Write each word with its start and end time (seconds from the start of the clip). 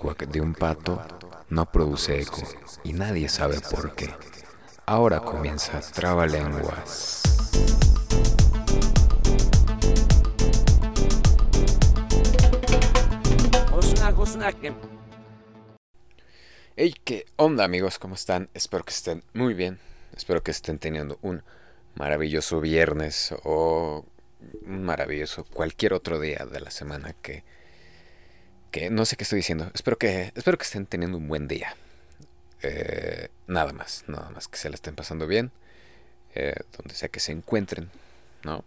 cuac 0.00 0.26
de 0.28 0.40
un 0.40 0.54
pato 0.54 0.98
no 1.50 1.70
produce 1.70 2.22
eco 2.22 2.42
y 2.84 2.94
nadie 2.94 3.28
sabe 3.28 3.60
por 3.60 3.94
qué. 3.94 4.08
Ahora 4.86 5.20
comienza 5.20 5.78
Trabalenguas. 5.92 7.22
Hey, 16.76 16.94
¿qué 17.04 17.26
onda 17.36 17.64
amigos? 17.64 17.98
¿Cómo 17.98 18.14
están? 18.14 18.48
Espero 18.54 18.84
que 18.84 18.94
estén 18.94 19.22
muy 19.34 19.52
bien. 19.52 19.78
Espero 20.16 20.42
que 20.42 20.50
estén 20.50 20.78
teniendo 20.78 21.18
un 21.20 21.42
maravilloso 21.94 22.62
viernes 22.62 23.34
o 23.44 24.06
un 24.62 24.82
maravilloso 24.82 25.44
cualquier 25.44 25.92
otro 25.92 26.18
día 26.18 26.46
de 26.50 26.60
la 26.60 26.70
semana 26.70 27.14
que 27.20 27.44
que 28.70 28.90
no 28.90 29.04
sé 29.04 29.16
qué 29.16 29.24
estoy 29.24 29.38
diciendo. 29.38 29.70
Espero 29.74 29.98
que, 29.98 30.32
espero 30.34 30.58
que 30.58 30.64
estén 30.64 30.86
teniendo 30.86 31.18
un 31.18 31.28
buen 31.28 31.48
día. 31.48 31.74
Eh, 32.62 33.28
nada 33.46 33.72
más, 33.72 34.04
nada 34.06 34.30
más 34.30 34.48
que 34.48 34.58
se 34.58 34.68
la 34.68 34.74
estén 34.74 34.94
pasando 34.94 35.26
bien. 35.26 35.50
Eh, 36.34 36.54
donde 36.76 36.94
sea 36.94 37.08
que 37.08 37.20
se 37.20 37.32
encuentren, 37.32 37.90
¿no? 38.44 38.64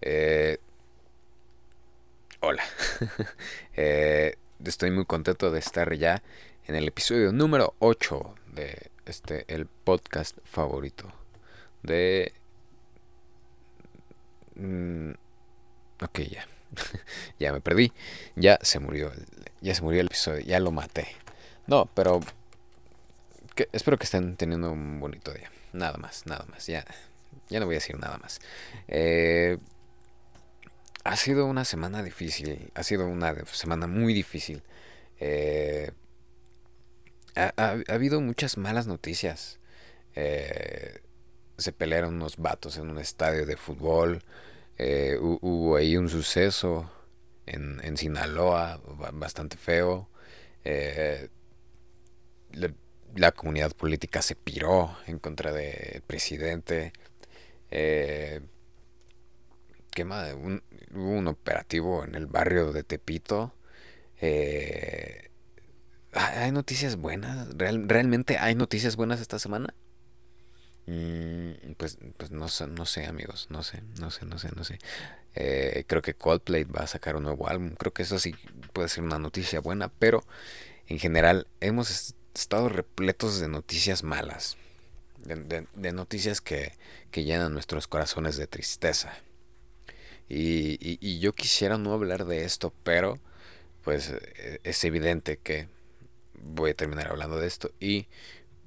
Eh, 0.00 0.58
hola. 2.40 2.64
estoy 4.64 4.90
muy 4.90 5.06
contento 5.06 5.50
de 5.50 5.58
estar 5.58 5.94
ya 5.94 6.22
en 6.66 6.74
el 6.74 6.88
episodio 6.88 7.32
número 7.32 7.74
8 7.78 8.34
de 8.54 8.90
este, 9.06 9.44
el 9.48 9.66
podcast 9.66 10.36
favorito 10.44 11.12
de... 11.82 12.32
Mm, 14.56 15.12
ok, 16.02 16.18
ya. 16.20 16.46
ya 17.38 17.52
me 17.52 17.60
perdí. 17.60 17.92
Ya 18.36 18.58
se 18.62 18.78
murió. 18.78 19.12
Ya 19.60 19.74
se 19.74 19.82
murió 19.82 20.00
el 20.00 20.06
episodio. 20.06 20.40
Ya 20.40 20.60
lo 20.60 20.70
maté. 20.70 21.08
No, 21.66 21.86
pero 21.94 22.20
que, 23.54 23.68
espero 23.72 23.98
que 23.98 24.04
estén 24.04 24.36
teniendo 24.36 24.72
un 24.72 25.00
bonito 25.00 25.32
día. 25.32 25.50
Nada 25.72 25.98
más, 25.98 26.26
nada 26.26 26.44
más. 26.50 26.66
Ya, 26.66 26.84
ya 27.48 27.60
no 27.60 27.66
voy 27.66 27.76
a 27.76 27.78
decir 27.78 27.98
nada 27.98 28.18
más. 28.18 28.40
Eh, 28.88 29.58
ha 31.04 31.16
sido 31.16 31.46
una 31.46 31.64
semana 31.64 32.02
difícil. 32.02 32.70
Ha 32.74 32.82
sido 32.82 33.06
una 33.06 33.34
semana 33.46 33.86
muy 33.86 34.14
difícil. 34.14 34.62
Eh, 35.18 35.92
ha, 37.36 37.76
habido 37.88 38.20
muchas 38.20 38.56
malas 38.56 38.86
noticias. 38.86 39.58
Eh, 40.14 41.00
se 41.56 41.72
pelearon 41.72 42.14
unos 42.14 42.36
vatos 42.36 42.76
en 42.78 42.90
un 42.90 42.98
estadio 42.98 43.46
de 43.46 43.56
fútbol. 43.56 44.22
Eh, 44.82 45.18
hubo 45.20 45.76
ahí 45.76 45.98
un 45.98 46.08
suceso 46.08 46.90
en, 47.44 47.80
en 47.84 47.98
Sinaloa 47.98 48.80
bastante 49.12 49.58
feo. 49.58 50.08
Eh, 50.64 51.28
la, 53.14 53.32
comunidad 53.32 53.72
política 53.72 54.22
se 54.22 54.36
piró 54.36 54.96
en 55.06 55.18
contra 55.18 55.52
del 55.52 56.00
presidente. 56.00 56.94
Eh, 57.70 58.40
¿Qué 59.90 60.04
más? 60.04 60.32
hubo 60.34 61.10
un 61.10 61.26
operativo 61.28 62.02
en 62.04 62.14
el 62.14 62.26
barrio 62.26 62.72
de 62.72 62.82
Tepito. 62.82 63.52
¿Hay 66.12 66.52
noticias 66.52 66.96
buenas? 66.96 67.48
¿Realmente 67.54 68.38
hay 68.38 68.54
noticias 68.54 68.96
buenas 68.96 69.20
esta 69.20 69.38
semana? 69.38 69.74
Mm, 70.90 71.74
pues, 71.76 71.98
pues 72.16 72.32
no 72.32 72.46
no 72.66 72.86
sé, 72.86 73.06
amigos, 73.06 73.46
no 73.48 73.62
sé, 73.62 73.80
no 74.00 74.10
sé, 74.10 74.26
no 74.26 74.38
sé, 74.38 74.48
no 74.56 74.64
sé. 74.64 74.78
Eh, 75.36 75.84
creo 75.86 76.02
que 76.02 76.14
Coldplay 76.14 76.64
va 76.64 76.80
a 76.80 76.86
sacar 76.88 77.14
un 77.14 77.22
nuevo 77.22 77.48
álbum. 77.48 77.76
Creo 77.76 77.92
que 77.92 78.02
eso 78.02 78.18
sí 78.18 78.34
puede 78.72 78.88
ser 78.88 79.04
una 79.04 79.20
noticia 79.20 79.60
buena, 79.60 79.88
pero 79.88 80.24
en 80.88 80.98
general 80.98 81.46
hemos 81.60 82.14
estado 82.34 82.68
repletos 82.68 83.38
de 83.38 83.46
noticias 83.48 84.02
malas, 84.02 84.56
de, 85.24 85.92
noticias 85.92 86.40
que, 86.40 86.72
llenan 87.12 87.52
nuestros 87.52 87.86
corazones 87.86 88.36
de 88.36 88.48
tristeza. 88.48 89.14
Y, 90.28 91.20
yo 91.20 91.34
quisiera 91.34 91.78
no 91.78 91.92
hablar 91.92 92.24
de 92.24 92.44
esto, 92.44 92.72
pero 92.82 93.18
pues 93.84 94.10
e, 94.10 94.60
es 94.64 94.84
evidente 94.84 95.38
que 95.38 95.68
voy 96.42 96.70
a 96.72 96.74
terminar 96.74 97.08
hablando 97.08 97.38
de 97.38 97.46
esto 97.46 97.70
y 97.80 98.08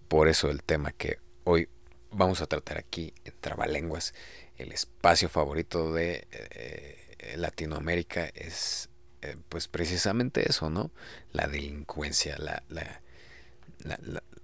por 0.08 0.28
eso 0.30 0.50
el 0.50 0.64
tema 0.64 0.92
que 0.92 1.20
hoy 1.44 1.68
vamos 2.14 2.42
a 2.42 2.48
tratar 2.48 2.78
aquí 2.78 3.14
en 3.26 3.34
Trabalenguas. 3.40 4.14
El 4.58 4.72
espacio 4.72 5.30
favorito 5.30 5.94
de 5.94 6.28
eh, 6.32 7.36
Latinoamérica 7.38 8.26
es 8.34 8.90
eh, 9.22 9.36
pues 9.50 9.68
precisamente 9.68 10.50
eso, 10.50 10.70
¿no? 10.70 10.92
La 11.32 11.48
delincuencia, 11.48 12.38
la, 12.38 12.64
la, 12.70 13.02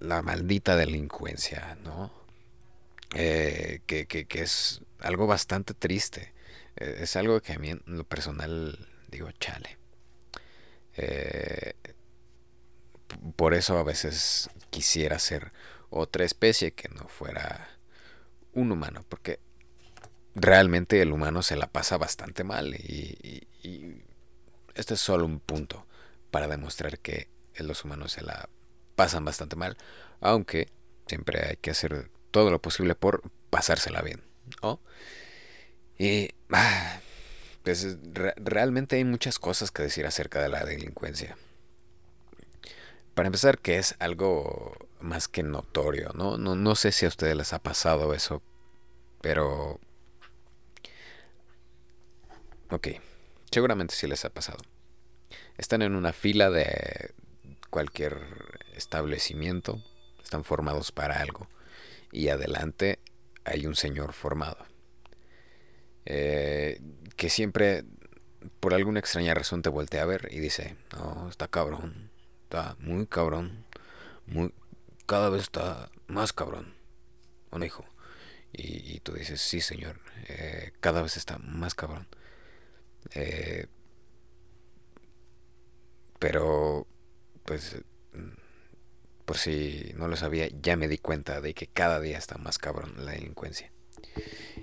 la, 0.00 0.22
maldita 0.22 0.76
delincuencia, 0.76 1.76
¿no? 1.82 2.12
Eh, 3.14 3.80
que, 3.86 4.06
que, 4.06 4.26
que, 4.26 4.42
es 4.42 4.82
algo 5.00 5.26
bastante 5.26 5.74
triste. 5.74 6.32
es 6.76 7.16
algo 7.16 7.40
que 7.40 7.52
a 7.52 7.58
mí 7.58 7.70
en 7.70 7.82
lo 7.86 8.04
personal 8.04 8.88
digo, 9.08 9.30
chale. 9.32 9.78
por 13.36 13.54
eso 13.54 13.78
a 13.78 13.82
veces 13.82 14.50
quisiera 14.70 15.18
ser 15.18 15.52
otra 15.90 16.24
especie 16.24 16.72
que 16.72 16.88
no 16.88 17.06
fuera 17.08 17.68
un 18.52 18.72
humano, 18.72 19.04
porque 19.08 19.40
realmente 20.34 21.02
el 21.02 21.12
humano 21.12 21.42
se 21.42 21.56
la 21.56 21.66
pasa 21.66 21.98
bastante 21.98 22.44
mal 22.44 22.74
y, 22.74 23.46
este 24.74 24.94
es 24.94 25.00
solo 25.00 25.26
un 25.26 25.40
punto 25.40 25.86
para 26.30 26.48
demostrar 26.48 27.00
que 27.00 27.28
los 27.56 27.84
humanos 27.84 28.12
se 28.12 28.22
la 28.22 28.48
pasan 28.94 29.24
bastante 29.24 29.56
mal, 29.56 29.76
aunque 30.20 30.68
siempre 31.06 31.46
hay 31.46 31.56
que 31.56 31.72
hacer 31.72 32.10
todo 32.30 32.50
lo 32.50 32.62
posible 32.62 32.94
por 32.94 33.22
pasársela 33.50 34.00
bien, 34.00 34.22
Y 35.98 36.30
ah, 36.50 37.00
pues 37.62 37.98
realmente 38.36 38.96
hay 38.96 39.04
muchas 39.04 39.38
cosas 39.38 39.70
que 39.70 39.82
decir 39.82 40.06
acerca 40.06 40.40
de 40.40 40.48
la 40.48 40.64
delincuencia. 40.64 41.36
Para 43.20 43.28
empezar, 43.28 43.58
que 43.58 43.76
es 43.76 43.96
algo 43.98 44.74
más 44.98 45.28
que 45.28 45.42
notorio, 45.42 46.10
¿no? 46.14 46.38
No, 46.38 46.56
no 46.56 46.74
sé 46.74 46.90
si 46.90 47.04
a 47.04 47.08
ustedes 47.10 47.36
les 47.36 47.52
ha 47.52 47.58
pasado 47.58 48.14
eso, 48.14 48.40
pero... 49.20 49.78
Ok, 52.70 52.88
seguramente 53.50 53.94
sí 53.94 54.06
les 54.06 54.24
ha 54.24 54.30
pasado. 54.30 54.60
Están 55.58 55.82
en 55.82 55.96
una 55.96 56.14
fila 56.14 56.48
de 56.48 57.12
cualquier 57.68 58.22
establecimiento, 58.74 59.82
están 60.22 60.42
formados 60.42 60.90
para 60.90 61.20
algo, 61.20 61.46
y 62.12 62.28
adelante 62.28 63.00
hay 63.44 63.66
un 63.66 63.76
señor 63.76 64.14
formado, 64.14 64.64
eh, 66.06 66.80
que 67.16 67.28
siempre, 67.28 67.84
por 68.60 68.72
alguna 68.72 69.00
extraña 69.00 69.34
razón, 69.34 69.60
te 69.60 69.68
voltea 69.68 70.04
a 70.04 70.06
ver 70.06 70.28
y 70.30 70.38
dice, 70.38 70.78
no, 70.96 71.28
está 71.28 71.48
cabrón, 71.48 72.09
está 72.50 72.74
muy 72.80 73.06
cabrón, 73.06 73.64
muy, 74.26 74.52
cada 75.06 75.30
vez 75.30 75.42
está 75.42 75.88
más 76.08 76.32
cabrón. 76.32 76.74
Bueno, 77.50 77.64
hijo. 77.64 77.84
Y, 78.52 78.98
tú 79.00 79.12
dices, 79.12 79.40
sí, 79.40 79.60
señor, 79.60 80.00
eh, 80.26 80.72
cada 80.80 81.00
vez 81.00 81.16
está 81.16 81.38
más 81.38 81.76
cabrón. 81.76 82.08
Eh, 83.14 83.68
pero, 86.18 86.88
pues, 87.44 87.76
por 89.24 89.38
si 89.38 89.92
no 89.94 90.08
lo 90.08 90.16
sabía, 90.16 90.48
ya 90.60 90.76
me 90.76 90.88
di 90.88 90.98
cuenta 90.98 91.40
de 91.40 91.54
que 91.54 91.68
cada 91.68 92.00
día 92.00 92.18
está 92.18 92.36
más 92.36 92.58
cabrón 92.58 92.94
la 92.96 93.12
delincuencia. 93.12 93.70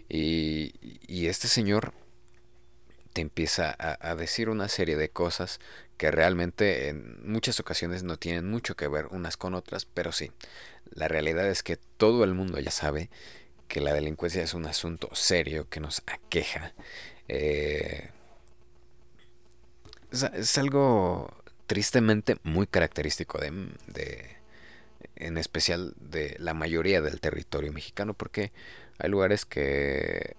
Y, 0.09 0.73
y 1.07 1.27
este 1.27 1.47
señor 1.47 1.93
te 3.17 3.21
empieza 3.21 3.75
a, 3.79 4.13
decir 4.13 4.47
una 4.47 4.67
serie 4.67 4.95
de 4.95 5.09
cosas 5.09 5.59
que 5.97 6.11
realmente 6.11 6.89
en 6.89 7.17
muchas 7.29 7.59
ocasiones 7.59 8.03
no 8.03 8.17
tienen 8.17 8.49
mucho 8.49 8.75
que 8.75 8.87
ver 8.87 9.07
unas 9.07 9.35
con 9.35 9.55
otras, 9.55 9.85
pero 9.85 10.11
sí, 10.11 10.31
la 10.91 11.07
realidad 11.07 11.47
es 11.47 11.63
que 11.63 11.77
todo 11.77 12.23
el 12.23 12.33
mundo 12.33 12.59
ya 12.59 12.71
sabe 12.71 13.09
que 13.67 13.81
la 13.81 13.93
delincuencia 13.93 14.43
es 14.43 14.53
un 14.53 14.65
asunto 14.65 15.09
serio 15.13 15.67
que 15.69 15.79
nos 15.79 16.03
aqueja. 16.05 16.73
Eh, 17.27 18.11
es, 20.11 20.57
algo 20.57 21.33
tristemente 21.65 22.37
muy 22.43 22.67
característico 22.67 23.39
de, 23.39 23.51
de, 23.87 24.37
en 25.15 25.37
especial 25.37 25.93
de 25.99 26.35
la 26.39 26.53
mayoría 26.53 27.01
del 27.01 27.19
territorio 27.19 27.73
mexicano, 27.73 28.13
porque 28.13 28.51
hay 28.99 29.09
lugares 29.09 29.45
que 29.45 30.35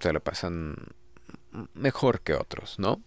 se 0.00 0.12
lo 0.12 0.20
pasan 0.20 0.76
mejor 1.74 2.20
que 2.20 2.34
otros, 2.34 2.78
¿no? 2.78 3.00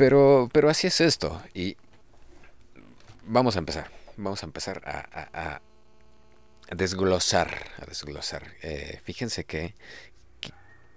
Pero, 0.00 0.48
pero 0.50 0.70
así 0.70 0.86
es 0.86 1.02
esto. 1.02 1.42
Y 1.52 1.76
vamos 3.26 3.56
a 3.56 3.58
empezar. 3.58 3.90
Vamos 4.16 4.42
a 4.42 4.46
empezar 4.46 4.80
a, 4.86 5.60
desglosar. 6.74 7.50
A 7.76 7.84
desglosar. 7.84 8.44
Eh, 8.62 8.98
fíjense 9.04 9.44
que, 9.44 9.74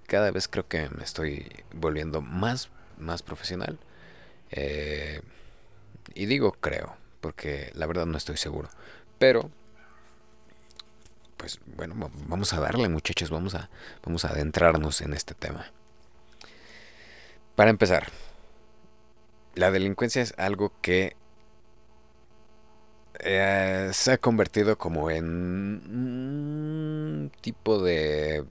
cada 0.07 0.31
vez 0.31 0.47
creo 0.47 0.69
que 0.69 0.88
me 0.89 1.03
estoy 1.03 1.51
volviendo 1.73 2.21
más, 2.21 2.69
más 2.97 3.23
profesional. 3.23 3.77
Eh, 4.51 5.21
Y 6.15 6.25
digo 6.25 6.53
creo, 6.53 6.95
porque 7.19 7.71
la 7.73 7.88
verdad 7.88 8.05
no 8.05 8.17
estoy 8.17 8.38
seguro. 8.38 8.69
Pero, 9.19 9.51
pues 11.35 11.59
bueno, 11.75 12.09
vamos 12.29 12.53
a 12.53 12.61
darle 12.61 12.88
muchachos, 12.88 13.29
vamos 13.29 13.53
a, 13.53 13.69
vamos 14.05 14.23
a 14.23 14.29
adentrarnos 14.29 15.01
en 15.01 15.13
este 15.13 15.33
tema. 15.33 15.73
Para 17.57 17.69
empezar, 17.69 18.07
la 19.55 19.71
delincuencia 19.71 20.21
es 20.21 20.33
algo 20.38 20.71
que 20.81 21.15
eh, 23.19 23.89
se 23.94 24.13
ha 24.13 24.17
convertido 24.17 24.77
como 24.77 25.11
en 25.11 25.25
un 25.25 27.31
tipo 27.41 27.81
de... 27.81 28.45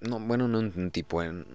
No, 0.00 0.20
bueno, 0.20 0.48
no 0.48 0.58
un 0.58 0.90
tipo, 0.90 1.22
en, 1.22 1.46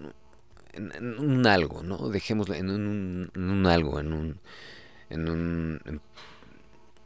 en, 0.72 1.18
un 1.18 1.46
algo, 1.46 1.82
¿no? 1.82 2.08
Dejémoslo 2.08 2.54
en 2.54 2.70
un, 2.70 3.30
en 3.34 3.50
un 3.50 3.66
algo, 3.66 4.00
en 4.00 4.12
un... 4.12 4.40
En 5.10 5.28
un 5.28 6.00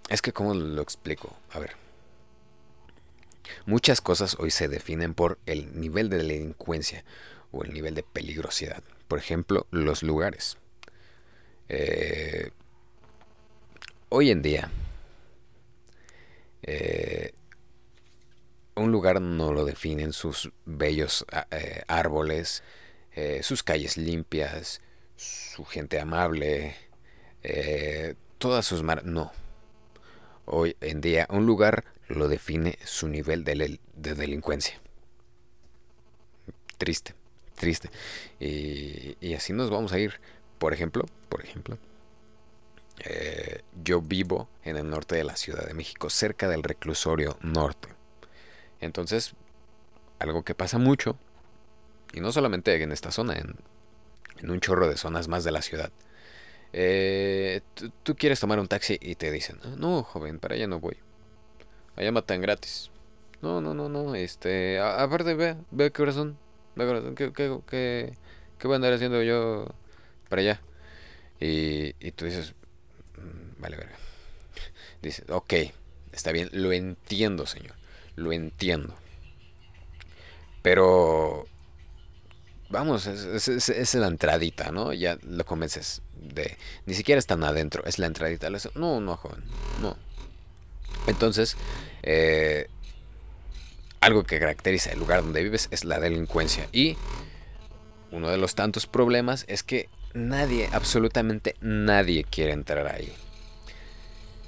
es 0.09 0.23
que, 0.23 0.33
¿cómo 0.33 0.55
lo 0.55 0.83
explico? 0.83 1.37
A 1.51 1.59
ver. 1.59 1.73
Muchas 3.65 4.01
cosas 4.01 4.37
hoy 4.39 4.51
se 4.51 4.69
definen 4.69 5.15
por 5.15 5.39
el 5.47 5.81
nivel 5.81 6.09
de 6.09 6.19
delincuencia 6.19 7.05
o 7.51 7.65
el 7.65 7.73
nivel 7.73 7.95
de 7.95 8.05
peligrosidad. 8.05 8.83
Por 9.09 9.19
ejemplo, 9.19 9.67
los 9.71 10.05
lugares. 10.05 10.59
Eh, 11.69 12.51
hoy 14.09 14.31
en 14.31 14.43
día, 14.43 14.71
eh, 16.63 17.33
un 18.77 18.93
lugar 18.93 19.21
no 19.21 19.53
lo 19.53 19.65
definen 19.65 20.13
sus 20.13 20.53
bellos 20.65 21.25
eh, 21.51 21.83
árboles, 21.89 22.63
sus 23.41 23.63
calles 23.63 23.97
limpias, 23.97 24.83
su 25.17 25.65
gente 25.65 25.99
amable, 25.99 26.77
todas 28.37 28.67
sus 28.67 28.83
mar... 28.83 29.07
No. 29.07 29.33
Hoy 30.45 30.77
en 30.83 31.01
día 31.01 31.27
un 31.31 31.47
lugar 31.47 31.87
lo 32.09 32.29
define 32.29 32.79
su 32.85 33.09
nivel 33.09 33.43
de, 33.43 33.81
delincuencia. 33.95 34.79
Triste, 36.77 37.15
triste. 37.55 37.89
Y 38.39 39.33
así 39.33 39.55
nos 39.55 39.71
vamos 39.71 39.95
a 39.95 39.99
ir. 39.99 40.21
Por 40.59 40.73
ejemplo, 40.73 41.05
por 41.29 41.45
ejemplo, 41.45 41.79
eh, 43.05 43.61
yo 43.85 44.01
vivo 44.01 44.49
en 44.65 44.77
el 44.77 44.89
norte 44.89 45.17
de 45.17 45.25
la 45.25 45.37
Ciudad 45.37 45.67
de 45.67 45.75
México, 45.75 46.09
cerca 46.11 46.49
del 46.49 46.63
reclusorio 46.63 47.37
norte. 47.43 47.89
Entonces, 48.81 49.35
algo 50.19 50.45
que 50.45 50.55
pasa 50.55 50.79
mucho, 50.79 51.17
y 52.13 52.21
no 52.21 52.33
solamente 52.33 52.83
en 52.83 52.93
esta 52.93 53.11
zona, 53.11 53.35
en, 53.35 53.57
un 54.51 54.61
chorro 54.61 54.89
de 54.89 54.97
zonas 54.97 55.29
más 55.29 55.45
de 55.45 55.51
la 55.51 55.63
ciudad. 55.63 55.91
Eh, 56.73 57.63
tú, 58.03 58.15
quieres 58.17 58.39
tomar 58.39 58.61
un 58.61 58.69
taxi 58.69 58.99
y 59.01 59.15
te 59.15 59.31
dicen, 59.31 59.59
ah, 59.65 59.75
no, 59.79 60.03
joven, 60.03 60.39
para 60.39 60.55
allá 60.55 60.67
no 60.67 60.79
voy. 60.79 60.97
Allá 61.97 62.13
matan 62.13 62.43
gratis. 62.43 62.91
No, 63.41 63.61
no, 63.61 63.73
no, 63.73 63.89
no, 63.89 64.15
este, 64.15 64.79
aparte, 64.79 65.35
ve, 65.35 65.57
ve 65.71 65.91
corazón, 65.91 66.37
ve 66.75 66.87
corazón, 66.87 67.15
¿qué, 67.15 67.33
qué, 67.33 67.59
qué, 67.67 68.15
qué 68.59 68.67
voy 68.67 68.75
a 68.75 68.77
andar 68.77 68.93
haciendo 68.93 69.23
yo 69.23 69.67
para 70.29 70.43
allá? 70.43 70.61
Y, 71.41 71.93
tú 72.13 72.25
dices, 72.25 72.55
mm, 73.17 73.61
vale, 73.61 73.77
verga. 73.77 73.97
Dice, 75.03 75.25
ok, 75.29 75.55
está 76.13 76.33
bien, 76.33 76.49
lo 76.53 76.73
entiendo, 76.73 77.47
señor, 77.47 77.75
lo 78.17 78.33
entiendo. 78.33 78.95
Pero, 80.63 81.47
vamos, 82.71 83.07
es, 83.07 83.49
es, 83.49 83.95
la 83.95 84.09
entradita, 84.09 84.73
¿no? 84.73 84.93
Ya 84.93 85.19
lo 85.23 85.45
convences 85.45 86.03
de, 86.15 86.57
ni 86.87 86.95
siquiera 86.95 87.19
están 87.19 87.45
adentro, 87.45 87.85
es 87.85 87.99
la 87.99 88.07
entradita. 88.07 88.49
No, 88.75 89.01
no, 89.01 89.17
joven, 89.17 89.45
no. 89.81 89.97
Entonces, 91.07 91.57
eh, 92.03 92.69
algo 94.01 94.25
que 94.25 94.39
caracteriza 94.39 94.93
el 94.93 94.99
lugar 94.99 95.23
donde 95.23 95.43
vives 95.43 95.69
es 95.71 95.85
la 95.85 96.01
delincuencia. 96.01 96.69
Y 96.73 96.97
uno 98.11 98.31
de 98.31 98.39
los 98.39 98.55
tantos 98.55 98.87
problemas 98.87 99.45
es 99.49 99.63
que 99.63 99.89
nadie, 100.17 100.69
absolutamente 100.73 101.55
nadie 101.61 102.25
quiere 102.25 102.53
entrar 102.53 102.87
ahí. 102.89 103.13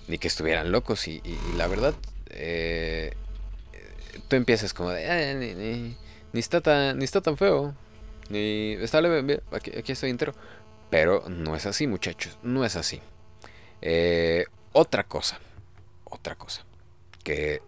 Ni 0.08 0.18
que 0.18 0.28
estuvieran 0.28 0.72
locos. 0.72 1.06
Y, 1.06 1.22
la 1.56 1.66
verdad, 1.66 1.94
eh, 2.30 3.12
tú 4.28 4.36
empiezas 4.36 4.72
como 4.72 4.90
de, 4.90 5.10
ah, 5.10 5.34
ni, 6.32 6.40
está 6.40 6.60
tan, 6.60 6.98
ni 6.98 7.04
está 7.04 7.20
tan 7.20 7.36
feo. 7.36 7.74
Ni 8.30 8.72
está 8.80 9.00
leve, 9.00 9.42
aquí, 9.52 9.92
estoy 9.92 10.10
entero. 10.10 10.34
Pero 10.90 11.24
no 11.28 11.54
es 11.54 11.66
así, 11.66 11.86
muchachos, 11.86 12.38
no 12.42 12.64
es 12.64 12.76
así. 12.76 13.00
Eh, 13.82 14.46
otra 14.72 15.04
cosa, 15.04 15.38
otra 16.04 16.34
cosa, 16.34 16.64
que 17.22 17.62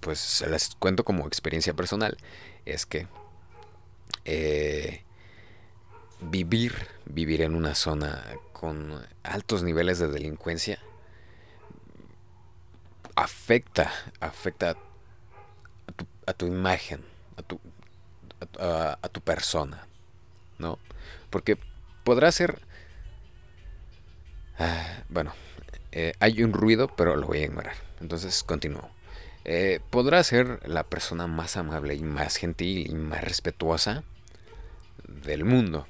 pues 0.00 0.18
se 0.18 0.48
les 0.48 0.74
cuento 0.76 1.04
como 1.04 1.26
experiencia 1.26 1.74
personal, 1.74 2.16
es 2.64 2.86
que 2.86 3.06
eh, 4.24 5.02
vivir, 6.20 6.88
vivir 7.04 7.42
en 7.42 7.54
una 7.54 7.74
zona 7.74 8.24
con 8.52 9.04
altos 9.22 9.62
niveles 9.62 9.98
de 9.98 10.08
delincuencia 10.08 10.78
afecta, 13.16 13.90
afecta 14.20 14.76
a 16.26 16.32
tu, 16.32 16.46
imagen, 16.46 17.02
a 17.36 17.42
tu, 17.42 17.58
a, 18.60 19.08
tu 19.10 19.20
persona, 19.20 19.86
¿no? 20.58 20.78
Porque 21.30 21.58
podrá 22.04 22.30
ser... 22.30 22.60
Ah, 24.58 25.02
bueno, 25.08 25.32
eh, 25.92 26.12
hay 26.20 26.42
un 26.42 26.52
ruido, 26.52 26.88
pero 26.88 27.16
lo 27.16 27.26
voy 27.26 27.38
a 27.38 27.44
ignorar. 27.44 27.76
Entonces 28.00 28.42
continúo. 28.42 28.90
Eh, 29.44 29.80
podrá 29.90 30.22
ser 30.24 30.60
la 30.68 30.84
persona 30.84 31.26
más 31.26 31.56
amable 31.56 31.94
y 31.94 32.02
más 32.02 32.36
gentil 32.36 32.90
y 32.90 32.94
más 32.94 33.22
respetuosa 33.22 34.02
del 35.06 35.44
mundo. 35.44 35.86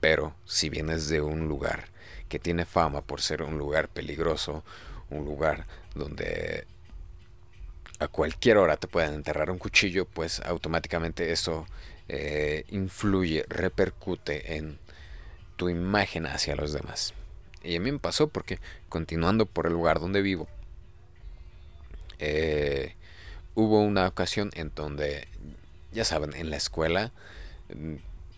Pero 0.00 0.34
si 0.44 0.68
vienes 0.68 1.08
de 1.08 1.20
un 1.20 1.48
lugar 1.48 1.88
que 2.28 2.38
tiene 2.38 2.64
fama 2.64 3.02
por 3.02 3.20
ser 3.20 3.42
un 3.42 3.58
lugar 3.58 3.88
peligroso, 3.88 4.64
un 5.10 5.24
lugar 5.24 5.66
donde 5.94 6.66
a 7.98 8.08
cualquier 8.08 8.58
hora 8.58 8.76
te 8.76 8.88
pueden 8.88 9.14
enterrar 9.14 9.50
un 9.50 9.58
cuchillo, 9.58 10.04
pues 10.04 10.40
automáticamente 10.40 11.32
eso 11.32 11.66
eh, 12.08 12.64
influye, 12.68 13.44
repercute 13.48 14.56
en 14.56 14.78
tu 15.56 15.68
imagen 15.68 16.26
hacia 16.26 16.56
los 16.56 16.72
demás. 16.72 17.14
Y 17.62 17.76
a 17.76 17.80
mí 17.80 17.90
me 17.90 17.98
pasó 17.98 18.28
porque 18.28 18.58
continuando 18.88 19.46
por 19.46 19.66
el 19.66 19.72
lugar 19.72 19.98
donde 19.98 20.22
vivo, 20.22 20.46
eh, 22.18 22.94
hubo 23.54 23.80
una 23.80 24.06
ocasión 24.06 24.50
en 24.54 24.72
donde, 24.74 25.26
ya 25.92 26.04
saben, 26.04 26.34
en 26.34 26.50
la 26.50 26.56
escuela 26.56 27.12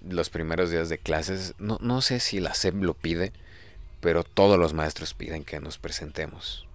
los 0.08 0.30
primeros 0.30 0.70
días 0.70 0.88
de 0.88 0.98
clases, 0.98 1.54
no, 1.58 1.78
no 1.80 2.00
sé 2.00 2.20
si 2.20 2.40
la 2.40 2.54
SEP 2.54 2.74
lo 2.82 2.94
pide, 2.94 3.32
pero 4.00 4.24
todos 4.24 4.58
los 4.58 4.74
maestros 4.74 5.14
piden 5.14 5.44
que 5.44 5.60
nos 5.60 5.78
presentemos. 5.78 6.66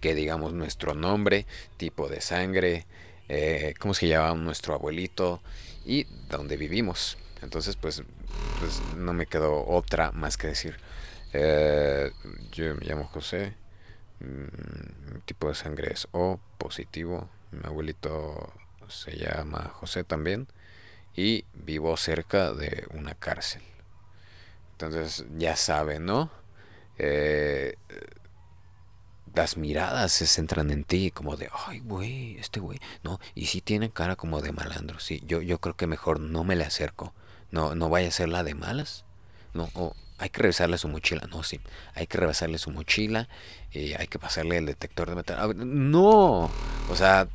Que 0.00 0.14
digamos 0.14 0.52
nuestro 0.52 0.94
nombre, 0.94 1.46
tipo 1.76 2.08
de 2.08 2.20
sangre, 2.20 2.86
eh, 3.28 3.74
cómo 3.78 3.94
se 3.94 4.08
llama 4.08 4.34
nuestro 4.34 4.74
abuelito 4.74 5.40
y 5.84 6.04
dónde 6.28 6.56
vivimos. 6.56 7.18
Entonces, 7.42 7.76
pues, 7.76 8.02
pues 8.58 8.80
no 8.96 9.12
me 9.12 9.26
quedó 9.26 9.66
otra 9.66 10.12
más 10.12 10.36
que 10.36 10.48
decir. 10.48 10.76
Eh, 11.32 12.10
yo 12.52 12.74
me 12.74 12.84
llamo 12.84 13.04
José. 13.04 13.54
Mi 14.20 14.28
mm, 14.28 15.20
tipo 15.24 15.48
de 15.48 15.54
sangre 15.54 15.92
es 15.92 16.08
O 16.12 16.38
positivo. 16.58 17.28
Mi 17.50 17.60
abuelito 17.64 18.52
se 18.88 19.16
llama 19.16 19.70
José 19.74 20.04
también 20.04 20.46
y 21.16 21.44
vivo 21.54 21.96
cerca 21.96 22.52
de 22.52 22.86
una 22.92 23.14
cárcel. 23.14 23.62
Entonces 24.72 25.24
ya 25.36 25.56
saben, 25.56 26.04
¿no? 26.04 26.30
Eh, 26.98 27.76
las 29.34 29.56
miradas 29.56 30.12
se 30.12 30.26
centran 30.26 30.70
en 30.70 30.84
ti 30.84 31.10
como 31.10 31.36
de, 31.36 31.50
ay, 31.66 31.80
güey, 31.80 32.36
este 32.38 32.60
güey, 32.60 32.78
no, 33.02 33.18
y 33.34 33.46
si 33.46 33.60
tiene 33.60 33.90
cara 33.90 34.16
como 34.16 34.40
de 34.40 34.52
malandro, 34.52 35.00
sí, 35.00 35.22
yo, 35.26 35.42
yo 35.42 35.58
creo 35.58 35.76
que 35.76 35.86
mejor 35.86 36.20
no 36.20 36.44
me 36.44 36.56
le 36.56 36.64
acerco, 36.64 37.12
no, 37.50 37.74
no 37.74 37.88
vaya 37.88 38.08
a 38.08 38.12
ser 38.12 38.28
la 38.28 38.44
de 38.44 38.54
malas, 38.54 39.04
no, 39.52 39.68
o 39.74 39.94
hay 40.18 40.30
que 40.30 40.42
revisarle 40.42 40.78
su 40.78 40.88
mochila, 40.88 41.26
no, 41.28 41.42
sí, 41.42 41.60
hay 41.94 42.06
que 42.06 42.18
revisarle 42.18 42.58
su 42.58 42.70
mochila, 42.70 43.28
y 43.72 43.94
hay 43.94 44.06
que 44.06 44.20
pasarle 44.20 44.58
el 44.58 44.66
detector 44.66 45.08
de 45.08 45.16
metal, 45.16 45.54
no, 45.90 46.48
o 46.88 46.96
sea, 46.96 47.26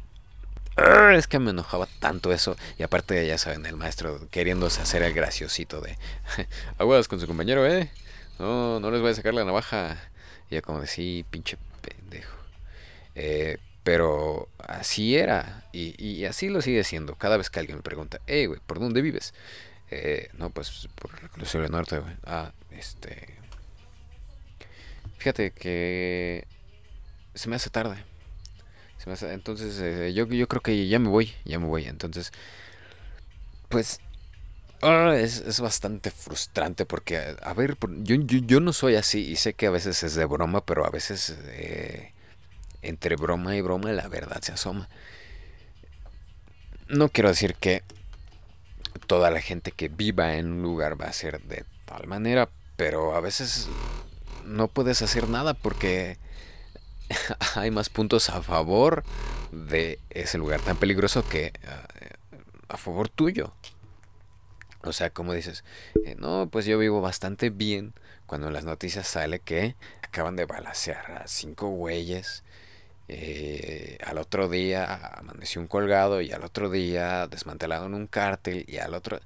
es 1.15 1.27
que 1.27 1.39
me 1.39 1.51
enojaba 1.51 1.87
tanto 1.99 2.31
eso. 2.31 2.55
Y 2.77 2.83
aparte, 2.83 3.25
ya 3.25 3.37
saben, 3.37 3.65
el 3.65 3.75
maestro 3.75 4.27
queriéndose 4.29 4.81
hacer 4.81 5.03
el 5.03 5.13
graciosito 5.13 5.81
de 5.81 5.97
aguas 6.77 7.07
con 7.07 7.19
su 7.19 7.27
compañero, 7.27 7.65
eh. 7.65 7.91
No, 8.39 8.79
no 8.79 8.91
les 8.91 9.01
voy 9.01 9.11
a 9.11 9.15
sacar 9.15 9.33
la 9.33 9.43
navaja. 9.43 9.97
Y 10.49 10.59
como 10.61 10.81
de 10.81 10.87
sí, 10.87 11.25
pinche 11.29 11.57
pendejo. 11.81 12.35
Eh, 13.15 13.57
pero 13.83 14.49
así 14.59 15.15
era. 15.15 15.63
Y, 15.71 16.25
así 16.25 16.49
lo 16.49 16.61
sigue 16.61 16.83
siendo. 16.83 17.15
Cada 17.15 17.37
vez 17.37 17.49
que 17.49 17.59
alguien 17.59 17.77
me 17.77 17.83
pregunta, 17.83 18.19
hey, 18.27 18.45
güey, 18.45 18.59
¿por 18.65 18.79
dónde 18.79 19.01
vives? 19.01 19.33
Eh, 19.91 20.29
no, 20.33 20.49
pues 20.49 20.87
por 20.95 21.11
el 21.11 21.17
Reclusorio 21.17 21.67
Norte, 21.69 21.99
güey. 21.99 22.13
Ah, 22.25 22.51
este. 22.71 23.35
Fíjate 25.17 25.51
que 25.51 26.47
se 27.33 27.49
me 27.49 27.55
hace 27.55 27.69
tarde. 27.69 28.03
Entonces 29.05 29.79
eh, 29.79 30.13
yo, 30.13 30.27
yo 30.27 30.47
creo 30.47 30.61
que 30.61 30.87
ya 30.87 30.99
me 30.99 31.09
voy, 31.09 31.33
ya 31.45 31.59
me 31.59 31.67
voy. 31.67 31.85
Entonces, 31.85 32.31
pues 33.69 33.99
ah, 34.81 35.15
es, 35.17 35.39
es 35.39 35.59
bastante 35.59 36.11
frustrante 36.11 36.85
porque, 36.85 37.35
a 37.41 37.53
ver, 37.53 37.77
yo, 38.03 38.15
yo, 38.15 38.39
yo 38.39 38.59
no 38.59 38.73
soy 38.73 38.95
así 38.95 39.21
y 39.21 39.35
sé 39.35 39.53
que 39.53 39.67
a 39.67 39.71
veces 39.71 40.03
es 40.03 40.15
de 40.15 40.25
broma, 40.25 40.65
pero 40.65 40.85
a 40.85 40.89
veces 40.89 41.37
eh, 41.47 42.11
entre 42.81 43.15
broma 43.15 43.55
y 43.55 43.61
broma 43.61 43.91
la 43.91 44.07
verdad 44.07 44.41
se 44.41 44.51
asoma. 44.51 44.89
No 46.87 47.09
quiero 47.09 47.29
decir 47.29 47.55
que 47.55 47.83
toda 49.07 49.31
la 49.31 49.41
gente 49.41 49.71
que 49.71 49.87
viva 49.87 50.35
en 50.35 50.51
un 50.51 50.61
lugar 50.61 50.99
va 50.99 51.05
a 51.05 51.13
ser 51.13 51.41
de 51.43 51.65
tal 51.85 52.07
manera, 52.07 52.49
pero 52.75 53.15
a 53.15 53.21
veces 53.21 53.67
no 54.45 54.67
puedes 54.67 55.01
hacer 55.01 55.29
nada 55.29 55.53
porque 55.53 56.17
hay 57.55 57.71
más 57.71 57.89
puntos 57.89 58.29
a 58.29 58.41
favor 58.41 59.03
de 59.51 59.99
ese 60.09 60.37
lugar 60.37 60.61
tan 60.61 60.77
peligroso 60.77 61.27
que 61.27 61.53
ah, 61.67 61.87
a 62.67 62.77
favor 62.77 63.09
tuyo. 63.09 63.53
O 64.81 64.93
sea, 64.93 65.09
como 65.09 65.33
dices, 65.33 65.63
eh, 66.05 66.15
no, 66.17 66.47
pues 66.49 66.65
yo 66.65 66.77
vivo 66.77 67.01
bastante 67.01 67.49
bien 67.49 67.93
cuando 68.25 68.47
en 68.47 68.53
las 68.53 68.63
noticias 68.63 69.07
sale 69.07 69.39
que 69.39 69.75
acaban 70.03 70.35
de 70.35 70.45
balacear 70.45 71.11
a 71.11 71.27
cinco 71.27 71.69
güeyes. 71.69 72.43
eh, 73.09 73.97
al 74.05 74.19
otro 74.19 74.49
día 74.49 74.95
amaneció 75.17 75.61
un 75.61 75.67
colgado 75.67 76.21
y 76.21 76.31
al 76.31 76.43
otro 76.43 76.69
día 76.69 77.27
desmantelaron 77.27 77.93
un 77.95 78.07
cártel 78.07 78.65
y 78.67 78.77
al 78.77 78.93
otro... 78.93 79.19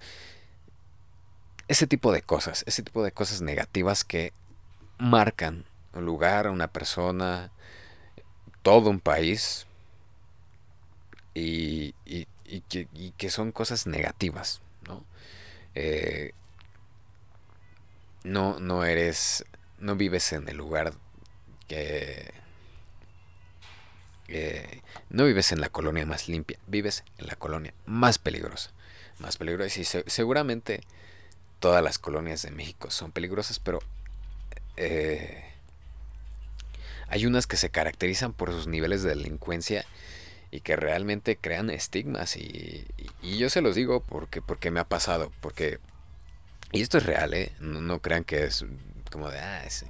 Ese 1.67 1.87
tipo 1.87 2.11
de 2.11 2.21
cosas, 2.21 2.63
ese 2.67 2.83
tipo 2.83 3.03
de 3.03 3.11
cosas 3.11 3.41
negativas 3.41 4.03
que 4.05 4.33
marcan 4.97 5.65
un 5.93 6.05
lugar, 6.05 6.49
una 6.49 6.67
persona, 6.67 7.51
todo 8.63 8.89
un 8.89 8.99
país 8.99 9.67
y, 11.33 11.93
que, 13.17 13.29
son 13.29 13.51
cosas 13.51 13.87
negativas, 13.87 14.61
¿no? 14.87 15.03
Eh, 15.75 16.33
no, 18.23 18.59
no 18.59 18.83
eres, 18.85 19.45
no 19.79 19.95
vives 19.95 20.31
en 20.33 20.47
el 20.49 20.57
lugar 20.57 20.93
que, 21.67 22.31
no 25.09 25.25
vives 25.25 25.51
en 25.51 25.61
la 25.61 25.69
colonia 25.69 26.05
más 26.05 26.27
limpia, 26.27 26.57
vives 26.67 27.03
en 27.17 27.27
la 27.27 27.35
colonia 27.35 27.73
más 27.85 28.17
peligrosa, 28.19 28.71
más 29.19 29.37
peligrosa 29.37 29.79
y 29.79 29.83
se- 29.83 30.03
seguramente 30.07 30.81
todas 31.59 31.83
las 31.83 31.99
colonias 31.99 32.43
de 32.43 32.51
México 32.51 32.91
son 32.91 33.11
peligrosas, 33.11 33.59
pero 33.59 33.79
eh, 34.77 35.52
hay 37.07 37.25
unas 37.25 37.47
que 37.47 37.57
se 37.57 37.69
caracterizan 37.69 38.33
por 38.33 38.51
sus 38.51 38.67
niveles 38.67 39.03
de 39.03 39.09
delincuencia 39.09 39.85
y 40.51 40.59
que 40.61 40.75
realmente 40.75 41.37
crean 41.37 41.69
estigmas 41.69 42.35
y, 42.37 42.85
y- 43.21 43.37
yo 43.37 43.49
se 43.49 43.61
los 43.61 43.75
digo 43.75 44.01
porque 44.01 44.41
porque 44.41 44.69
me 44.71 44.79
ha 44.79 44.83
pasado 44.87 45.31
porque 45.41 45.79
y 46.71 46.81
esto 46.81 46.97
es 46.99 47.05
real 47.05 47.33
eh 47.33 47.51
no, 47.59 47.99
crean 47.99 48.23
que 48.23 48.43
es 48.45 48.63
como 49.11 49.29
de 49.31 49.39
ah 49.39 49.63
sí". 49.69 49.87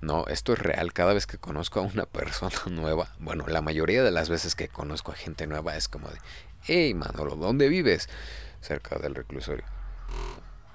no 0.00 0.26
esto 0.28 0.52
es 0.54 0.58
real 0.58 0.92
cada 0.92 1.12
vez 1.12 1.26
que 1.26 1.36
conozco 1.38 1.80
a 1.80 1.82
una 1.82 2.06
persona 2.06 2.56
nueva 2.70 3.12
bueno 3.18 3.46
la 3.48 3.60
mayoría 3.60 4.02
de 4.02 4.10
las 4.10 4.28
veces 4.30 4.54
que 4.54 4.68
conozco 4.68 5.12
a 5.12 5.14
gente 5.14 5.46
nueva 5.46 5.76
es 5.76 5.88
como 5.88 6.08
de 6.08 6.18
hey 6.62 6.94
Manolo 6.94 7.36
¿dónde 7.36 7.68
vives? 7.68 8.08
cerca 8.62 8.98
del 8.98 9.14
reclusorio 9.14 9.64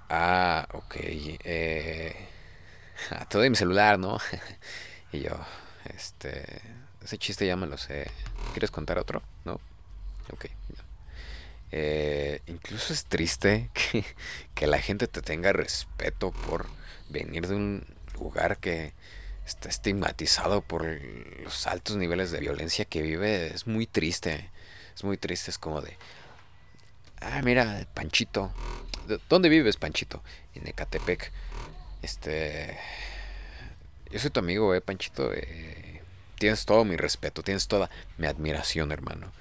ah 0.10 0.68
ok 0.74 0.96
eh, 1.00 2.16
ah, 3.12 3.26
te 3.28 3.38
doy 3.40 3.50
mi 3.50 3.56
celular 3.56 3.98
¿no? 3.98 4.18
y 5.12 5.22
yo 5.22 5.32
este 5.96 6.62
ese 7.04 7.18
chiste 7.18 7.46
ya 7.48 7.56
me 7.56 7.68
lo 7.68 7.78
sé 7.78 8.10
¿quieres 8.54 8.72
contar 8.72 8.98
otro? 8.98 9.22
¿no? 9.46 9.60
ok. 10.32 10.46
Eh, 11.74 12.42
incluso 12.48 12.94
es 12.94 13.06
triste 13.06 13.70
que, 13.74 14.04
que 14.54 14.68
la 14.68 14.80
gente 14.80 15.08
te 15.08 15.22
tenga 15.22 15.54
respeto 15.54 16.32
por 16.32 16.68
venir 17.10 17.48
de 17.48 17.56
un 17.56 17.86
lugar 18.20 18.58
que 18.58 18.94
está 19.46 19.70
estigmatizado 19.70 20.62
por 20.62 20.86
los 21.44 21.68
altos 21.68 21.96
niveles 21.98 22.32
de 22.32 22.40
violencia 22.40 22.86
que 22.86 23.02
vive. 23.02 23.48
Es 23.54 23.68
muy 23.68 23.88
triste. 23.88 24.50
Es 24.96 25.04
muy 25.04 25.18
triste. 25.18 25.50
Es 25.52 25.58
como 25.58 25.82
de, 25.82 25.98
ah, 27.22 27.42
mira, 27.44 27.88
Panchito. 27.94 28.54
¿De- 29.08 29.20
¿Dónde 29.30 29.50
vives, 29.50 29.78
Panchito? 29.78 30.22
En 30.54 30.68
Ecatepec. 30.68 31.32
Este, 32.02 32.78
yo 34.12 34.20
soy 34.20 34.30
tu 34.32 34.40
amigo, 34.40 34.74
eh, 34.76 34.82
Panchito. 34.82 35.32
eh, 35.34 36.02
tienes 36.40 36.66
todo 36.66 36.84
mi 36.86 36.98
respeto, 36.98 37.44
tienes 37.44 37.68
toda 37.68 37.90
mi 38.18 38.28
admiración, 38.28 38.92
hermano. 38.92 39.32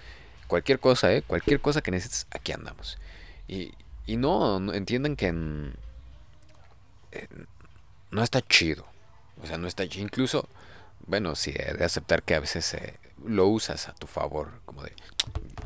Cualquier 0.47 0.79
cosa, 0.81 1.13
¿eh? 1.13 1.23
Cualquier 1.23 1.61
cosa 1.61 1.81
que 1.81 1.91
necesites, 1.91 2.27
aquí 2.31 2.53
andamos. 2.53 2.99
Y, 3.49 3.73
y 4.07 4.17
no, 4.17 4.61
no 4.61 4.75
entiendan 4.75 5.17
que 5.17 5.29
en- 5.29 5.75
en- 7.13 7.47
no 8.11 8.23
está 8.23 8.41
chido. 8.43 8.87
O 9.43 9.47
sea, 9.47 9.57
no 9.59 9.67
está 9.69 9.89
chido. 9.89 10.05
Incluso, 10.05 10.49
bueno, 11.07 11.35
sí, 11.37 11.53
he 11.57 11.73
de 11.75 11.85
aceptar 11.85 12.23
que 12.23 12.35
a 12.35 12.41
veces 12.41 12.75
eh, 12.75 12.95
lo 13.25 13.47
usas 13.47 13.89
a 13.89 13.95
tu 13.95 14.07
favor. 14.07 14.51
Como 14.67 14.83
de, 14.83 14.93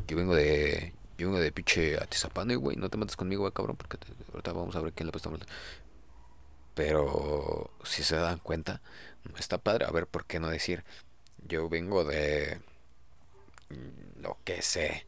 yo 0.07 0.15
vengo 0.17 0.35
de, 0.35 0.93
yo 1.17 1.27
vengo 1.27 1.39
de 1.39 1.51
pinche 1.51 1.97
Atizapán, 1.97 2.53
güey, 2.55 2.77
no 2.77 2.89
te 2.89 2.97
mates 2.97 3.15
conmigo, 3.15 3.47
eh, 3.47 3.51
cabrón, 3.53 3.75
porque 3.75 3.97
ahorita 4.31 4.53
vamos 4.53 4.75
a 4.75 4.81
ver 4.81 4.93
quién 4.93 5.07
le 5.07 5.11
puesta 5.11 5.29
Pero 6.75 7.71
si 7.83 8.03
se 8.03 8.17
dan 8.17 8.39
cuenta, 8.39 8.81
está 9.39 9.57
padre. 9.57 9.85
A 9.85 9.91
ver, 9.91 10.07
¿por 10.07 10.25
qué 10.25 10.39
no 10.39 10.49
decir? 10.49 10.83
Yo 11.47 11.69
vengo 11.69 12.03
de 12.03 12.59
lo 14.21 14.37
que 14.43 14.61
sé, 14.61 15.05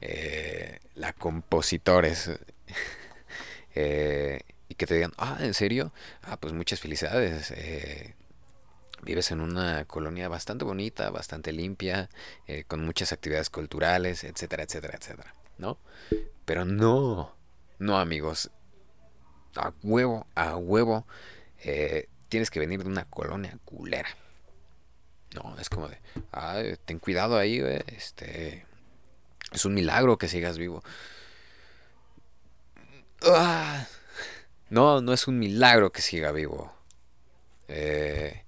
eh, 0.00 0.80
la 0.94 1.12
compositores, 1.12 2.30
eh, 3.74 4.40
y 4.68 4.74
que 4.74 4.86
te 4.86 4.94
digan, 4.94 5.12
ah, 5.18 5.38
¿en 5.40 5.54
serio? 5.54 5.92
Ah, 6.22 6.38
pues 6.38 6.52
muchas 6.52 6.80
felicidades. 6.80 7.50
eh, 7.52 8.14
vives 9.02 9.30
en 9.30 9.40
una 9.40 9.84
colonia 9.84 10.28
bastante 10.28 10.64
bonita, 10.64 11.10
bastante 11.10 11.52
limpia, 11.52 12.08
con 12.68 12.82
muchas 12.86 13.12
actividades 13.12 13.50
culturales, 13.50 14.24
etcétera, 14.24 14.62
etcétera, 14.62 14.96
etcétera, 14.98 15.34
¿no? 15.58 15.78
Pero 16.46 16.64
no, 16.64 17.36
no 17.78 17.98
amigos, 17.98 18.50
a 19.56 19.72
huevo, 19.82 20.26
a 20.34 20.56
huevo, 20.56 21.06
eh, 21.62 22.08
tienes 22.28 22.50
que 22.50 22.60
venir 22.60 22.82
de 22.82 22.88
una 22.88 23.04
colonia 23.04 23.58
culera. 23.64 24.08
No, 25.34 25.58
es 25.58 25.68
como 25.68 25.88
de, 25.88 25.98
ten 26.84 26.98
cuidado 26.98 27.36
ahí, 27.36 27.60
este, 27.88 28.64
es 29.52 29.64
un 29.64 29.74
milagro 29.74 30.16
que 30.18 30.28
sigas 30.28 30.58
vivo. 30.58 30.82
Ah, 33.22 33.86
no, 34.70 35.00
no 35.00 35.12
es 35.12 35.26
un 35.28 35.38
milagro 35.38 35.92
que 35.92 36.02
siga 36.02 36.32
vivo. 36.32 36.72
Eh, 37.68 38.44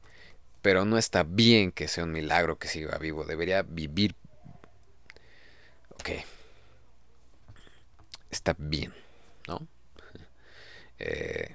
pero 0.63 0.85
no 0.85 0.99
está 0.99 1.23
bien 1.23 1.73
que 1.73 1.89
sea 1.89 2.05
un 2.05 2.13
milagro 2.13 2.59
que 2.59 2.69
siga 2.69 2.99
vivo. 2.99 3.25
Debería 3.25 3.63
vivir. 3.63 4.15
Ok, 5.95 6.11
está 8.31 8.55
bien. 8.59 8.93
Eh, 10.99 11.55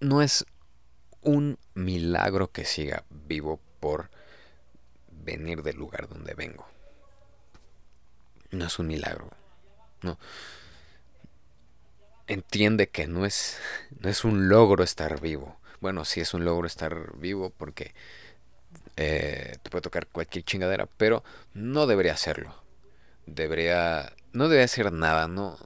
no 0.00 0.22
es 0.22 0.46
un 1.22 1.58
milagro 1.74 2.50
que 2.50 2.64
siga 2.64 3.04
vivo 3.10 3.60
por 3.80 4.10
venir 5.10 5.62
del 5.62 5.76
lugar 5.76 6.08
donde 6.08 6.34
vengo. 6.34 6.66
No 8.50 8.66
es 8.66 8.78
un 8.78 8.86
milagro. 8.86 9.30
No. 10.02 10.18
Entiende 12.26 12.88
que 12.88 13.06
no 13.06 13.26
es, 13.26 13.58
no 13.98 14.08
es 14.08 14.24
un 14.24 14.48
logro 14.48 14.82
estar 14.82 15.20
vivo. 15.20 15.56
Bueno, 15.80 16.04
sí 16.04 16.20
es 16.20 16.34
un 16.34 16.44
logro 16.44 16.66
estar 16.66 17.16
vivo 17.16 17.50
porque 17.50 17.94
eh, 18.96 19.56
te 19.62 19.70
puede 19.70 19.82
tocar 19.82 20.06
cualquier 20.06 20.44
chingadera, 20.44 20.86
pero 20.96 21.24
no 21.54 21.86
debería 21.86 22.12
hacerlo. 22.12 22.54
Debería, 23.26 24.12
no 24.32 24.44
debería 24.44 24.64
hacer 24.64 24.92
nada, 24.92 25.28
no, 25.28 25.58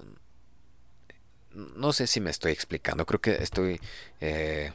no 1.54 1.92
sé 1.92 2.06
si 2.06 2.20
me 2.20 2.30
estoy 2.30 2.52
explicando. 2.52 3.06
Creo 3.06 3.20
que 3.20 3.42
estoy 3.42 3.80
eh, 4.20 4.72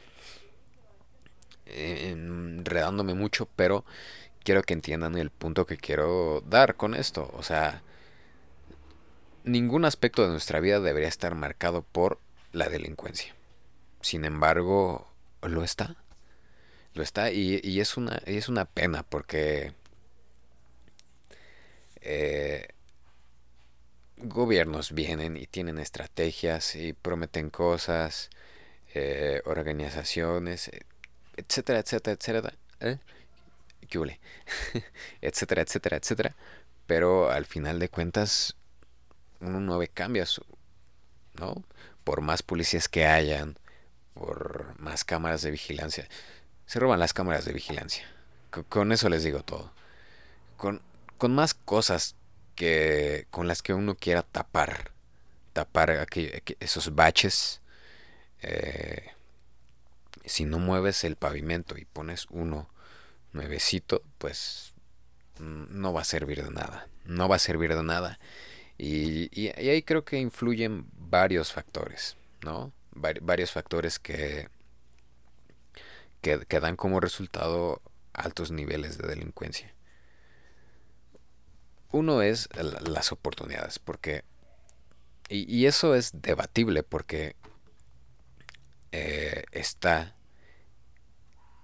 enredándome 1.66 3.14
mucho, 3.14 3.48
pero 3.56 3.84
quiero 4.44 4.62
que 4.62 4.74
entiendan 4.74 5.16
el 5.16 5.30
punto 5.30 5.66
que 5.66 5.76
quiero 5.76 6.42
dar 6.46 6.76
con 6.76 6.94
esto. 6.94 7.30
O 7.34 7.42
sea, 7.42 7.82
ningún 9.44 9.84
aspecto 9.84 10.22
de 10.22 10.30
nuestra 10.30 10.60
vida 10.60 10.80
debería 10.80 11.08
estar 11.08 11.34
marcado 11.34 11.82
por 11.82 12.18
la 12.52 12.68
delincuencia. 12.68 13.34
Sin 14.00 14.24
embargo, 14.24 15.08
lo 15.42 15.62
está. 15.64 15.96
Lo 16.94 17.02
está 17.02 17.30
y, 17.30 17.60
y 17.62 17.80
es, 17.80 17.96
una, 17.96 18.20
y 18.26 18.36
es 18.36 18.48
una 18.48 18.64
pena 18.64 19.04
porque 19.04 19.74
eh, 22.00 22.68
gobiernos 24.22 24.92
vienen 24.92 25.36
y 25.36 25.46
tienen 25.46 25.78
estrategias 25.78 26.74
y 26.76 26.92
prometen 26.92 27.50
cosas, 27.50 28.30
eh, 28.94 29.42
organizaciones, 29.44 30.68
eh, 30.68 30.82
etcétera, 31.36 31.80
etcétera, 31.80 32.16
etcétera. 32.18 32.54
¿eh? 32.80 32.98
etcétera, 35.20 35.62
etcétera, 35.62 35.96
etcétera. 35.96 36.36
Pero 36.86 37.30
al 37.30 37.46
final 37.46 37.78
de 37.78 37.88
cuentas, 37.88 38.56
uno 39.40 39.60
no 39.60 39.78
ve 39.78 39.88
cambios, 39.88 40.40
¿no? 41.38 41.64
Por 42.04 42.20
más 42.20 42.42
policías 42.42 42.88
que 42.88 43.06
hayan, 43.06 43.58
por 44.14 44.78
más 44.78 45.04
cámaras 45.04 45.42
de 45.42 45.50
vigilancia. 45.50 46.08
Se 46.66 46.78
roban 46.78 47.00
las 47.00 47.12
cámaras 47.12 47.44
de 47.44 47.52
vigilancia. 47.52 48.04
Con, 48.68 48.92
eso 48.92 49.08
les 49.08 49.22
digo 49.24 49.42
todo. 49.42 49.72
Con, 50.56 50.82
con 51.18 51.34
más 51.34 51.54
cosas 51.54 52.16
que 52.60 53.26
con 53.30 53.48
las 53.48 53.62
que 53.62 53.72
uno 53.72 53.94
quiera 53.94 54.22
tapar, 54.22 54.90
tapar 55.54 56.06
esos 56.60 56.94
baches. 56.94 57.62
Eh, 58.42 59.12
si 60.26 60.44
no 60.44 60.58
mueves 60.58 61.04
el 61.04 61.16
pavimento 61.16 61.78
y 61.78 61.86
pones 61.86 62.26
uno 62.28 62.68
nuevecito, 63.32 64.02
pues 64.18 64.74
mm, 65.38 65.68
no 65.70 65.94
va 65.94 66.02
a 66.02 66.04
servir 66.04 66.44
de 66.44 66.50
nada. 66.50 66.86
No 67.06 67.30
va 67.30 67.36
a 67.36 67.38
servir 67.38 67.74
de 67.74 67.82
nada. 67.82 68.20
Y, 68.76 69.48
ahí 69.56 69.82
creo 69.82 70.04
que 70.04 70.18
influyen 70.18 70.84
varios 70.92 71.54
factores, 71.54 72.18
¿no? 72.42 72.72
varios 72.92 73.52
factores 73.52 73.98
que, 73.98 74.48
que, 76.20 76.60
dan 76.60 76.76
como 76.76 77.00
resultado 77.00 77.80
altos 78.12 78.50
niveles 78.50 78.98
de 78.98 79.08
delincuencia. 79.08 79.72
Uno 81.92 82.22
es 82.22 82.48
las 82.56 83.12
oportunidades, 83.12 83.78
porque... 83.78 84.24
Y, 85.28 85.66
eso 85.66 85.94
es 85.94 86.10
debatible 86.22 86.82
porque 86.82 87.36
eh, 88.90 89.44
está 89.52 90.16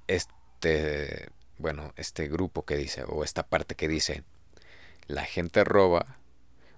este 0.06 1.32
bueno, 1.58 1.92
este 1.96 2.28
grupo 2.28 2.64
que 2.64 2.76
dice, 2.76 3.04
o 3.06 3.24
esta 3.24 3.42
parte 3.44 3.74
que 3.74 3.88
dice, 3.88 4.24
la 5.06 5.24
gente 5.24 5.64
roba 5.64 6.18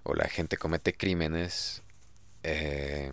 o 0.03 0.15
la 0.15 0.27
gente 0.27 0.57
comete 0.57 0.93
crímenes 0.93 1.83
eh, 2.43 3.11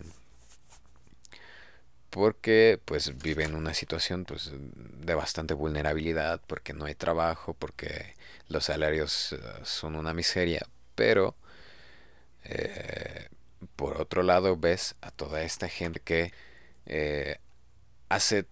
porque 2.09 2.79
pues 2.85 3.17
vive 3.17 3.43
en 3.43 3.55
una 3.55 3.73
situación 3.73 4.25
pues 4.25 4.51
de 4.53 5.13
bastante 5.15 5.53
vulnerabilidad, 5.53 6.41
porque 6.47 6.73
no 6.73 6.85
hay 6.85 6.95
trabajo, 6.95 7.53
porque 7.53 8.15
los 8.49 8.65
salarios 8.65 9.33
eh, 9.33 9.39
son 9.63 9.95
una 9.95 10.13
miseria, 10.13 10.65
pero 10.95 11.35
eh, 12.43 13.27
por 13.75 14.01
otro 14.01 14.23
lado 14.23 14.57
ves 14.57 14.95
a 15.01 15.11
toda 15.11 15.43
esta 15.43 15.67
gente 15.69 15.99
que 15.99 16.31
hace 18.09 18.45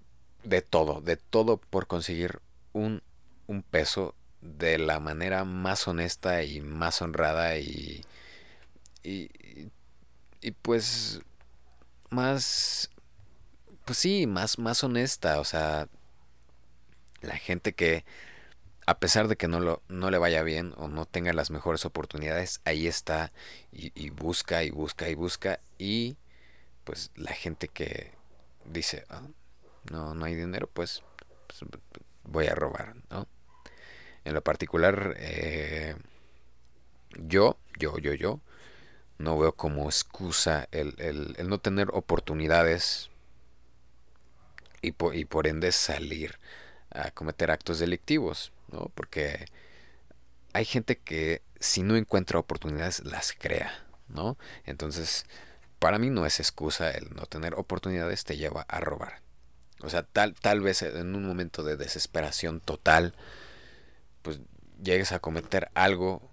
de 0.43 0.61
todo, 0.61 1.01
de 1.01 1.17
todo 1.17 1.57
por 1.57 1.87
conseguir 1.87 2.39
un, 2.73 3.01
un 3.47 3.63
peso 3.63 4.15
de 4.41 4.77
la 4.77 4.99
manera 4.99 5.43
más 5.43 5.87
honesta 5.87 6.43
y 6.43 6.61
más 6.61 7.01
honrada 7.01 7.57
y, 7.57 8.03
y, 9.03 9.29
y 10.41 10.51
pues 10.51 11.21
más 12.09 12.89
pues 13.85 13.99
sí 13.99 14.27
más 14.27 14.59
más 14.59 14.83
honesta. 14.83 15.39
O 15.39 15.45
sea 15.45 15.87
la 17.21 17.37
gente 17.37 17.73
que 17.73 18.05
a 18.85 18.99
pesar 18.99 19.27
de 19.27 19.35
que 19.35 19.47
no, 19.47 19.59
lo, 19.59 19.81
no 19.87 20.11
le 20.11 20.17
vaya 20.17 20.43
bien 20.43 20.73
o 20.77 20.87
no 20.87 21.05
tenga 21.05 21.33
las 21.33 21.51
mejores 21.51 21.85
oportunidades, 21.85 22.61
ahí 22.65 22.87
está 22.87 23.31
y, 23.71 24.09
busca 24.11 24.63
y 24.63 24.69
busca 24.69 25.09
y 25.09 25.15
busca 25.15 25.59
y 25.77 26.17
pues 26.83 27.11
la 27.15 27.33
gente 27.33 27.67
que 27.67 28.11
dice, 28.65 29.05
ah, 29.09 29.23
no, 29.91 30.13
no 30.13 30.25
hay 30.25 30.35
dinero, 30.35 30.69
pues, 30.71 31.03
pues 31.47 31.61
voy 32.23 32.47
a 32.47 32.55
robar, 32.55 32.95
¿no? 33.09 33.27
En 34.23 34.33
lo 34.33 34.43
particular, 34.43 35.15
eh, 35.17 35.95
yo, 37.17 37.57
yo, 37.79 37.97
yo, 37.97 38.13
yo, 38.13 38.39
no 39.17 39.37
veo 39.39 39.53
como 39.53 39.85
excusa 39.85 40.67
el, 40.71 40.93
el, 40.97 41.35
el 41.37 41.47
no 41.47 41.59
tener 41.59 41.89
oportunidades 41.93 43.09
y 44.85 44.93
y 45.13 45.25
por, 45.25 45.47
ende 45.47 45.71
salir 45.71 46.37
a 46.91 47.11
cometer 47.11 47.51
actos 47.51 47.79
delictivos, 47.79 48.51
¿no? 48.75 48.91
Porque 48.93 49.45
hay 50.53 50.65
gente 50.65 50.97
que 50.97 51.41
si 51.59 51.83
no 51.83 51.95
encuentra 51.95 52.39
oportunidades 52.39 53.03
las 53.03 53.33
crea, 53.33 53.71
¿no? 54.07 54.37
Entonces, 54.65 55.25
para 55.79 55.97
mí 55.97 56.09
no 56.09 56.25
es 56.25 56.39
excusa 56.39 56.91
el 56.91 57.13
no 57.15 57.25
tener 57.25 57.55
oportunidades 57.55 58.23
te 58.23 58.37
lleva 58.37 58.61
a 58.67 58.79
robar. 58.79 59.21
O 59.81 59.89
sea, 59.89 60.03
tal, 60.03 60.33
tal 60.35 60.61
vez 60.61 60.81
en 60.81 61.15
un 61.15 61.25
momento 61.25 61.63
de 61.63 61.77
desesperación 61.77 62.59
total, 62.59 63.13
pues 64.21 64.39
llegues 64.81 65.11
a 65.11 65.19
cometer 65.19 65.69
algo 65.73 66.31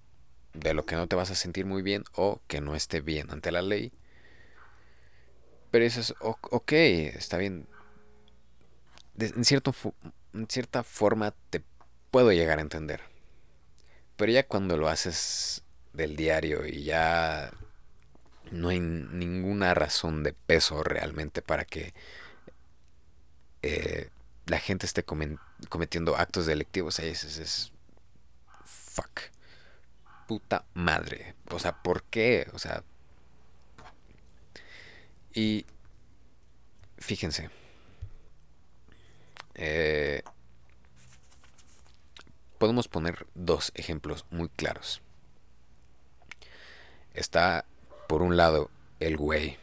de 0.55 0.75
lo 0.75 0.85
que 0.87 0.97
no 0.97 1.07
te 1.07 1.17
vas 1.17 1.31
a 1.31 1.35
sentir 1.35 1.67
muy 1.67 1.83
bien 1.83 2.05
o 2.15 2.41
que 2.47 2.61
no 2.61 2.75
esté 2.75 3.01
bien 3.01 3.31
ante 3.31 3.53
la 3.53 3.63
ley. 3.63 3.93
Pero 5.71 5.85
eso 5.85 6.01
es 6.01 6.15
ok, 6.21 6.73
está 6.73 7.39
bien. 7.39 7.67
en, 9.19 9.45
cierto, 9.45 9.75
en 10.35 10.47
cierta 10.49 10.83
forma 10.83 11.35
te 11.51 11.61
puedo 12.13 12.31
llegar 12.31 12.59
a 12.59 12.63
entender. 12.63 13.01
Pero 14.17 14.31
ya 14.31 14.47
cuando 14.47 14.77
lo 14.77 14.89
haces 14.89 15.65
del 15.93 16.15
diario 16.15 16.65
y 16.67 16.85
ya 16.85 17.51
no 18.53 18.69
hay 18.69 18.79
ninguna 18.79 19.75
razón 19.75 20.23
de 20.23 20.35
peso 20.35 20.85
realmente 20.85 21.43
para 21.43 21.65
que 21.65 21.95
eh, 23.63 24.11
la 24.47 24.59
gente 24.59 24.87
esté 24.87 25.05
cometiendo 25.05 26.17
actos 26.17 26.47
delictivos, 26.47 27.01
ahí 27.01 27.09
es, 27.09 27.25
es, 27.25 27.73
fuck. 28.65 29.21
Puta 30.29 30.65
madre. 30.75 31.35
O 31.51 31.59
sea, 31.59 31.83
¿por 31.83 32.05
qué? 32.05 32.47
O 32.53 32.59
sea... 32.59 32.85
Y... 35.35 35.67
Fíjense. 36.99 37.51
Eh, 39.55 40.23
podemos 42.63 42.87
poner 42.87 43.27
dos 43.35 43.73
ejemplos 43.75 44.25
muy 44.31 44.49
claros. 44.49 45.03
Está, 47.13 47.65
por 48.07 48.23
un 48.23 48.37
lado, 48.37 48.71
el 49.01 49.17
güey, 49.17 49.59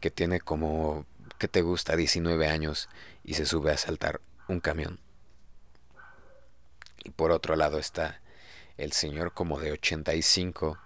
que 0.00 0.10
tiene 0.10 0.40
como 0.40 1.06
que 1.38 1.46
te 1.46 1.62
gusta 1.62 1.94
19 1.94 2.48
años 2.48 2.88
y 3.22 3.34
se 3.34 3.46
sube 3.46 3.70
a 3.70 3.76
saltar 3.76 4.20
un 4.48 4.58
camión. 4.58 4.98
Y 7.04 7.10
por 7.10 7.30
otro 7.30 7.54
lado 7.54 7.78
está 7.78 8.20
el 8.78 8.90
señor 8.90 9.32
como 9.32 9.60
de 9.60 9.70
85 9.70 10.76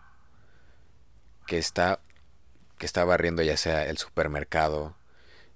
que 1.47 1.57
está 1.57 2.01
que 2.77 2.85
está 2.85 3.07
barriendo 3.07 3.42
ya 3.42 3.57
sea 3.57 3.87
el 3.87 3.97
supermercado, 3.97 4.97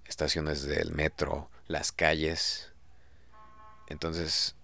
estaciones 0.07 0.63
del 0.63 0.93
metro, 0.93 1.51
las 1.67 1.93
calles. 1.93 2.73
Entonces, 3.89 4.56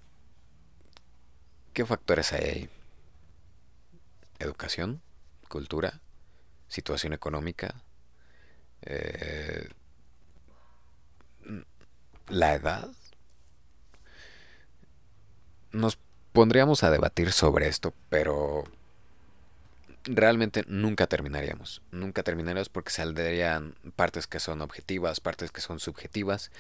¿qué 1.73 1.87
factores 1.87 2.33
hay 2.33 2.45
ahí? 2.45 2.71
Educación, 4.39 5.01
cultura, 5.49 6.01
situación 6.69 7.13
económica, 7.13 7.75
eh, 8.83 9.69
la 12.29 12.55
edad. 12.55 12.89
Nos 15.71 15.99
pondríamos 16.33 16.83
a 16.83 16.91
debatir 16.91 17.33
sobre 17.33 17.69
esto, 17.69 17.95
pero 18.09 18.65
realmente 20.05 20.65
nunca 20.67 21.07
terminaríamos. 21.07 21.83
Nunca 21.91 22.23
terminaríamos 22.23 22.69
porque 22.69 22.91
saldrían 22.91 23.75
partes 23.97 24.27
que 24.27 24.41
son 24.41 24.61
objetivas, 24.61 25.21
partes 25.21 25.53
que 25.53 25.61
son 25.61 25.79
subjetivas. 25.79 26.51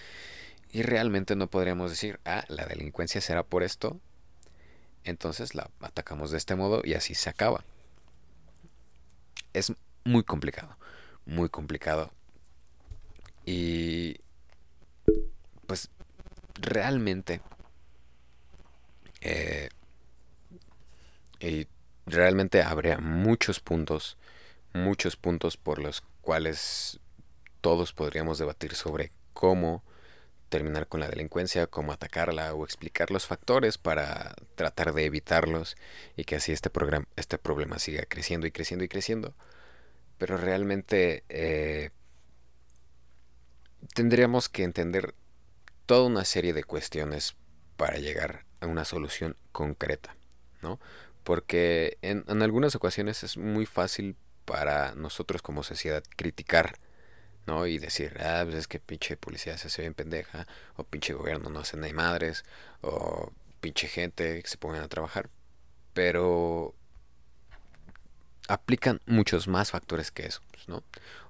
Y 0.70 0.82
realmente 0.82 1.36
no 1.36 1.48
podríamos 1.48 1.90
decir, 1.90 2.20
ah, 2.24 2.44
la 2.48 2.64
delincuencia 2.66 3.20
será 3.20 3.42
por 3.42 3.62
esto. 3.62 4.00
Entonces 5.04 5.54
la 5.54 5.70
atacamos 5.80 6.30
de 6.30 6.38
este 6.38 6.54
modo 6.54 6.82
y 6.84 6.94
así 6.94 7.14
se 7.14 7.30
acaba. 7.30 7.64
Es 9.52 9.72
muy 10.04 10.22
complicado, 10.22 10.76
muy 11.26 11.48
complicado. 11.48 12.10
Y 13.44 14.16
pues 15.66 15.90
realmente 16.54 17.40
eh, 19.20 19.68
y 21.40 21.66
realmente 22.06 22.62
habría 22.62 22.98
muchos 22.98 23.60
puntos, 23.60 24.16
muchos 24.72 25.16
puntos 25.16 25.56
por 25.56 25.78
los 25.78 26.02
cuales 26.20 27.00
todos 27.60 27.92
podríamos 27.92 28.38
debatir 28.38 28.74
sobre 28.74 29.12
cómo 29.32 29.82
terminar 30.52 30.86
con 30.86 31.00
la 31.00 31.08
delincuencia, 31.08 31.66
cómo 31.66 31.92
atacarla 31.92 32.52
o 32.52 32.64
explicar 32.66 33.10
los 33.10 33.26
factores 33.26 33.78
para 33.78 34.34
tratar 34.54 34.92
de 34.92 35.06
evitarlos 35.06 35.78
y 36.14 36.24
que 36.24 36.36
así 36.36 36.52
este, 36.52 36.70
este 37.16 37.38
problema 37.38 37.78
siga 37.78 38.04
creciendo 38.04 38.46
y 38.46 38.50
creciendo 38.50 38.84
y 38.84 38.88
creciendo. 38.88 39.34
Pero 40.18 40.36
realmente 40.36 41.24
eh, 41.30 41.88
tendríamos 43.94 44.50
que 44.50 44.64
entender 44.64 45.14
toda 45.86 46.06
una 46.06 46.26
serie 46.26 46.52
de 46.52 46.64
cuestiones 46.64 47.34
para 47.78 47.96
llegar 47.96 48.44
a 48.60 48.66
una 48.66 48.84
solución 48.84 49.38
concreta, 49.52 50.14
¿no? 50.60 50.78
Porque 51.24 51.96
en, 52.02 52.24
en 52.28 52.42
algunas 52.42 52.74
ocasiones 52.74 53.22
es 53.22 53.38
muy 53.38 53.64
fácil 53.64 54.16
para 54.44 54.94
nosotros 54.96 55.40
como 55.40 55.62
sociedad 55.62 56.04
criticar, 56.14 56.76
¿no? 57.46 57.66
Y 57.66 57.78
decir, 57.78 58.16
ah, 58.20 58.42
pues 58.44 58.56
es 58.56 58.68
que 58.68 58.78
pinche 58.80 59.16
policía 59.16 59.56
se 59.58 59.68
hace 59.68 59.82
bien 59.82 59.94
pendeja, 59.94 60.46
o 60.76 60.84
pinche 60.84 61.14
gobierno 61.14 61.50
no 61.50 61.60
hace 61.60 61.76
ni 61.76 61.92
madres, 61.92 62.44
o 62.82 63.32
pinche 63.60 63.88
gente 63.88 64.42
que 64.42 64.48
se 64.48 64.58
pongan 64.58 64.82
a 64.82 64.88
trabajar. 64.88 65.30
Pero 65.94 66.74
aplican 68.48 69.00
muchos 69.06 69.48
más 69.48 69.70
factores 69.70 70.10
que 70.10 70.26
eso, 70.26 70.40
¿no? 70.66 70.82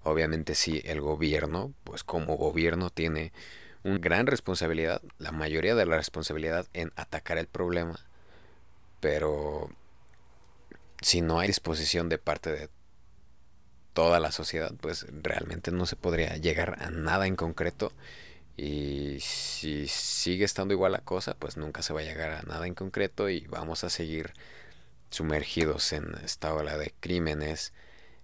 Obviamente 0.03 0.55
sí, 0.55 0.83
el 0.85 1.01
gobierno, 1.01 1.73
pues 1.85 2.05
como 2.05 2.37
gobierno 2.37 2.91
tiene 2.91 3.33
una 3.85 3.99
gran 3.99 4.27
responsabilidad, 4.27 5.03
la 5.19 5.33
mayoría 5.33 5.75
de 5.75 5.87
la 5.87 5.97
responsabilidad 5.97 6.67
en 6.73 6.93
atacar 6.97 7.39
el 7.39 7.47
problema, 7.47 7.99
pero 9.01 9.71
si 11.01 11.21
no 11.21 11.41
hay 11.41 11.49
disposición 11.49 12.09
de 12.09 12.19
parte 12.19 12.51
de 12.51 12.69
toda 13.93 14.21
la 14.21 14.33
sociedad, 14.33 14.73
pues 14.81 15.07
realmente 15.23 15.71
no 15.71 15.87
se 15.87 15.97
podría 15.97 16.37
llegar 16.37 16.83
a 16.83 16.91
nada 16.91 17.27
en 17.27 17.37
concreto. 17.37 17.93
Y 18.57 19.19
si 19.21 19.89
sigue 19.89 20.45
estando 20.45 20.75
igual 20.75 20.93
la 20.93 21.01
cosa, 21.01 21.35
pues 21.35 21.57
nunca 21.57 21.83
se 21.83 21.93
va 21.93 22.01
a 22.01 22.05
llegar 22.05 22.31
a 22.33 22.43
nada 22.43 22.67
en 22.67 22.75
concreto 22.75 23.29
y 23.29 23.47
vamos 23.47 23.85
a 23.85 23.91
seguir 23.91 24.35
sumergidos 25.11 25.93
en 25.93 26.15
esta 26.25 26.55
ola 26.55 26.77
de 26.77 26.93
crímenes, 27.01 27.73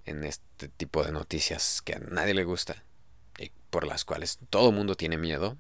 en 0.07 0.25
este 0.25 0.69
tipo 0.69 1.05
de 1.05 1.13
noticias 1.13 1.83
que 1.83 1.95
a 1.95 1.99
nadie 1.99 2.35
le 2.35 2.45
gusta 2.45 2.83
y 3.39 3.51
por 3.71 3.87
las 3.87 4.05
cuales 4.05 4.39
todo 4.51 4.73
mundo 4.73 4.95
tiene 4.95 5.19
miedo, 5.19 5.57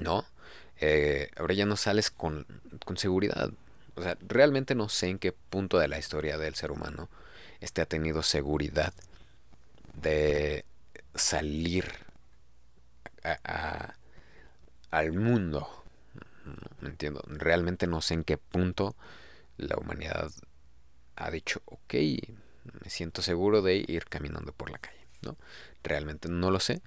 ¿no? 0.00 0.26
Eh, 0.80 1.30
ahora 1.36 1.54
ya 1.54 1.66
no 1.66 1.76
sales 1.76 2.10
con, 2.10 2.46
con 2.84 2.96
seguridad. 2.96 3.50
O 3.96 4.02
sea, 4.02 4.16
realmente 4.26 4.74
no 4.74 4.88
sé 4.88 5.08
en 5.08 5.18
qué 5.18 5.32
punto 5.32 5.78
de 5.78 5.88
la 5.88 5.98
historia 5.98 6.38
del 6.38 6.54
ser 6.54 6.70
humano 6.70 7.08
este 7.60 7.82
ha 7.82 7.86
tenido 7.86 8.22
seguridad 8.22 8.92
de 9.94 10.64
salir 11.14 11.86
a, 13.24 13.94
al 14.90 15.12
mundo. 15.12 15.68
¿Me 16.80 16.88
entiendo? 16.88 17.22
Realmente 17.26 17.86
no 17.86 18.00
sé 18.00 18.14
en 18.14 18.24
qué 18.24 18.38
punto 18.38 18.96
la 19.56 19.76
humanidad 19.76 20.30
ha 21.16 21.30
dicho, 21.30 21.60
ok, 21.66 21.94
me 22.82 22.90
siento 22.90 23.22
seguro 23.22 23.60
de 23.60 23.76
ir 23.76 24.06
caminando 24.06 24.52
por 24.52 24.70
la 24.70 24.78
calle. 24.78 24.98
¿no? 25.22 25.36
Realmente 25.82 26.28
no 26.28 26.50
lo 26.50 26.60
sé, 26.60 26.80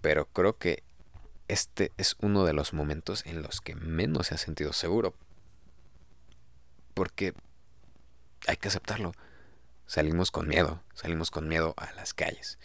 pero 0.00 0.26
creo 0.26 0.56
que 0.58 0.82
este 1.48 1.92
es 1.96 2.16
uno 2.20 2.44
de 2.44 2.54
los 2.54 2.72
momentos 2.72 3.24
en 3.26 3.42
los 3.42 3.60
que 3.60 3.74
menos 3.76 4.28
se 4.28 4.34
ha 4.34 4.38
sentido 4.38 4.72
seguro. 4.72 5.14
Porque 6.94 7.34
hay 8.46 8.56
que 8.56 8.68
aceptarlo 8.68 9.12
salimos 9.86 10.30
con 10.30 10.48
miedo, 10.48 10.82
salimos 10.94 11.30
con 11.30 11.48
miedo 11.48 11.74
a 11.76 11.92
las 11.92 12.14
calles, 12.14 12.58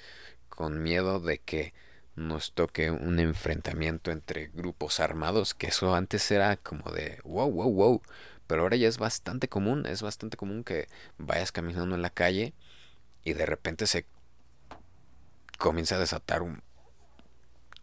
con 0.49 0.81
miedo 0.83 1.19
de 1.19 1.39
que 1.39 1.73
nos 2.15 2.53
toque 2.53 2.91
un 2.91 3.19
enfrentamiento 3.19 4.11
entre 4.11 4.47
grupos 4.47 4.99
armados, 4.99 5.53
que 5.53 5.67
eso 5.67 5.95
antes 5.95 6.29
era 6.31 6.57
como 6.57 6.91
de 6.91 7.19
wow, 7.23 7.49
wow, 7.49 7.71
wow, 7.71 8.01
pero 8.47 8.63
ahora 8.63 8.75
ya 8.75 8.87
es 8.87 8.97
bastante 8.97 9.47
común, 9.47 9.85
es 9.85 10.01
bastante 10.01 10.37
común 10.37 10.63
que 10.63 10.87
vayas 11.17 11.51
caminando 11.51 11.95
en 11.95 12.01
la 12.01 12.09
calle 12.09 12.53
y 13.23 13.33
de 13.33 13.45
repente 13.45 13.87
se 13.87 14.05
comienza 15.57 15.95
a 15.95 15.99
desatar 15.99 16.41
un, 16.41 16.63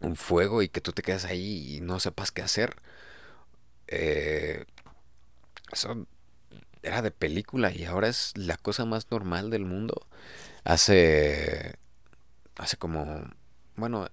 un 0.01 0.15
fuego 0.15 0.61
y 0.61 0.69
que 0.69 0.81
tú 0.81 0.91
te 0.91 1.01
quedas 1.01 1.25
ahí 1.25 1.75
y 1.75 1.81
no 1.81 1.99
sepas 1.99 2.31
qué 2.31 2.41
hacer. 2.41 2.75
Eh, 3.87 4.65
eso 5.71 6.05
era 6.83 7.01
de 7.01 7.11
película 7.11 7.71
y 7.71 7.85
ahora 7.85 8.07
es 8.07 8.33
la 8.37 8.57
cosa 8.57 8.85
más 8.85 9.09
normal 9.11 9.49
del 9.49 9.65
mundo. 9.65 10.07
Hace 10.63 11.75
hace 12.57 12.77
como 12.77 13.23
bueno 13.75 14.09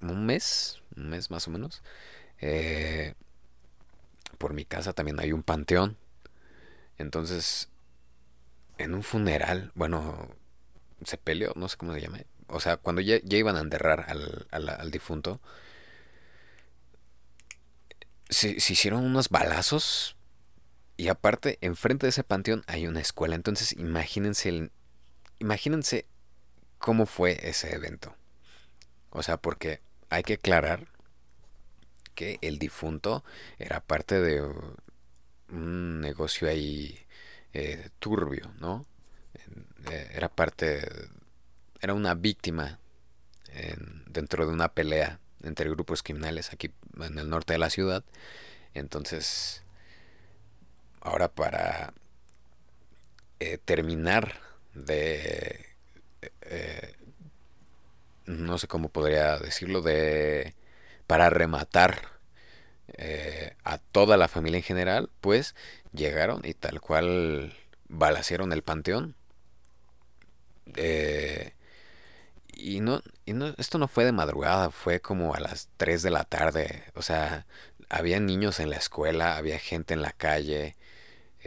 un 0.00 0.26
mes, 0.26 0.80
un 0.96 1.08
mes 1.08 1.30
más 1.30 1.48
o 1.48 1.50
menos. 1.50 1.82
Eh, 2.40 3.14
por 4.38 4.54
mi 4.54 4.64
casa 4.64 4.92
también 4.92 5.20
hay 5.20 5.32
un 5.32 5.42
panteón. 5.42 5.96
Entonces, 6.98 7.68
en 8.78 8.94
un 8.94 9.02
funeral, 9.02 9.72
bueno, 9.74 10.28
se 11.04 11.18
peleó, 11.18 11.52
no 11.56 11.68
sé 11.68 11.76
cómo 11.76 11.94
se 11.94 12.00
llama. 12.00 12.20
O 12.48 12.60
sea, 12.60 12.76
cuando 12.76 13.00
ya, 13.02 13.18
iban 13.22 13.56
a 13.56 13.60
enterrar 13.60 14.06
al, 14.08 14.46
al, 14.50 14.90
difunto, 14.90 15.40
se, 18.28 18.60
se, 18.60 18.72
hicieron 18.72 19.04
unos 19.04 19.28
balazos 19.28 20.15
y 20.96 21.08
aparte, 21.08 21.58
enfrente 21.60 22.06
de 22.06 22.10
ese 22.10 22.24
panteón 22.24 22.62
hay 22.66 22.86
una 22.86 23.00
escuela. 23.00 23.34
Entonces, 23.34 23.72
imagínense, 23.72 24.70
imagínense 25.38 26.06
cómo 26.78 27.06
fue 27.06 27.38
ese 27.48 27.74
evento. 27.74 28.14
O 29.10 29.22
sea, 29.22 29.36
porque 29.36 29.80
hay 30.08 30.22
que 30.22 30.34
aclarar 30.34 30.86
que 32.14 32.38
el 32.40 32.58
difunto 32.58 33.24
era 33.58 33.80
parte 33.80 34.20
de 34.20 34.42
un 35.50 36.00
negocio 36.00 36.48
ahí 36.48 36.98
eh, 37.52 37.90
turbio, 37.98 38.52
¿no? 38.58 38.86
Eh, 39.90 40.10
era 40.14 40.28
parte, 40.28 40.88
era 41.80 41.94
una 41.94 42.14
víctima 42.14 42.80
dentro 44.06 44.46
de 44.46 44.52
una 44.52 44.68
pelea 44.68 45.18
entre 45.42 45.70
grupos 45.70 46.02
criminales 46.02 46.52
aquí 46.52 46.70
en 47.00 47.18
el 47.18 47.30
norte 47.30 47.54
de 47.54 47.58
la 47.58 47.70
ciudad. 47.70 48.04
Entonces, 48.74 49.64
ahora 51.06 51.28
para 51.28 51.94
eh, 53.40 53.58
terminar 53.58 54.40
de... 54.74 55.66
Eh, 56.42 56.94
no 58.26 58.58
sé 58.58 58.66
cómo 58.66 58.88
podría 58.88 59.38
decirlo, 59.38 59.82
de... 59.82 60.54
para 61.06 61.30
rematar 61.30 62.00
eh, 62.98 63.54
a 63.64 63.78
toda 63.78 64.16
la 64.16 64.28
familia 64.28 64.58
en 64.58 64.64
general, 64.64 65.10
pues 65.20 65.54
llegaron 65.92 66.40
y 66.44 66.54
tal 66.54 66.80
cual 66.80 67.54
balacieron 67.88 68.52
el 68.52 68.62
panteón. 68.62 69.14
y 72.52 72.80
no, 72.80 73.02
y 73.24 73.32
no, 73.32 73.54
esto 73.58 73.78
no 73.78 73.88
fue 73.88 74.04
de 74.04 74.12
madrugada, 74.12 74.70
fue 74.70 75.00
como 75.00 75.34
a 75.34 75.40
las 75.40 75.68
3 75.76 76.02
de 76.02 76.10
la 76.10 76.24
tarde. 76.24 76.84
O 76.94 77.02
sea, 77.02 77.46
había 77.88 78.20
niños 78.20 78.60
en 78.60 78.70
la 78.70 78.76
escuela, 78.76 79.36
había 79.36 79.58
gente 79.58 79.94
en 79.94 80.02
la 80.02 80.12
calle, 80.12 80.76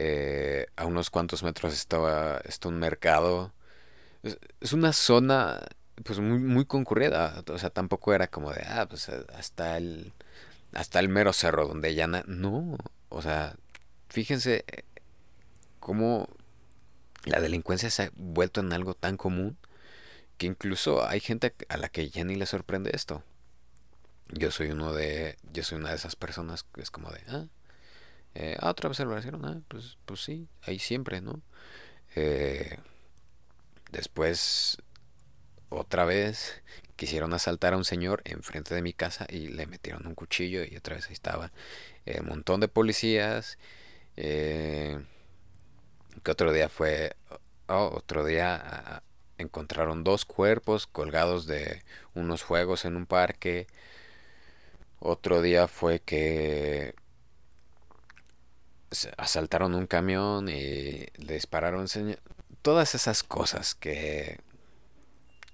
eh, 0.02 0.66
a 0.76 0.86
unos 0.86 1.10
cuantos 1.10 1.42
metros 1.42 1.74
estaba 1.74 2.38
está 2.44 2.68
un 2.68 2.78
mercado. 2.78 3.52
Es, 4.22 4.72
una 4.72 4.92
zona 4.94 5.60
pues 6.04 6.20
muy, 6.20 6.38
muy 6.38 6.64
concurrida. 6.64 7.44
O 7.48 7.58
sea, 7.58 7.70
tampoco 7.70 8.14
era 8.14 8.28
como 8.28 8.52
de, 8.52 8.62
ah, 8.66 8.86
pues 8.88 9.10
hasta 9.10 9.76
el, 9.76 10.14
hasta 10.72 11.00
el 11.00 11.10
mero 11.10 11.32
cerro 11.34 11.68
donde 11.68 11.94
ya 11.94 12.06
no. 12.06 12.78
O 13.10 13.22
sea, 13.22 13.56
fíjense 14.08 14.64
eh, 14.68 14.84
cómo 15.80 16.28
la 17.24 17.40
delincuencia 17.40 17.90
se 17.90 18.04
ha 18.04 18.12
vuelto 18.16 18.60
en 18.60 18.72
algo 18.72 18.94
tan 18.94 19.16
común 19.18 19.58
que 20.38 20.46
incluso 20.46 21.06
hay 21.06 21.20
gente 21.20 21.54
a 21.68 21.76
la 21.76 21.90
que 21.90 22.08
ya 22.08 22.24
ni 22.24 22.36
le 22.36 22.46
sorprende 22.46 22.92
esto. 22.94 23.22
Yo 24.30 24.50
soy 24.50 24.70
uno 24.70 24.94
de, 24.94 25.36
yo 25.52 25.62
soy 25.62 25.78
una 25.78 25.90
de 25.90 25.96
esas 25.96 26.16
personas 26.16 26.62
que 26.62 26.80
es 26.80 26.90
como 26.90 27.10
de, 27.10 27.20
ah, 27.28 27.46
eh, 28.42 28.56
ah, 28.58 28.70
otra 28.70 28.88
vez 28.88 28.98
el 29.00 29.10
ah, 29.12 29.60
pues, 29.68 29.98
pues 30.06 30.24
sí, 30.24 30.48
ahí 30.62 30.78
siempre, 30.78 31.20
¿no? 31.20 31.42
Eh, 32.16 32.78
después, 33.92 34.78
otra 35.68 36.06
vez, 36.06 36.62
quisieron 36.96 37.34
asaltar 37.34 37.74
a 37.74 37.76
un 37.76 37.84
señor 37.84 38.22
enfrente 38.24 38.74
de 38.74 38.80
mi 38.80 38.94
casa 38.94 39.26
y 39.28 39.48
le 39.48 39.66
metieron 39.66 40.06
un 40.06 40.14
cuchillo 40.14 40.64
y 40.64 40.74
otra 40.76 40.96
vez 40.96 41.06
ahí 41.08 41.12
estaba 41.12 41.52
eh, 42.06 42.20
un 42.20 42.28
montón 42.28 42.60
de 42.60 42.68
policías. 42.68 43.58
Que 44.16 45.04
otro 46.30 46.52
día 46.52 46.68
fue, 46.68 47.14
oh, 47.68 47.90
otro 47.94 48.24
día 48.24 49.02
encontraron 49.38 50.04
dos 50.04 50.24
cuerpos 50.24 50.86
colgados 50.86 51.46
de 51.46 51.82
unos 52.14 52.42
juegos 52.42 52.84
en 52.86 52.96
un 52.96 53.06
parque. 53.06 53.66
Otro 54.98 55.42
día 55.42 55.68
fue 55.68 56.00
que 56.00 56.94
asaltaron 59.16 59.74
un 59.74 59.86
camión 59.86 60.48
y 60.48 61.06
le 61.16 61.34
dispararon 61.34 61.86
todas 62.62 62.94
esas 62.94 63.22
cosas 63.22 63.74
que 63.74 64.40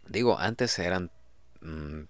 digo 0.08 0.38
antes 0.38 0.78
eran 0.78 1.10
mm, 1.60 2.02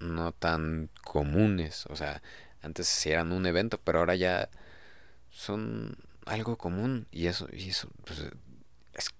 no 0.00 0.32
tan 0.32 0.90
comunes 1.02 1.86
o 1.86 1.96
sea 1.96 2.22
antes 2.62 3.06
eran 3.06 3.32
un 3.32 3.46
evento 3.46 3.80
pero 3.82 4.00
ahora 4.00 4.16
ya 4.16 4.50
son 5.30 5.96
algo 6.26 6.58
común 6.58 7.06
y 7.12 7.26
eso 7.26 7.48
y 7.52 7.70
eso 7.70 7.88
pues, 8.04 8.20
es 8.94 9.10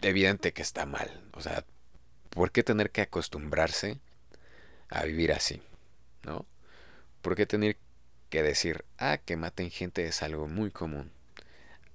evidente 0.00 0.52
que 0.52 0.62
está 0.62 0.86
mal 0.86 1.22
o 1.34 1.40
sea 1.40 1.64
¿por 2.30 2.52
qué 2.52 2.62
tener 2.62 2.90
que 2.90 3.02
acostumbrarse 3.02 4.00
a 4.90 5.04
vivir 5.04 5.32
así? 5.32 5.62
¿no? 6.24 6.46
¿Por 7.22 7.36
qué 7.36 7.46
tener 7.46 7.76
que 8.30 8.42
decir, 8.42 8.84
ah, 8.98 9.18
que 9.18 9.36
maten 9.36 9.70
gente 9.70 10.06
es 10.06 10.22
algo 10.22 10.48
muy 10.48 10.70
común? 10.70 11.10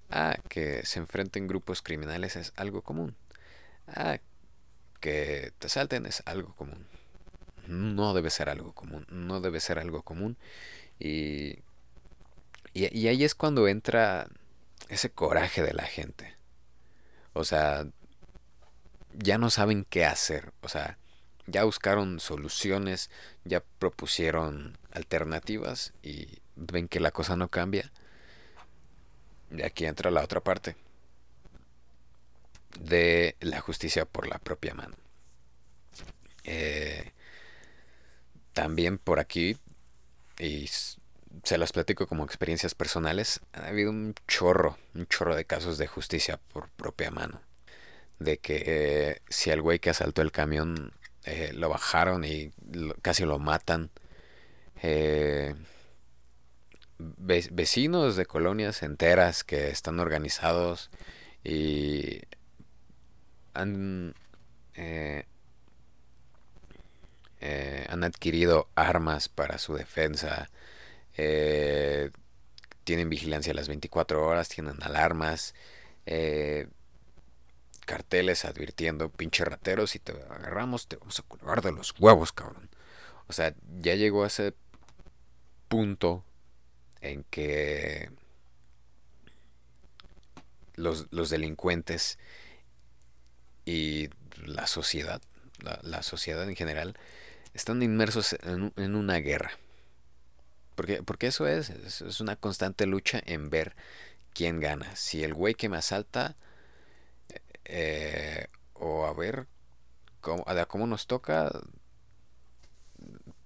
Ah, 0.09 0.37
que 0.49 0.85
se 0.85 0.99
enfrenten 0.99 1.47
grupos 1.47 1.81
criminales 1.81 2.35
es 2.35 2.53
algo 2.55 2.81
común. 2.81 3.15
Ah, 3.87 4.19
que 4.99 5.51
te 5.59 5.69
salten 5.69 6.05
es 6.05 6.23
algo 6.25 6.55
común. 6.55 6.87
No 7.67 8.13
debe 8.13 8.29
ser 8.29 8.49
algo 8.49 8.73
común, 8.73 9.05
no 9.09 9.41
debe 9.41 9.59
ser 9.59 9.79
algo 9.79 10.01
común. 10.03 10.37
Y, 10.99 11.59
y, 12.73 13.07
ahí 13.07 13.23
es 13.23 13.35
cuando 13.35 13.67
entra 13.67 14.27
ese 14.89 15.09
coraje 15.09 15.61
de 15.63 15.73
la 15.73 15.83
gente. 15.85 16.35
O 17.33 17.43
sea, 17.45 17.87
ya 19.13 19.37
no 19.37 19.49
saben 19.49 19.85
qué 19.85 20.05
hacer. 20.05 20.53
O 20.61 20.69
sea, 20.69 20.97
ya 21.47 21.63
buscaron 21.63 22.19
soluciones, 22.19 23.09
ya 23.43 23.63
propusieron 23.79 24.77
alternativas 24.91 25.93
y 26.01 26.39
ven 26.55 26.87
que 26.87 26.99
la 26.99 27.11
cosa 27.11 27.35
no 27.35 27.49
cambia. 27.49 27.91
Y 29.51 29.61
aquí 29.63 29.85
entra 29.85 30.11
la 30.11 30.23
otra 30.23 30.41
parte 30.41 30.75
de 32.79 33.35
la 33.39 33.61
justicia 33.61 34.05
por 34.05 34.27
la 34.27 34.39
propia 34.39 34.73
mano. 34.73 34.95
Eh, 36.43 37.11
también 38.53 38.97
por 38.97 39.19
aquí, 39.19 39.57
y 40.39 40.69
se 41.43 41.57
las 41.57 41.71
platico 41.71 42.07
como 42.07 42.23
experiencias 42.23 42.75
personales, 42.75 43.41
ha 43.53 43.67
habido 43.67 43.89
un 43.89 44.15
chorro, 44.27 44.77
un 44.93 45.07
chorro 45.07 45.35
de 45.35 45.45
casos 45.45 45.77
de 45.77 45.87
justicia 45.87 46.39
por 46.51 46.69
propia 46.69 47.11
mano. 47.11 47.41
De 48.19 48.37
que 48.37 48.63
eh, 48.65 49.21
si 49.29 49.51
al 49.51 49.61
güey 49.61 49.79
que 49.79 49.89
asaltó 49.89 50.21
el 50.21 50.31
camión 50.31 50.93
eh, 51.25 51.51
lo 51.53 51.69
bajaron 51.69 52.23
y 52.23 52.51
casi 53.01 53.23
lo 53.25 53.39
matan. 53.39 53.91
vecinos 57.27 58.15
de 58.15 58.25
colonias 58.25 58.83
enteras 58.83 59.43
que 59.43 59.69
están 59.69 59.99
organizados 59.99 60.89
y 61.43 62.21
han, 63.53 64.15
eh, 64.75 65.25
eh, 67.41 67.85
han 67.89 68.03
adquirido 68.03 68.69
armas 68.75 69.29
para 69.29 69.57
su 69.57 69.75
defensa, 69.75 70.49
eh, 71.17 72.11
tienen 72.83 73.09
vigilancia 73.09 73.53
las 73.53 73.67
24 73.67 74.25
horas, 74.25 74.49
tienen 74.49 74.81
alarmas, 74.81 75.53
carteles 77.83 78.45
advirtiendo, 78.45 79.09
pinche 79.09 79.45
rateros, 79.45 79.91
si 79.91 79.99
te 79.99 80.11
agarramos 80.11 80.87
te 80.87 80.95
vamos 80.97 81.19
a 81.19 81.23
colgar 81.23 81.61
de 81.61 81.71
los 81.71 81.93
huevos, 81.99 82.31
cabrón. 82.31 82.69
O 83.27 83.33
sea, 83.33 83.53
ya 83.81 83.95
llegó 83.95 84.23
a 84.23 84.27
ese 84.27 84.53
punto 85.67 86.23
en 87.01 87.23
que 87.25 88.11
los, 90.75 91.07
los 91.11 91.29
delincuentes 91.29 92.17
y 93.65 94.09
la 94.45 94.67
sociedad, 94.67 95.21
la, 95.81 96.03
sociedad 96.03 96.47
en 96.47 96.55
general, 96.55 96.97
están 97.53 97.81
inmersos 97.81 98.35
en, 98.43 98.95
una 98.95 99.17
guerra. 99.17 99.51
Porque, 100.75 101.03
porque 101.03 101.27
eso 101.27 101.47
es, 101.47 101.69
es, 101.69 102.19
una 102.19 102.35
constante 102.35 102.85
lucha 102.85 103.21
en 103.25 103.49
ver 103.49 103.75
quién 104.33 104.59
gana. 104.59 104.95
Si 104.95 105.23
el 105.23 105.33
güey 105.33 105.53
que 105.53 105.69
me 105.69 105.77
asalta, 105.77 106.35
eh, 107.65 108.47
o 108.73 109.05
a 109.05 109.13
ver 109.13 109.47
cómo, 110.21 110.43
a 110.47 110.65
cómo 110.65 110.87
nos 110.87 111.07
toca 111.07 111.51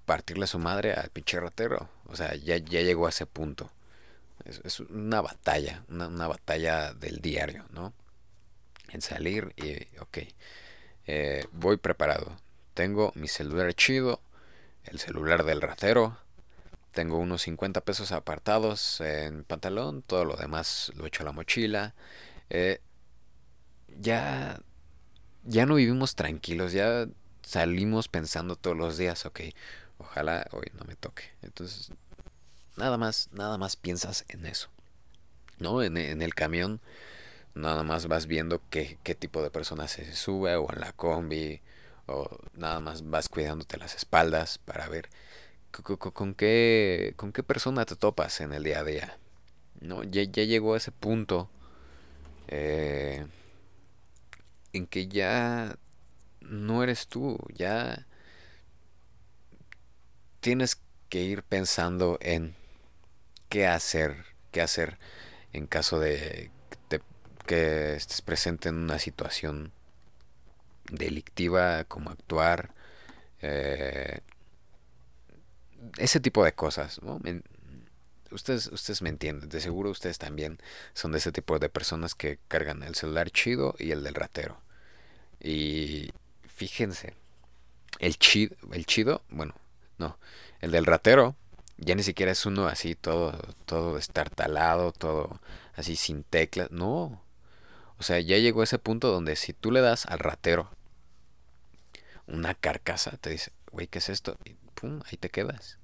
partirle 0.05 0.45
a 0.45 0.47
su 0.47 0.59
madre 0.59 0.93
al 0.93 1.09
pinche 1.09 1.39
ratero. 1.39 1.89
O 2.05 2.15
sea, 2.15 2.35
ya, 2.35 2.57
ya 2.57 2.81
llegó 2.81 3.07
a 3.07 3.09
ese 3.09 3.25
punto. 3.25 3.71
Es, 4.45 4.79
una 4.79 5.21
batalla, 5.21 5.83
una, 5.89 6.07
una 6.07 6.27
batalla 6.27 6.93
del 6.93 7.19
diario, 7.19 7.65
¿no? 7.71 7.93
en 8.89 9.01
salir 9.01 9.53
y 9.57 9.83
ok, 9.99 10.19
eh, 11.07 11.45
voy 11.51 11.77
preparado. 11.77 12.37
Tengo 12.73 13.11
mi 13.15 13.27
celular 13.27 13.73
chido, 13.73 14.21
el 14.85 14.99
celular 14.99 15.43
del 15.43 15.61
ratero, 15.61 16.17
tengo 16.91 17.17
unos 17.17 17.43
50 17.43 17.81
pesos 17.81 18.11
apartados 18.11 19.01
en 19.01 19.43
pantalón, 19.43 20.01
todo 20.01 20.25
lo 20.25 20.35
demás 20.35 20.91
lo 20.95 21.05
echo 21.05 21.23
a 21.23 21.25
la 21.25 21.31
mochila. 21.31 21.93
Eh, 22.49 22.79
ya, 23.99 24.61
ya 25.43 25.65
no 25.65 25.75
vivimos 25.75 26.15
tranquilos, 26.15 26.73
ya 26.73 27.07
salimos 27.41 28.07
pensando 28.07 28.55
todos 28.55 28.77
los 28.77 28.97
días, 28.97 29.25
ok, 29.25 29.41
ojalá 29.97 30.47
hoy 30.51 30.71
no 30.77 30.85
me 30.85 30.95
toque. 30.95 31.23
Entonces, 31.41 31.91
nada 32.75 32.97
más, 32.97 33.29
nada 33.31 33.57
más 33.57 33.75
piensas 33.75 34.25
en 34.29 34.45
eso. 34.45 34.69
¿No? 35.59 35.81
En, 35.81 35.97
en 35.97 36.21
el 36.21 36.35
camión 36.35 36.81
nada 37.57 37.83
más 37.83 38.07
vas 38.07 38.27
viendo 38.27 38.61
qué, 38.69 38.97
qué 39.03 39.15
tipo 39.15 39.41
de 39.41 39.49
persona 39.49 39.87
se 39.87 40.13
sube 40.13 40.55
o 40.55 40.71
en 40.71 40.79
la 40.79 40.93
combi 40.93 41.61
o 42.05 42.29
nada 42.53 42.79
más 42.79 43.09
vas 43.09 43.29
cuidándote 43.29 43.77
las 43.77 43.95
espaldas 43.95 44.57
para 44.59 44.87
ver 44.87 45.09
con, 45.71 46.33
qué 46.35 47.13
con 47.17 47.33
qué 47.33 47.43
persona 47.43 47.85
te 47.85 47.95
topas 47.95 48.39
en 48.41 48.53
el 48.53 48.63
día 48.63 48.79
a 48.79 48.83
día 48.83 49.17
no 49.81 50.03
ya, 50.03 50.23
ya 50.23 50.43
llegó 50.43 50.73
a 50.73 50.77
ese 50.77 50.91
punto 50.91 51.49
eh, 52.47 53.25
en 54.77 54.87
que 54.87 55.07
ya 55.07 55.77
no 56.41 56.83
eres 56.83 57.07
tú 57.07 57.37
ya 57.53 58.07
tienes 60.39 60.79
que 61.09 61.21
ir 61.23 61.43
pensando 61.43 62.17
en 62.21 62.55
qué 63.49 63.67
hacer 63.67 64.25
qué 64.51 64.61
hacer 64.61 64.97
en 65.53 65.67
caso 65.67 65.99
de 65.99 66.51
que 67.47 67.95
estés 67.95 68.21
presente 68.21 68.69
en 68.69 68.75
una 68.75 68.99
situación 68.99 69.71
delictiva, 70.91 71.85
como 71.85 72.11
actuar, 72.11 72.73
eh, 73.41 74.19
ese 75.97 76.19
tipo 76.19 76.43
de 76.43 76.53
cosas. 76.53 76.99
ustedes, 78.31 78.67
ustedes 78.67 79.01
me 79.01 79.09
entienden, 79.09 79.49
de 79.49 79.61
seguro 79.61 79.89
ustedes 79.89 80.17
también 80.19 80.59
son 80.93 81.11
de 81.13 81.19
ese 81.19 81.31
tipo 81.31 81.57
de 81.57 81.69
personas 81.69 82.13
que 82.13 82.39
cargan 82.47 82.83
el 82.83 82.95
celular 82.95 83.31
chido 83.31 83.75
y 83.79 83.91
el 83.91 84.03
del 84.03 84.15
ratero. 84.15 84.61
Y 85.39 86.11
fíjense, 86.47 87.13
el 87.99 88.17
chido, 88.17 88.55
el 88.71 88.85
chido, 88.85 89.21
bueno, 89.29 89.53
no, 89.97 90.17
el 90.61 90.71
del 90.71 90.85
ratero 90.85 91.35
ya 91.77 91.95
ni 91.95 92.03
siquiera 92.03 92.31
es 92.31 92.45
uno 92.45 92.67
así 92.67 92.95
todo, 92.95 93.37
todo 93.65 93.95
destartalado, 93.95 94.91
todo 94.91 95.39
así 95.75 95.95
sin 95.95 96.23
teclas, 96.23 96.71
no, 96.71 97.21
o 97.99 98.03
sea, 98.03 98.19
ya 98.19 98.37
llegó 98.37 98.63
ese 98.63 98.79
punto 98.79 99.11
donde 99.11 99.35
si 99.35 99.53
tú 99.53 99.71
le 99.71 99.81
das 99.81 100.05
al 100.05 100.19
ratero 100.19 100.69
una 102.27 102.53
carcasa, 102.53 103.17
te 103.17 103.29
dice, 103.31 103.51
güey, 103.71 103.87
¿qué 103.87 103.99
es 103.99 104.09
esto? 104.09 104.37
Y 104.45 104.55
pum, 104.75 105.01
ahí 105.05 105.17
te 105.17 105.29
quedas. 105.29 105.77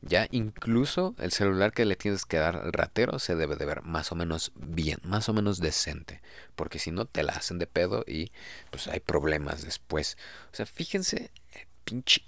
Ya 0.00 0.28
incluso 0.30 1.14
el 1.18 1.32
celular 1.32 1.72
que 1.72 1.84
le 1.84 1.96
tienes 1.96 2.24
que 2.24 2.38
dar 2.38 2.56
al 2.56 2.72
ratero 2.72 3.18
se 3.18 3.34
debe 3.34 3.56
de 3.56 3.66
ver 3.66 3.82
más 3.82 4.12
o 4.12 4.14
menos 4.14 4.52
bien, 4.54 4.98
más 5.02 5.28
o 5.28 5.32
menos 5.32 5.58
decente. 5.58 6.20
Porque 6.56 6.78
si 6.78 6.90
no, 6.90 7.04
te 7.04 7.22
la 7.22 7.32
hacen 7.32 7.58
de 7.58 7.66
pedo 7.66 8.04
y 8.06 8.32
pues 8.70 8.88
hay 8.88 9.00
problemas 9.00 9.64
después. 9.64 10.16
O 10.52 10.56
sea, 10.56 10.66
fíjense, 10.66 11.30
pinche... 11.84 12.22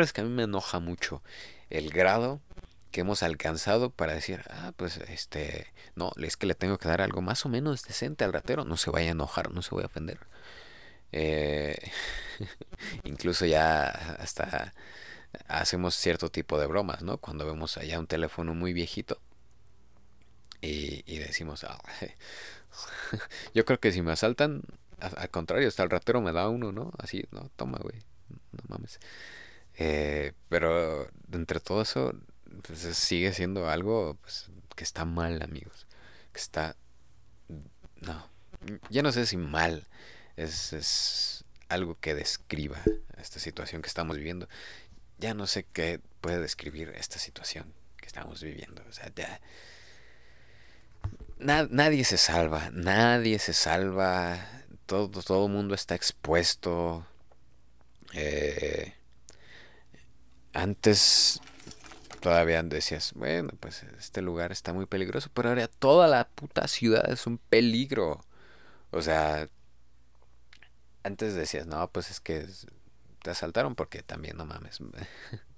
Es 0.00 0.12
que 0.12 0.22
a 0.22 0.24
mí 0.24 0.30
me 0.30 0.44
enoja 0.44 0.80
mucho 0.80 1.22
el 1.68 1.90
grado 1.90 2.40
que 2.90 3.02
hemos 3.02 3.22
alcanzado 3.22 3.90
para 3.90 4.14
decir, 4.14 4.42
ah, 4.50 4.72
pues 4.76 4.96
este, 4.96 5.72
no, 5.94 6.12
es 6.20 6.36
que 6.36 6.46
le 6.46 6.54
tengo 6.54 6.78
que 6.78 6.88
dar 6.88 7.00
algo 7.02 7.22
más 7.22 7.46
o 7.46 7.48
menos 7.48 7.84
decente 7.84 8.24
al 8.24 8.32
ratero, 8.32 8.64
no 8.64 8.76
se 8.76 8.90
vaya 8.90 9.08
a 9.08 9.12
enojar, 9.12 9.52
no 9.52 9.62
se 9.62 9.74
vaya 9.74 9.84
a 9.84 9.86
ofender. 9.86 10.18
Eh, 11.12 11.76
incluso 13.04 13.46
ya 13.46 13.86
hasta 13.86 14.74
hacemos 15.48 15.94
cierto 15.94 16.30
tipo 16.30 16.58
de 16.58 16.66
bromas, 16.66 17.02
¿no? 17.02 17.18
Cuando 17.18 17.46
vemos 17.46 17.76
allá 17.76 17.98
un 17.98 18.06
teléfono 18.06 18.54
muy 18.54 18.72
viejito 18.72 19.20
y, 20.60 21.02
y 21.06 21.18
decimos, 21.18 21.64
ah, 21.64 21.80
yo 23.54 23.64
creo 23.64 23.80
que 23.80 23.92
si 23.92 24.02
me 24.02 24.12
asaltan, 24.12 24.62
al 25.00 25.30
contrario, 25.30 25.68
hasta 25.68 25.82
el 25.82 25.90
ratero 25.90 26.20
me 26.20 26.32
da 26.32 26.48
uno, 26.48 26.72
¿no? 26.72 26.92
Así, 26.98 27.24
no, 27.30 27.50
toma, 27.56 27.78
güey, 27.78 27.98
no 28.28 28.62
mames. 28.68 29.00
Eh, 29.74 30.32
pero 30.48 31.08
entre 31.32 31.60
todo 31.60 31.82
eso, 31.82 32.12
pues 32.62 32.80
sigue 32.80 33.32
siendo 33.32 33.68
algo 33.68 34.18
pues, 34.20 34.50
que 34.76 34.84
está 34.84 35.04
mal, 35.04 35.42
amigos. 35.42 35.86
Que 36.32 36.40
está... 36.40 36.76
No, 38.00 38.30
ya 38.90 39.02
no 39.02 39.12
sé 39.12 39.26
si 39.26 39.36
mal. 39.36 39.86
Es, 40.36 40.72
es 40.72 41.44
algo 41.68 41.98
que 41.98 42.14
describa 42.14 42.78
esta 43.16 43.40
situación 43.40 43.82
que 43.82 43.88
estamos 43.88 44.16
viviendo. 44.16 44.48
Ya 45.20 45.34
no 45.34 45.46
sé 45.46 45.66
qué 45.72 46.00
puede 46.22 46.40
describir 46.40 46.88
esta 46.96 47.18
situación 47.18 47.74
que 47.98 48.06
estamos 48.06 48.42
viviendo. 48.42 48.82
O 48.88 48.92
sea, 48.92 49.12
ya... 49.14 49.40
nadie 51.38 52.04
se 52.04 52.16
salva, 52.16 52.70
nadie 52.72 53.38
se 53.38 53.52
salva. 53.52 54.38
Todo, 54.86 55.10
todo 55.10 55.46
el 55.46 55.52
mundo 55.52 55.74
está 55.74 55.94
expuesto. 55.94 57.06
Eh, 58.14 58.94
antes 60.54 61.40
todavía 62.20 62.62
decías, 62.62 63.12
bueno, 63.14 63.50
pues 63.60 63.82
este 63.98 64.22
lugar 64.22 64.52
está 64.52 64.72
muy 64.72 64.86
peligroso, 64.86 65.30
pero 65.34 65.50
ahora 65.50 65.68
toda 65.68 66.08
la 66.08 66.28
puta 66.28 66.66
ciudad 66.66 67.10
es 67.10 67.26
un 67.26 67.36
peligro. 67.36 68.24
O 68.90 69.02
sea, 69.02 69.48
antes 71.02 71.34
decías, 71.34 71.66
no, 71.66 71.90
pues 71.90 72.10
es 72.10 72.20
que 72.20 72.46
te 73.22 73.30
asaltaron 73.30 73.74
porque 73.74 74.02
también, 74.02 74.36
no 74.36 74.46
mames. 74.46 74.78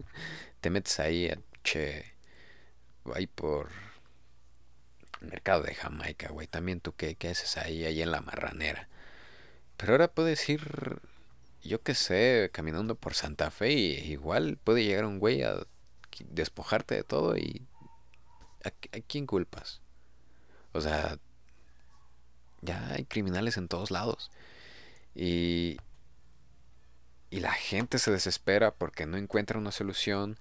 te 0.60 0.70
metes 0.70 0.98
ahí, 1.00 1.32
che, 1.62 2.14
ahí 3.14 3.26
por 3.26 3.68
mercado 5.20 5.62
de 5.62 5.74
Jamaica, 5.74 6.28
güey. 6.30 6.46
También 6.46 6.80
tú, 6.80 6.94
¿qué, 6.96 7.16
haces 7.30 7.56
ahí, 7.56 7.84
ahí 7.84 8.02
en 8.02 8.10
la 8.10 8.20
marranera? 8.20 8.88
Pero 9.76 9.92
ahora 9.92 10.08
puedes 10.08 10.48
ir, 10.48 11.00
yo 11.62 11.82
qué 11.82 11.94
sé, 11.94 12.50
caminando 12.52 12.94
por 12.94 13.14
Santa 13.14 13.50
Fe 13.50 13.72
y 13.72 14.12
igual 14.12 14.58
puede 14.62 14.84
llegar 14.84 15.04
un 15.04 15.18
güey 15.18 15.42
a 15.42 15.66
despojarte 16.30 16.94
de 16.94 17.04
todo 17.04 17.36
y 17.36 17.66
¿a, 18.64 18.70
quién 19.06 19.26
culpas? 19.26 19.80
O 20.72 20.80
sea, 20.80 21.18
ya 22.60 22.88
hay 22.92 23.04
criminales 23.04 23.56
en 23.56 23.68
todos 23.68 23.90
lados. 23.90 24.30
Y, 25.14 25.78
y 27.32 27.40
la 27.40 27.52
gente 27.52 27.98
se 27.98 28.10
desespera 28.10 28.72
porque 28.72 29.06
no 29.06 29.16
encuentra 29.16 29.58
una 29.58 29.72
solución 29.72 30.38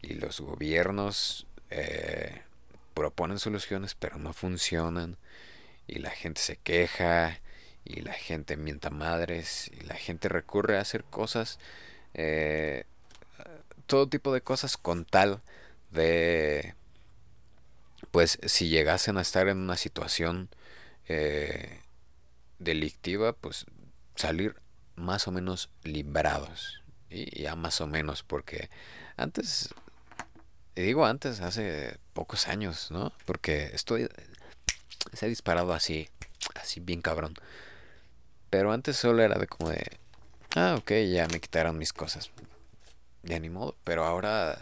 y 0.00 0.14
los 0.14 0.40
gobiernos 0.40 1.48
eh, 1.70 2.42
proponen 2.94 3.40
soluciones 3.40 3.96
pero 3.96 4.18
no 4.18 4.32
funcionan 4.32 5.16
y 5.88 5.98
la 5.98 6.10
gente 6.10 6.40
se 6.40 6.56
queja 6.56 7.40
y 7.84 8.02
la 8.02 8.12
gente 8.12 8.56
mienta 8.56 8.90
madres 8.90 9.68
y 9.76 9.80
la 9.84 9.96
gente 9.96 10.28
recurre 10.28 10.78
a 10.78 10.82
hacer 10.82 11.02
cosas 11.02 11.58
eh, 12.14 12.84
todo 13.86 14.08
tipo 14.08 14.32
de 14.32 14.40
cosas 14.40 14.76
con 14.76 15.04
tal 15.04 15.42
de, 15.90 16.74
pues 18.12 18.38
si 18.46 18.68
llegasen 18.68 19.16
a 19.18 19.22
estar 19.22 19.48
en 19.48 19.58
una 19.58 19.76
situación 19.76 20.50
eh, 21.08 21.80
delictiva, 22.60 23.32
pues 23.32 23.66
salir 24.14 24.54
más 24.98 25.28
o 25.28 25.32
menos 25.32 25.70
librados. 25.84 26.82
Y 27.10 27.42
ya 27.42 27.56
más 27.56 27.80
o 27.80 27.86
menos, 27.86 28.22
porque 28.22 28.70
antes, 29.16 29.74
digo 30.76 31.06
antes, 31.06 31.40
hace 31.40 31.98
pocos 32.12 32.48
años, 32.48 32.90
¿no? 32.90 33.12
Porque 33.24 33.70
estoy, 33.72 34.08
se 35.12 35.26
ha 35.26 35.28
disparado 35.28 35.72
así, 35.72 36.08
así 36.54 36.80
bien 36.80 37.00
cabrón. 37.00 37.34
Pero 38.50 38.72
antes 38.72 38.96
solo 38.96 39.22
era 39.22 39.38
de 39.38 39.46
como 39.46 39.70
de, 39.70 39.98
ah, 40.54 40.76
ok, 40.78 40.92
ya 41.10 41.26
me 41.28 41.40
quitaron 41.40 41.78
mis 41.78 41.92
cosas 41.92 42.30
de 43.22 43.40
ni 43.40 43.50
modo. 43.50 43.76
Pero 43.84 44.04
ahora 44.04 44.58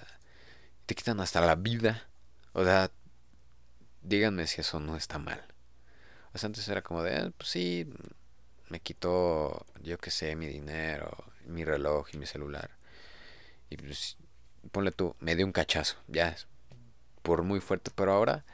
te 0.87 0.95
quitan 0.95 1.21
hasta 1.21 1.41
la 1.41 1.55
vida. 1.57 2.09
O 2.53 2.65
sea, 2.65 2.91
díganme 4.03 4.47
si 4.47 4.61
eso 4.61 4.81
no 4.81 4.97
está 4.97 5.19
mal. 5.19 5.43
O 6.33 6.39
sea, 6.39 6.49
antes 6.49 6.69
era 6.69 6.83
como 6.83 7.03
de, 7.03 7.17
ah, 7.17 7.33
pues 7.37 7.51
sí, 7.51 7.89
me 8.69 8.81
quitó, 8.81 9.67
yo 9.83 9.99
qué 9.99 10.11
sé, 10.11 10.37
mi 10.37 10.47
dinero, 10.47 11.11
mi 11.47 11.65
reloj 11.65 12.09
y 12.13 12.19
mi 12.19 12.27
celular. 12.27 12.71
Y 13.71 13.77
pues, 13.77 14.17
ponle 14.73 14.93
tú, 14.93 15.15
me 15.21 15.37
dio 15.37 15.47
un 15.47 15.53
cachazo, 15.53 15.97
ya, 16.09 16.37
por 17.23 17.43
muy 17.43 17.61
fuerte, 17.61 17.91
pero 17.95 18.13
ahora 18.13 18.45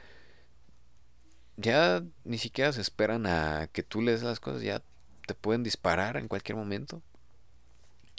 ya 1.57 2.03
ni 2.23 2.37
siquiera 2.37 2.73
se 2.73 2.81
esperan 2.81 3.25
a 3.27 3.67
que 3.71 3.83
tú 3.83 4.01
les 4.01 4.23
las 4.23 4.39
cosas, 4.39 4.61
ya 4.63 4.81
te 5.27 5.33
pueden 5.35 5.63
disparar 5.63 6.17
en 6.17 6.27
cualquier 6.27 6.57
momento. 6.57 7.01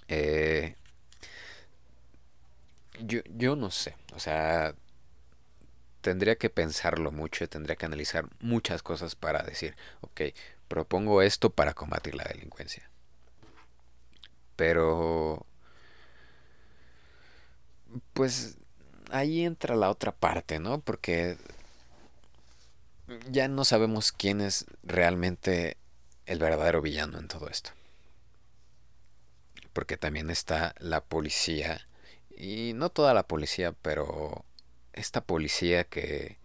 Eh, 0.09 0.77
yo, 3.01 3.21
yo 3.37 3.57
no 3.57 3.71
sé, 3.71 3.97
o 4.15 4.19
sea, 4.21 4.75
tendría 6.01 6.37
que 6.37 6.51
pensarlo 6.51 7.11
mucho, 7.11 7.49
tendría 7.49 7.77
que 7.77 7.87
analizar 7.87 8.29
muchas 8.41 8.83
cosas 8.83 9.17
para 9.17 9.43
decir, 9.43 9.75
ok, 10.03 10.21
propongo 10.68 11.22
esto 11.22 11.50
para 11.50 11.74
combatir 11.74 12.14
la 12.14 12.24
delincuencia. 12.24 12.88
Pero, 14.57 15.46
pues 18.12 18.59
ahí 19.11 19.44
entra 19.44 19.77
la 19.77 19.90
otra 19.90 20.12
parte, 20.12 20.59
¿no? 20.59 20.81
Porque 20.81 21.37
ya 23.31 23.48
no 23.48 23.64
sabemos 23.64 24.12
quién 24.12 24.40
es 24.40 24.66
realmente 24.83 25.77
el 26.27 26.38
verdadero 26.38 26.81
villano 26.81 27.18
en 27.18 27.29
todo 27.29 27.48
esto. 27.48 27.70
Porque 29.72 29.96
también 29.96 30.31
está 30.31 30.74
la 30.79 31.03
policía 31.03 31.87
y 32.37 32.72
no 32.74 32.90
toda 32.90 33.14
la 33.14 33.27
policía, 33.27 33.72
pero 33.72 34.44
esta 34.92 35.20
policía 35.20 35.85
que 35.85 36.38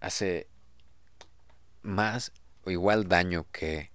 hace 0.00 0.48
más 1.82 2.32
o 2.64 2.70
igual 2.70 3.08
daño 3.08 3.46
que 3.52 3.90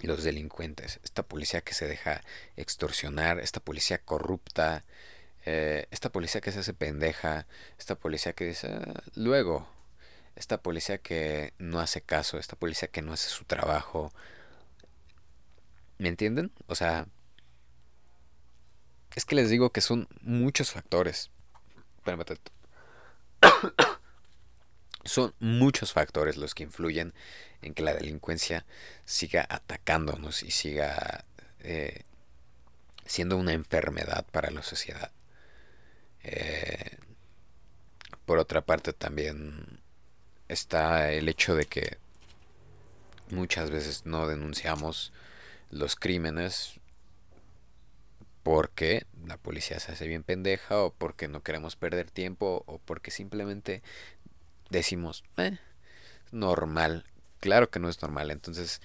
los 0.00 0.24
delincuentes. 0.24 1.00
Esta 1.04 1.22
policía 1.22 1.60
que 1.62 1.74
se 1.74 1.86
deja 1.86 2.22
extorsionar, 2.56 3.38
esta 3.40 3.60
policía 3.60 3.98
corrupta, 3.98 4.84
eh, 5.46 5.86
esta 5.90 6.10
policía 6.10 6.40
que 6.40 6.52
se 6.52 6.60
hace 6.60 6.74
pendeja, 6.74 7.46
esta 7.78 7.94
policía 7.94 8.32
que 8.32 8.44
dice 8.46 8.68
ah, 8.72 9.02
luego, 9.14 9.68
esta 10.36 10.62
policía 10.62 10.98
que 10.98 11.54
no 11.58 11.80
hace 11.80 12.00
caso, 12.02 12.38
esta 12.38 12.56
policía 12.56 12.88
que 12.88 13.02
no 13.02 13.12
hace 13.12 13.28
su 13.28 13.44
trabajo. 13.44 14.12
¿Me 15.98 16.08
entienden? 16.08 16.52
O 16.66 16.74
sea, 16.74 17.06
es 19.14 19.24
que 19.24 19.34
les 19.34 19.50
digo 19.50 19.70
que 19.70 19.80
son 19.80 20.08
muchos 20.22 20.70
factores. 20.72 21.30
Son 25.10 25.34
muchos 25.40 25.92
factores 25.92 26.36
los 26.36 26.54
que 26.54 26.62
influyen 26.62 27.12
en 27.62 27.74
que 27.74 27.82
la 27.82 27.94
delincuencia 27.94 28.64
siga 29.04 29.44
atacándonos 29.48 30.44
y 30.44 30.52
siga 30.52 31.24
eh, 31.58 32.04
siendo 33.04 33.36
una 33.36 33.52
enfermedad 33.52 34.24
para 34.30 34.50
la 34.50 34.62
sociedad. 34.62 35.10
Eh, 36.22 36.96
por 38.24 38.38
otra 38.38 38.60
parte 38.60 38.92
también 38.92 39.80
está 40.46 41.10
el 41.10 41.28
hecho 41.28 41.56
de 41.56 41.64
que 41.64 41.98
muchas 43.30 43.70
veces 43.70 44.06
no 44.06 44.28
denunciamos 44.28 45.12
los 45.70 45.96
crímenes 45.96 46.80
porque 48.44 49.06
la 49.26 49.36
policía 49.36 49.80
se 49.80 49.92
hace 49.92 50.06
bien 50.06 50.22
pendeja 50.22 50.82
o 50.82 50.92
porque 50.92 51.28
no 51.28 51.42
queremos 51.42 51.76
perder 51.76 52.10
tiempo 52.10 52.62
o 52.66 52.78
porque 52.78 53.10
simplemente 53.10 53.82
decimos, 54.70 55.24
eh, 55.36 55.58
normal. 56.32 57.04
Claro 57.40 57.70
que 57.70 57.80
no 57.80 57.88
es 57.88 58.00
normal. 58.02 58.30
Entonces 58.30 58.80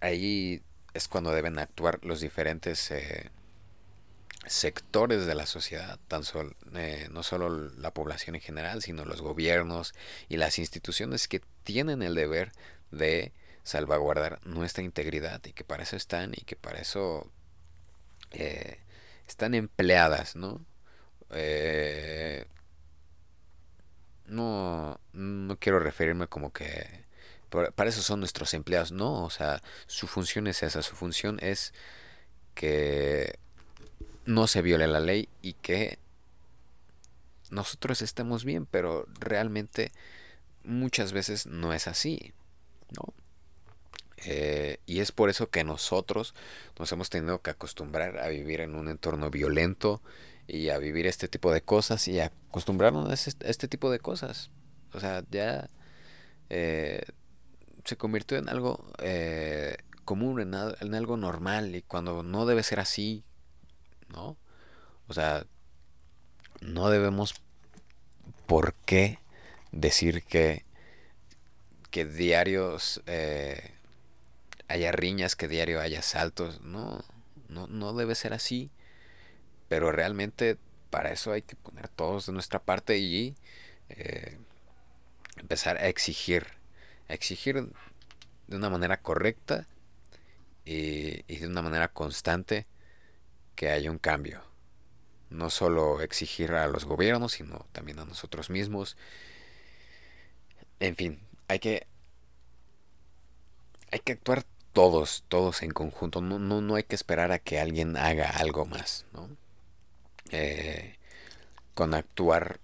ahí 0.00 0.62
es 0.94 1.08
cuando 1.08 1.32
deben 1.32 1.58
actuar 1.58 2.00
los 2.04 2.20
diferentes 2.20 2.90
eh, 2.90 3.30
sectores 4.46 5.26
de 5.26 5.34
la 5.34 5.46
sociedad, 5.46 5.98
tan 6.08 6.22
eh, 6.74 7.08
no 7.10 7.22
solo 7.22 7.70
la 7.70 7.94
población 7.94 8.34
en 8.34 8.42
general, 8.42 8.82
sino 8.82 9.04
los 9.04 9.22
gobiernos 9.22 9.94
y 10.28 10.36
las 10.36 10.58
instituciones 10.58 11.28
que 11.28 11.40
tienen 11.64 12.02
el 12.02 12.14
deber 12.14 12.52
de 12.90 13.32
salvaguardar 13.62 14.44
nuestra 14.44 14.82
integridad 14.82 15.40
y 15.44 15.52
que 15.52 15.64
para 15.64 15.84
eso 15.84 15.96
están 15.96 16.32
y 16.34 16.42
que 16.42 16.56
para 16.56 16.80
eso 16.80 17.30
eh, 18.32 18.78
están 19.28 19.54
empleadas, 19.54 20.34
¿no? 20.34 20.64
Eh, 21.30 22.44
no, 24.32 24.98
no 25.12 25.56
quiero 25.58 25.78
referirme 25.78 26.26
como 26.26 26.52
que 26.52 27.02
para 27.74 27.90
eso 27.90 28.00
son 28.00 28.20
nuestros 28.20 28.54
empleados, 28.54 28.92
no, 28.92 29.24
o 29.24 29.30
sea, 29.30 29.62
su 29.86 30.06
función 30.06 30.46
es 30.46 30.62
esa, 30.62 30.80
su 30.82 30.96
función 30.96 31.38
es 31.42 31.74
que 32.54 33.38
no 34.24 34.46
se 34.46 34.62
viole 34.62 34.86
la 34.86 35.00
ley 35.00 35.28
y 35.42 35.52
que 35.52 35.98
nosotros 37.50 38.00
estemos 38.00 38.44
bien, 38.44 38.64
pero 38.64 39.06
realmente 39.20 39.92
muchas 40.64 41.12
veces 41.12 41.46
no 41.46 41.74
es 41.74 41.86
así, 41.88 42.32
¿no? 42.96 43.12
Eh, 44.24 44.78
y 44.86 45.00
es 45.00 45.12
por 45.12 45.28
eso 45.28 45.50
que 45.50 45.64
nosotros 45.64 46.34
nos 46.78 46.90
hemos 46.92 47.10
tenido 47.10 47.42
que 47.42 47.50
acostumbrar 47.50 48.18
a 48.18 48.28
vivir 48.28 48.60
en 48.60 48.76
un 48.76 48.88
entorno 48.88 49.30
violento 49.30 50.00
y 50.52 50.68
a 50.68 50.76
vivir 50.76 51.06
este 51.06 51.28
tipo 51.28 51.50
de 51.50 51.62
cosas 51.62 52.06
y 52.08 52.20
a 52.20 52.26
acostumbrarnos 52.26 53.08
a 53.08 53.30
este, 53.48 53.68
tipo 53.68 53.90
de 53.90 54.00
cosas. 54.00 54.50
O 54.92 55.00
sea, 55.00 55.24
ya 55.30 55.70
eh, 56.50 57.00
se 57.86 57.96
convirtió 57.96 58.36
en 58.36 58.50
algo 58.50 58.84
eh, 58.98 59.78
común, 60.04 60.42
en, 60.42 60.52
en, 60.52 60.94
algo 60.94 61.16
normal 61.16 61.74
y 61.74 61.80
cuando 61.80 62.22
no 62.22 62.44
debe 62.44 62.62
ser 62.62 62.80
así, 62.80 63.24
¿no? 64.10 64.36
O 65.08 65.14
sea, 65.14 65.46
no 66.60 66.90
debemos 66.90 67.34
por 68.44 68.74
qué 68.84 69.20
decir 69.70 70.22
que, 70.22 70.66
que 71.90 72.04
diarios 72.04 73.00
haya 74.68 74.92
riñas, 74.92 75.34
que 75.34 75.48
diario 75.48 75.80
haya 75.80 76.02
saltos. 76.02 76.60
No, 76.60 77.02
no, 77.48 77.68
no 77.68 77.94
debe 77.94 78.14
ser 78.14 78.34
así. 78.34 78.70
Pero 79.72 79.90
realmente 79.90 80.58
para 80.90 81.12
eso 81.12 81.32
hay 81.32 81.40
que 81.40 81.56
poner 81.56 81.88
todos 81.88 82.26
de 82.26 82.34
nuestra 82.34 82.58
parte 82.58 82.98
y 82.98 83.34
eh, 83.88 84.36
empezar 85.38 85.78
a 85.78 85.88
exigir, 85.88 86.46
a 87.08 87.14
exigir 87.14 87.70
de 88.48 88.56
una 88.56 88.68
manera 88.68 89.00
correcta 89.00 89.66
y, 90.66 91.24
y 91.26 91.38
de 91.38 91.46
una 91.46 91.62
manera 91.62 91.88
constante 91.88 92.66
que 93.56 93.70
haya 93.70 93.90
un 93.90 93.96
cambio. 93.96 94.42
No 95.30 95.48
solo 95.48 96.02
exigir 96.02 96.52
a 96.52 96.66
los 96.66 96.84
gobiernos, 96.84 97.32
sino 97.32 97.64
también 97.72 97.98
a 97.98 98.04
nosotros 98.04 98.50
mismos. 98.50 98.98
En 100.80 100.96
fin, 100.96 101.18
hay 101.48 101.60
que 101.60 101.86
hay 103.90 104.00
que 104.00 104.12
actuar 104.12 104.44
todos, 104.74 105.24
todos 105.28 105.62
en 105.62 105.70
conjunto. 105.70 106.20
No, 106.20 106.38
no, 106.38 106.60
no 106.60 106.74
hay 106.74 106.82
que 106.82 106.94
esperar 106.94 107.32
a 107.32 107.38
que 107.38 107.58
alguien 107.58 107.96
haga 107.96 108.28
algo 108.28 108.66
más, 108.66 109.06
¿no? 109.14 109.30
Eh, 110.32 110.96
con 111.74 111.94
actuar 111.94 112.58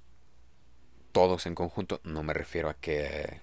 todos 1.13 1.47
en 1.47 1.55
conjunto, 1.55 2.01
no 2.05 2.23
me 2.23 2.33
refiero 2.35 2.69
a 2.69 2.75
que 2.75 3.41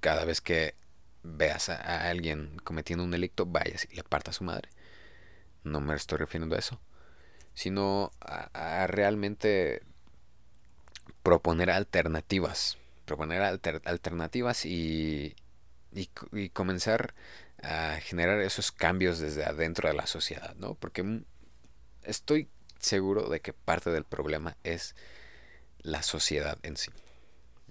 cada 0.00 0.24
vez 0.24 0.40
que 0.40 0.74
veas 1.22 1.68
a, 1.68 2.08
alguien 2.08 2.56
cometiendo 2.64 3.04
un 3.04 3.10
delito, 3.10 3.46
vayas 3.46 3.86
y 3.90 3.96
le 3.96 4.02
parta 4.02 4.30
a 4.30 4.34
su 4.34 4.44
madre. 4.44 4.68
No 5.64 5.80
me 5.80 5.94
estoy 5.94 6.18
refiriendo 6.18 6.56
a 6.56 6.58
eso. 6.58 6.80
Sino 7.54 8.12
a, 8.20 8.86
realmente 8.86 9.82
proponer 11.22 11.70
alternativas. 11.70 12.78
Proponer 13.04 13.42
alternativas 13.42 14.64
y, 14.64 15.34
y, 15.92 16.48
comenzar 16.50 17.14
a 17.62 17.98
generar 18.00 18.40
esos 18.40 18.72
cambios 18.72 19.18
desde 19.18 19.44
adentro 19.44 19.88
de 19.88 19.94
la 19.94 20.06
sociedad, 20.06 20.54
¿no? 20.56 20.74
Porque 20.74 21.22
estoy 22.02 22.48
seguro 22.80 23.28
de 23.28 23.40
que 23.40 23.52
parte 23.52 23.90
del 23.90 24.04
problema 24.04 24.56
es 24.64 24.94
la 25.82 26.02
sociedad 26.02 26.58
en 26.62 26.76
sí, 26.76 26.90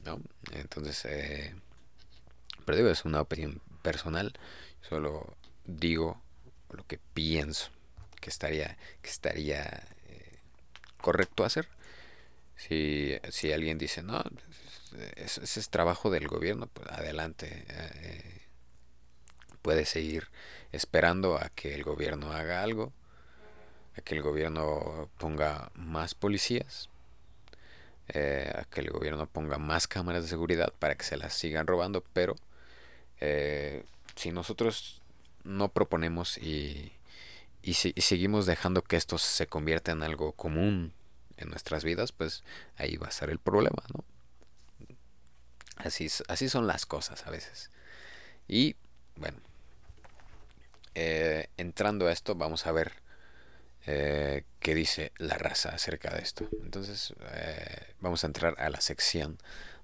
¿no? 0.03 0.21
Entonces, 0.51 1.05
eh, 1.05 1.55
pero 2.65 2.77
digo, 2.77 2.89
es 2.89 3.05
una 3.05 3.21
opinión 3.21 3.61
personal, 3.81 4.33
solo 4.81 5.37
digo 5.65 6.21
lo 6.69 6.85
que 6.85 6.99
pienso 7.13 7.71
que 8.19 8.29
estaría, 8.29 8.77
que 9.01 9.09
estaría 9.09 9.63
eh, 10.07 10.39
correcto 11.01 11.43
hacer. 11.43 11.67
Si, 12.55 13.17
si 13.29 13.53
alguien 13.53 13.77
dice, 13.77 14.03
no, 14.03 14.21
ese, 15.15 15.43
es 15.43 15.69
trabajo 15.69 16.09
del 16.09 16.27
gobierno, 16.27 16.67
pues 16.67 16.89
adelante. 16.89 17.65
Eh, 17.69 18.41
puede 19.61 19.85
seguir 19.85 20.29
esperando 20.71 21.37
a 21.37 21.49
que 21.49 21.75
el 21.75 21.83
gobierno 21.83 22.31
haga 22.31 22.63
algo, 22.63 22.93
que 24.01 24.15
el 24.15 24.21
gobierno 24.21 25.09
ponga 25.17 25.71
más 25.75 26.15
policías, 26.15 26.89
eh, 28.09 28.51
a 28.55 28.63
que 28.65 28.81
el 28.81 28.89
gobierno 28.89 29.27
ponga 29.27 29.57
más 29.57 29.87
cámaras 29.87 30.23
de 30.23 30.29
seguridad 30.29 30.73
para 30.79 30.95
que 30.95 31.03
se 31.05 31.17
las 31.17 31.33
sigan 31.33 31.67
robando, 31.67 32.03
pero 32.13 32.35
eh, 33.19 33.83
si 34.15 34.31
nosotros 34.31 35.01
no 35.43 35.69
proponemos 35.69 36.37
y, 36.37 36.93
y, 37.61 37.71
y 37.71 38.01
seguimos 38.01 38.45
dejando 38.45 38.81
que 38.81 38.97
esto 38.97 39.17
se 39.17 39.47
convierta 39.47 39.91
en 39.91 40.03
algo 40.03 40.31
común 40.33 40.93
en 41.37 41.49
nuestras 41.49 41.83
vidas, 41.83 42.11
pues 42.11 42.43
ahí 42.77 42.97
va 42.97 43.07
a 43.07 43.11
ser 43.11 43.29
el 43.29 43.39
problema, 43.39 43.83
¿no? 43.93 44.03
Así, 45.77 46.09
así 46.27 46.49
son 46.49 46.67
las 46.67 46.85
cosas 46.85 47.25
a 47.25 47.31
veces. 47.31 47.71
Y 48.47 48.75
bueno, 49.15 49.37
eh, 50.95 51.47
entrando 51.55 52.07
a 52.07 52.11
esto, 52.11 52.35
vamos 52.35 52.65
a 52.65 52.73
ver 52.73 52.91
eh, 53.85 54.43
qué 54.59 54.75
dice 54.75 55.11
la 55.17 55.37
raza 55.37 55.69
acerca 55.69 56.13
de 56.13 56.21
esto. 56.21 56.47
Entonces, 56.63 57.13
eh, 57.31 57.93
vamos 58.01 58.23
a 58.23 58.27
entrar 58.27 58.55
a 58.59 58.69
la 58.69 58.81
sección 58.81 59.37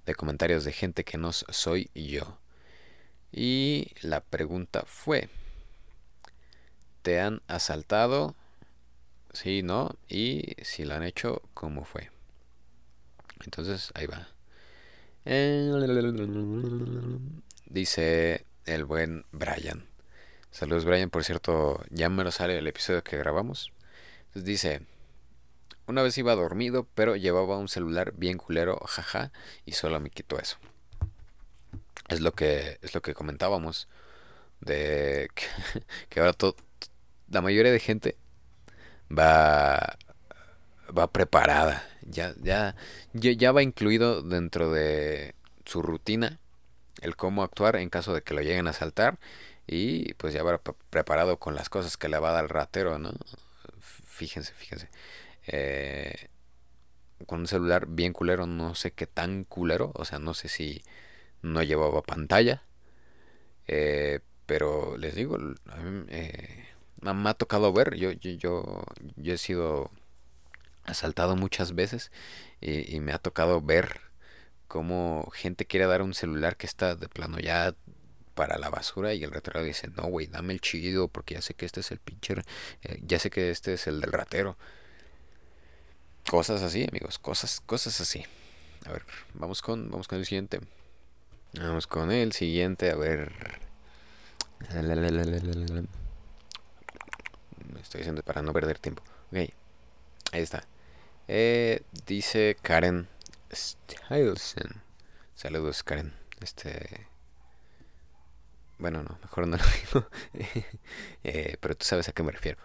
de 0.05 0.15
comentarios 0.15 0.63
de 0.63 0.71
gente 0.71 1.03
que 1.03 1.17
no 1.17 1.31
soy 1.33 1.89
yo. 1.93 2.37
Y 3.31 3.91
la 4.01 4.21
pregunta 4.21 4.83
fue, 4.85 5.29
¿te 7.01 7.19
han 7.19 7.41
asaltado? 7.47 8.35
Sí, 9.33 9.63
no. 9.63 9.95
Y 10.07 10.55
si 10.63 10.85
lo 10.85 10.95
han 10.95 11.03
hecho, 11.03 11.41
¿cómo 11.53 11.83
fue? 11.83 12.09
Entonces, 13.43 13.91
ahí 13.95 14.05
va. 14.05 14.29
Dice 17.65 18.45
el 18.65 18.85
buen 18.85 19.25
Brian. 19.31 19.85
Saludos 20.51 20.85
Brian, 20.85 21.09
por 21.09 21.23
cierto, 21.23 21.83
ya 21.89 22.09
me 22.09 22.23
lo 22.23 22.31
sale 22.31 22.57
el 22.57 22.67
episodio 22.67 23.03
que 23.03 23.17
grabamos. 23.17 23.73
Entonces 24.35 24.43
dice, 24.45 24.81
una 25.87 26.03
vez 26.03 26.17
iba 26.17 26.35
dormido, 26.35 26.85
pero 26.93 27.15
llevaba 27.15 27.57
un 27.57 27.69
celular 27.69 28.13
bien 28.17 28.37
culero, 28.37 28.77
jaja, 28.85 29.31
y 29.65 29.71
solo 29.71 29.99
me 30.01 30.09
quitó 30.09 30.37
eso. 30.39 30.57
Es 32.09 32.19
lo 32.19 32.33
que 32.33 32.77
es 32.81 32.93
lo 32.93 33.01
que 33.01 33.13
comentábamos 33.13 33.87
de 34.61 35.29
que, 36.09 36.19
ahora 36.19 36.33
todo 36.33 36.55
la 37.29 37.41
mayoría 37.41 37.71
de 37.71 37.79
gente 37.79 38.17
va 39.09 39.97
va 40.97 41.11
preparada, 41.11 41.83
ya, 42.03 42.35
ya, 42.41 42.75
ya 43.13 43.51
va 43.51 43.63
incluido 43.63 44.21
dentro 44.21 44.71
de 44.71 45.33
su 45.65 45.81
rutina 45.81 46.39
el 47.01 47.15
cómo 47.15 47.43
actuar 47.43 47.77
en 47.77 47.89
caso 47.89 48.13
de 48.13 48.21
que 48.21 48.33
lo 48.33 48.41
lleguen 48.41 48.67
a 48.67 48.73
saltar 48.73 49.19
y 49.67 50.13
pues 50.15 50.33
ya 50.33 50.43
va 50.43 50.59
preparado 50.89 51.37
con 51.39 51.55
las 51.55 51.69
cosas 51.69 51.97
que 51.97 52.09
le 52.09 52.19
va 52.19 52.29
a 52.31 52.33
dar 52.33 52.43
el 52.45 52.49
ratero, 52.49 52.99
¿no? 52.99 53.13
Fíjense, 54.15 54.53
fíjense. 54.53 54.87
Eh, 55.47 56.29
con 57.27 57.41
un 57.41 57.47
celular 57.47 57.85
bien 57.87 58.13
culero, 58.13 58.47
no 58.47 58.73
sé 58.73 58.91
qué 58.91 59.07
tan 59.07 59.43
culero, 59.43 59.91
o 59.95 60.05
sea, 60.05 60.19
no 60.19 60.33
sé 60.33 60.47
si 60.47 60.83
no 61.41 61.63
llevaba 61.63 62.01
pantalla, 62.01 62.63
eh, 63.67 64.21
pero 64.45 64.97
les 64.97 65.15
digo, 65.15 65.35
a 65.67 65.75
mí, 65.77 66.05
eh, 66.09 66.65
me 67.01 67.29
ha 67.29 67.33
tocado 67.33 67.73
ver, 67.73 67.95
yo, 67.95 68.11
yo, 68.11 68.31
yo, 68.31 68.85
yo 69.17 69.33
he 69.33 69.37
sido 69.37 69.91
asaltado 70.85 71.35
muchas 71.35 71.75
veces 71.75 72.11
y, 72.61 72.99
me 73.01 73.11
ha 73.13 73.19
tocado 73.19 73.61
ver 73.61 73.99
cómo 74.69 75.29
gente 75.33 75.65
quiere 75.65 75.87
dar 75.87 76.01
un 76.01 76.13
celular 76.13 76.57
que 76.57 76.67
está 76.67 76.95
de 76.95 77.09
plano 77.09 77.39
ya 77.39 77.75
para 78.35 78.57
la 78.59 78.69
basura 78.69 79.13
y 79.13 79.23
el 79.23 79.31
ratero 79.31 79.63
dice, 79.63 79.89
no, 79.95 80.03
güey, 80.03 80.27
dame 80.27 80.53
el 80.53 80.61
chido 80.61 81.07
porque 81.07 81.35
ya 81.35 81.41
sé 81.41 81.53
que 81.55 81.65
este 81.65 81.79
es 81.79 81.91
el 81.91 81.99
pincher, 81.99 82.45
eh, 82.83 82.99
ya 83.01 83.17
sé 83.17 83.29
que 83.31 83.49
este 83.49 83.73
es 83.73 83.87
el 83.87 84.01
del 84.01 84.11
ratero. 84.11 84.57
Cosas 86.29 86.61
así, 86.61 86.85
amigos, 86.87 87.17
cosas, 87.17 87.61
cosas 87.65 87.99
así. 88.01 88.25
A 88.85 88.91
ver, 88.91 89.03
vamos 89.33 89.61
con, 89.61 89.89
vamos 89.89 90.07
con 90.07 90.19
el 90.19 90.25
siguiente. 90.25 90.59
Vamos 91.53 91.87
con 91.87 92.11
el 92.11 92.33
siguiente, 92.33 92.91
a 92.91 92.95
ver. 92.95 93.31
Me 97.73 97.81
estoy 97.81 97.99
diciendo 97.99 98.21
para 98.23 98.41
no 98.41 98.51
perder 98.53 98.79
tiempo. 98.79 99.03
Ok, 99.31 99.49
ahí 100.31 100.41
está. 100.41 100.65
Eh, 101.27 101.83
dice 102.05 102.57
Karen 102.61 103.07
Stylesen. 103.53 104.81
Saludos, 105.35 105.83
Karen. 105.83 106.13
Este. 106.41 107.07
Bueno, 108.77 109.03
no, 109.03 109.17
mejor 109.21 109.47
no 109.47 109.57
lo 109.57 109.63
digo. 109.63 110.09
eh, 111.23 111.57
pero 111.59 111.75
tú 111.75 111.85
sabes 111.85 112.09
a 112.09 112.11
qué 112.11 112.23
me 112.23 112.31
refiero. 112.31 112.57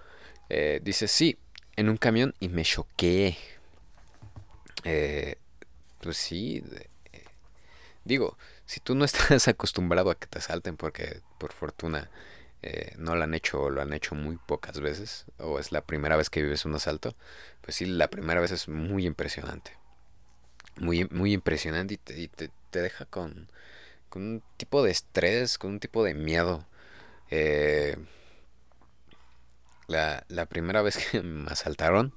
Eh, 0.48 0.80
dice: 0.82 1.08
Sí, 1.08 1.38
en 1.76 1.88
un 1.88 1.96
camión 1.96 2.34
y 2.40 2.48
me 2.48 2.62
choqué. 2.64 3.36
Eh, 4.84 5.36
pues 6.00 6.16
sí. 6.16 6.64
Eh, 7.12 7.24
digo, 8.04 8.36
si 8.66 8.80
tú 8.80 8.94
no 8.94 9.04
estás 9.06 9.48
acostumbrado 9.48 10.11
a 10.11 10.18
que 10.18 10.26
te 10.26 10.40
salten, 10.40 10.76
porque 10.76 11.20
por 11.38 11.52
fortuna 11.52 12.11
eh, 12.62 12.92
no 12.98 13.16
lo 13.16 13.24
han 13.24 13.34
hecho 13.34 13.62
o 13.62 13.70
lo 13.70 13.80
han 13.80 13.92
hecho 13.92 14.14
muy 14.14 14.36
pocas 14.36 14.80
veces, 14.80 15.24
o 15.38 15.58
es 15.58 15.72
la 15.72 15.80
primera 15.82 16.16
vez 16.16 16.28
que 16.30 16.42
vives 16.42 16.64
un 16.64 16.74
asalto, 16.74 17.14
pues 17.62 17.76
sí, 17.76 17.86
la 17.86 18.08
primera 18.11 18.40
vez 18.40 18.50
es 18.50 18.68
muy 18.68 19.06
impresionante. 19.06 19.76
Muy, 20.76 21.06
muy 21.11 21.32
impresionante 21.32 21.94
y 21.94 22.28
te, 22.28 22.50
deja 22.72 23.04
con, 23.06 23.48
con, 24.11 24.22
un 24.22 24.42
tipo 24.56 24.82
de 24.82 24.90
estrés, 24.90 25.58
con 25.58 25.72
un 25.72 25.80
tipo 25.80 26.04
de 26.04 26.14
miedo. 26.14 26.66
Eh, 27.30 27.96
la, 29.88 30.24
la, 30.28 30.46
primera 30.46 30.82
vez 30.82 30.96
que 31.12 31.22
me 31.22 31.50
asaltaron, 31.50 32.12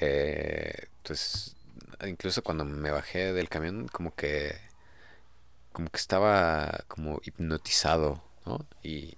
eh, 0.00 0.88
pues 1.02 1.56
incluso 2.06 2.42
cuando 2.42 2.64
me 2.64 2.90
bajé 2.90 3.32
del 3.32 3.48
camión, 3.48 3.88
como 3.88 4.14
que 4.14 4.56
como 5.72 5.88
que 5.90 5.98
estaba 5.98 6.84
como 6.88 7.20
hipnotizado, 7.24 8.22
¿no? 8.46 8.66
Y 8.82 9.16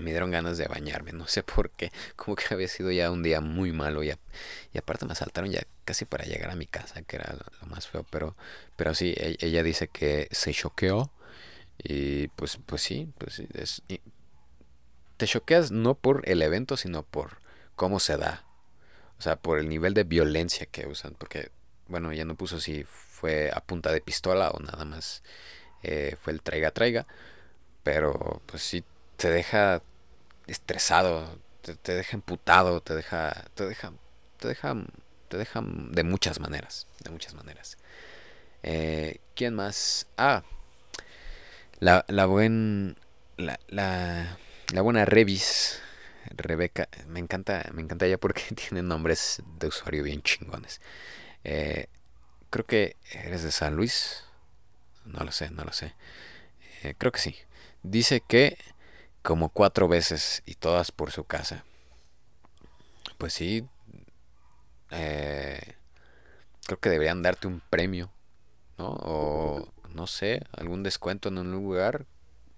me 0.00 0.10
dieron 0.10 0.30
ganas 0.30 0.58
de 0.58 0.66
bañarme, 0.68 1.12
no 1.12 1.26
sé 1.26 1.42
por 1.42 1.70
qué, 1.70 1.92
como 2.16 2.36
que 2.36 2.52
había 2.52 2.68
sido 2.68 2.90
ya 2.90 3.10
un 3.10 3.22
día 3.22 3.40
muy 3.40 3.72
malo 3.72 4.02
y, 4.02 4.10
y 4.10 4.78
aparte 4.78 5.06
me 5.06 5.12
asaltaron 5.12 5.50
ya 5.50 5.62
casi 5.90 6.04
para 6.04 6.24
llegar 6.24 6.50
a 6.50 6.54
mi 6.54 6.66
casa, 6.66 7.02
que 7.02 7.16
era 7.16 7.36
lo, 7.60 7.66
más 7.66 7.88
feo, 7.88 8.06
pero, 8.10 8.36
pero 8.76 8.94
sí, 8.94 9.12
e, 9.16 9.36
ella, 9.40 9.64
dice 9.64 9.88
que 9.88 10.28
se 10.30 10.52
choqueó 10.52 11.10
y 11.82 12.28
pues, 12.28 12.60
pues 12.64 12.80
sí, 12.80 13.12
pues 13.18 13.40
es, 13.54 13.82
te 15.16 15.26
choqueas 15.26 15.72
no 15.72 15.96
por 15.96 16.22
el 16.28 16.42
evento, 16.42 16.76
sino 16.76 17.02
por 17.02 17.38
cómo 17.74 17.98
se 17.98 18.16
da. 18.16 18.44
O 19.18 19.22
sea, 19.22 19.34
por 19.34 19.58
el 19.58 19.68
nivel 19.68 19.94
de 19.94 20.04
violencia 20.04 20.66
que 20.66 20.86
usan. 20.86 21.14
Porque, 21.18 21.50
bueno, 21.88 22.12
ya 22.12 22.24
no 22.24 22.36
puso 22.36 22.60
si 22.60 22.84
fue 22.84 23.50
a 23.52 23.60
punta 23.60 23.90
de 23.90 24.00
pistola 24.00 24.50
o 24.50 24.60
nada 24.60 24.84
más 24.84 25.24
eh, 25.82 26.16
fue 26.22 26.32
el 26.32 26.42
traiga 26.42 26.70
traiga. 26.70 27.06
Pero 27.82 28.42
pues 28.46 28.62
sí 28.62 28.84
te 29.16 29.28
deja 29.30 29.82
estresado, 30.46 31.38
te, 31.60 31.94
deja 31.94 32.16
emputado, 32.16 32.80
te 32.80 32.94
deja, 32.94 33.44
te 33.54 33.66
deja, 33.66 33.92
te 34.38 34.48
deja, 34.48 34.74
te 35.30 35.38
deja 35.38 35.62
de 35.64 36.02
muchas 36.04 36.40
maneras, 36.40 36.86
de 37.02 37.10
muchas 37.10 37.34
maneras. 37.34 37.78
Eh, 38.62 39.20
¿Quién 39.34 39.54
más? 39.54 40.06
Ah, 40.18 40.42
la, 41.78 42.04
la 42.08 42.26
buen, 42.26 42.98
la 43.38 44.36
buena 44.82 45.04
Revis, 45.06 45.80
Rebeca, 46.26 46.88
me 47.06 47.20
encanta, 47.20 47.64
me 47.72 47.80
encanta 47.80 48.06
ella 48.06 48.18
porque 48.18 48.42
tiene 48.54 48.82
nombres 48.82 49.42
de 49.58 49.68
usuario 49.68 50.02
bien 50.02 50.22
chingones. 50.22 50.80
Eh, 51.44 51.86
creo 52.50 52.66
que 52.66 52.96
eres 53.12 53.44
de 53.44 53.52
San 53.52 53.76
Luis, 53.76 54.24
no 55.04 55.24
lo 55.24 55.32
sé, 55.32 55.50
no 55.50 55.64
lo 55.64 55.72
sé. 55.72 55.94
Eh, 56.82 56.94
creo 56.98 57.12
que 57.12 57.20
sí. 57.20 57.36
Dice 57.82 58.20
que 58.20 58.58
como 59.22 59.48
cuatro 59.50 59.86
veces 59.86 60.42
y 60.44 60.54
todas 60.54 60.90
por 60.90 61.12
su 61.12 61.24
casa. 61.24 61.64
Pues 63.16 63.32
sí, 63.32 63.66
eh, 64.90 65.74
creo 66.66 66.78
que 66.78 66.90
deberían 66.90 67.22
darte 67.22 67.46
un 67.46 67.60
premio, 67.70 68.10
¿no? 68.78 68.88
O 68.88 69.72
no 69.94 70.06
sé, 70.06 70.42
algún 70.52 70.82
descuento 70.82 71.28
en 71.28 71.38
un 71.38 71.50
lugar 71.52 72.06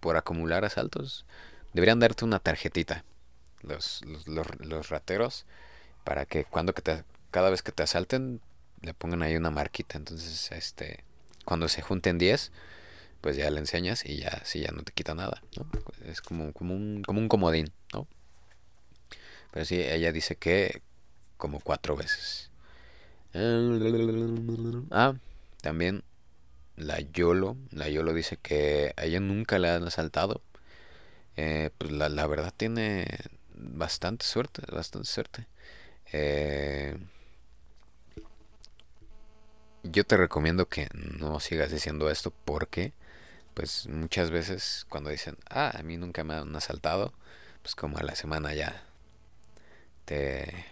por 0.00 0.16
acumular 0.16 0.64
asaltos. 0.64 1.24
Deberían 1.72 2.00
darte 2.00 2.24
una 2.24 2.38
tarjetita, 2.38 3.04
los, 3.62 4.02
los, 4.26 4.88
rateros, 4.88 5.46
para 6.04 6.26
que 6.26 6.44
cuando 6.44 6.74
que 6.74 6.82
te, 6.82 7.04
cada 7.30 7.50
vez 7.50 7.62
que 7.62 7.72
te 7.72 7.82
asalten 7.82 8.40
le 8.82 8.94
pongan 8.94 9.22
ahí 9.22 9.36
una 9.36 9.50
marquita. 9.50 9.96
Entonces, 9.96 10.50
este, 10.52 11.04
cuando 11.44 11.68
se 11.68 11.82
junten 11.82 12.18
10, 12.18 12.52
pues 13.20 13.36
ya 13.36 13.50
le 13.50 13.60
enseñas 13.60 14.04
y 14.04 14.18
ya, 14.18 14.42
si 14.44 14.60
ya 14.60 14.72
no 14.72 14.82
te 14.82 14.92
quita 14.92 15.14
nada, 15.14 15.42
¿no? 15.56 15.66
Es 16.04 16.20
como, 16.20 16.52
como, 16.52 16.74
un, 16.74 17.02
como 17.02 17.20
un 17.20 17.28
comodín, 17.28 17.72
¿no? 17.94 18.06
Pero 19.52 19.64
sí, 19.64 19.80
ella 19.80 20.12
dice 20.12 20.36
que 20.36 20.82
como 21.42 21.58
cuatro 21.58 21.96
veces. 21.96 22.50
Ah, 24.92 25.14
también 25.60 26.04
la 26.76 27.00
Yolo, 27.00 27.56
la 27.72 27.88
Yolo 27.88 28.14
dice 28.14 28.36
que 28.36 28.94
a 28.96 29.06
ella 29.06 29.18
nunca 29.18 29.58
le 29.58 29.68
han 29.68 29.82
asaltado. 29.82 30.40
Eh, 31.36 31.70
pues 31.78 31.90
la, 31.90 32.08
la, 32.08 32.28
verdad 32.28 32.54
tiene 32.56 33.08
bastante 33.56 34.24
suerte, 34.24 34.62
bastante 34.70 35.08
suerte. 35.08 35.48
Eh, 36.12 36.96
yo 39.82 40.04
te 40.04 40.16
recomiendo 40.16 40.68
que 40.68 40.86
no 40.92 41.40
sigas 41.40 41.72
diciendo 41.72 42.08
esto 42.08 42.32
porque 42.44 42.92
pues 43.54 43.88
muchas 43.88 44.30
veces 44.30 44.86
cuando 44.88 45.10
dicen, 45.10 45.36
ah, 45.50 45.72
a 45.76 45.82
mí 45.82 45.96
nunca 45.96 46.22
me 46.22 46.34
han 46.34 46.54
asaltado, 46.54 47.12
pues 47.62 47.74
como 47.74 47.98
a 47.98 48.04
la 48.04 48.14
semana 48.14 48.54
ya 48.54 48.84
te 50.04 50.71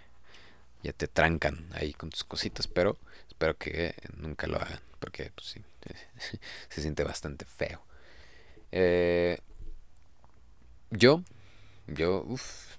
ya 0.83 0.93
te 0.93 1.09
trancan 1.09 1.69
ahí 1.73 1.93
con 1.93 2.11
tus 2.11 2.25
cositas, 2.25 2.67
pero 2.67 2.99
espero 3.29 3.57
que 3.57 3.95
nunca 4.17 4.47
lo 4.47 4.57
hagan, 4.57 4.81
porque 4.99 5.33
pues, 5.35 5.49
sí, 5.49 5.65
se 6.69 6.83
siente 6.83 7.05
bastante 7.05 7.45
feo. 7.45 7.83
Eh, 8.73 9.39
yo, 10.91 11.23
yo, 11.87 12.25
uff, 12.27 12.77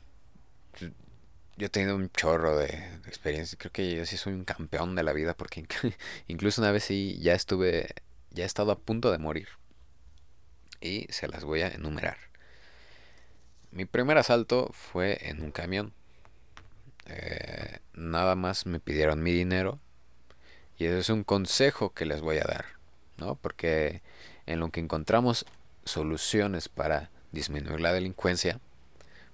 yo 1.57 1.67
he 1.67 1.69
tenido 1.69 1.95
un 1.95 2.09
chorro 2.11 2.57
de, 2.57 2.67
de, 2.67 3.07
experiencia, 3.07 3.57
creo 3.57 3.71
que 3.71 3.95
yo 3.95 4.05
sí 4.05 4.17
soy 4.17 4.33
un 4.33 4.45
campeón 4.45 4.95
de 4.95 5.03
la 5.03 5.13
vida, 5.13 5.35
porque 5.35 5.65
incluso 6.27 6.61
una 6.61 6.71
vez 6.71 6.83
sí 6.83 7.19
ya 7.21 7.33
estuve, 7.33 7.89
ya 8.31 8.43
he 8.43 8.47
estado 8.47 8.71
a 8.71 8.79
punto 8.79 9.11
de 9.11 9.17
morir 9.17 9.47
y 10.81 11.05
se 11.09 11.27
las 11.27 11.43
voy 11.43 11.61
a 11.61 11.69
enumerar. 11.69 12.17
Mi 13.71 13.85
primer 13.85 14.17
asalto 14.17 14.69
fue 14.73 15.17
en 15.29 15.41
un 15.41 15.51
camión. 15.51 15.93
Eh, 17.14 17.80
nada 17.93 18.36
más 18.36 18.66
me 18.66 18.80
pidieron 18.80 19.22
mi 19.22 19.34
dinero 19.34 19.80
y 20.78 20.86
ese 20.86 20.99
es 20.99 21.09
un 21.09 21.24
consejo 21.24 21.93
que 21.93 22.05
les 22.05 22.22
voy 22.22 22.38
a 22.38 22.45
dar, 22.45 22.66
¿no? 23.18 23.36
Porque 23.36 24.01
en 24.45 24.59
lo 24.59 24.70
que 24.70 24.80
encontramos 24.80 25.45
soluciones 25.84 26.70
para 26.70 27.09
disminuir 27.34 27.82
la 27.82 27.91
delincuencia, 27.91 28.59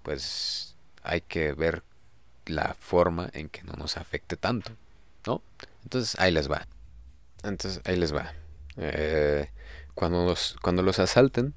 pues 0.02 0.76
hay 1.04 1.22
que 1.22 1.54
ver 1.54 1.84
la 2.48 2.76
forma 2.80 3.30
en 3.34 3.50
que 3.50 3.62
no 3.64 3.74
nos 3.74 3.98
afecte 3.98 4.38
tanto, 4.38 4.72
¿no? 5.26 5.44
Entonces 5.84 6.20
ahí 6.20 6.32
les 6.32 6.50
va. 6.52 6.68
Entonces 7.44 7.82
ahí 7.86 7.96
les 7.96 8.14
va. 8.14 8.34
Eh, 8.78 9.50
cuando 9.94 10.26
los, 10.26 10.56
cuando 10.62 10.82
los 10.82 10.98
asalten, 11.00 11.54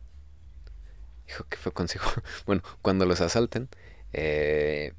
dijo 1.26 1.44
que 1.48 1.56
fue 1.56 1.72
consejo, 1.72 2.10
bueno, 2.46 2.62
cuando 2.82 3.06
los 3.06 3.20
asalten, 3.22 3.68
eh, 4.12 4.92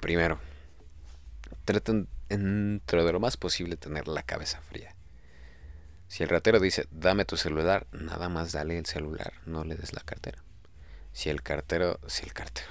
primero, 0.00 0.38
traten 1.64 2.08
dentro 2.28 3.04
de 3.04 3.12
lo 3.12 3.20
más 3.20 3.36
posible 3.36 3.76
tener 3.76 4.08
la 4.08 4.22
cabeza 4.22 4.60
fría. 4.60 4.94
Si 6.08 6.22
el 6.22 6.28
ratero 6.28 6.60
dice, 6.60 6.86
dame 6.90 7.24
tu 7.24 7.36
celular, 7.36 7.86
nada 7.92 8.28
más 8.28 8.52
dale 8.52 8.78
el 8.78 8.86
celular, 8.86 9.32
no 9.44 9.64
le 9.64 9.74
des 9.74 9.92
la 9.92 10.02
cartera. 10.02 10.42
Si 11.12 11.30
el 11.30 11.42
cartero, 11.42 11.98
si 12.06 12.24
el 12.24 12.32
cartero, 12.32 12.68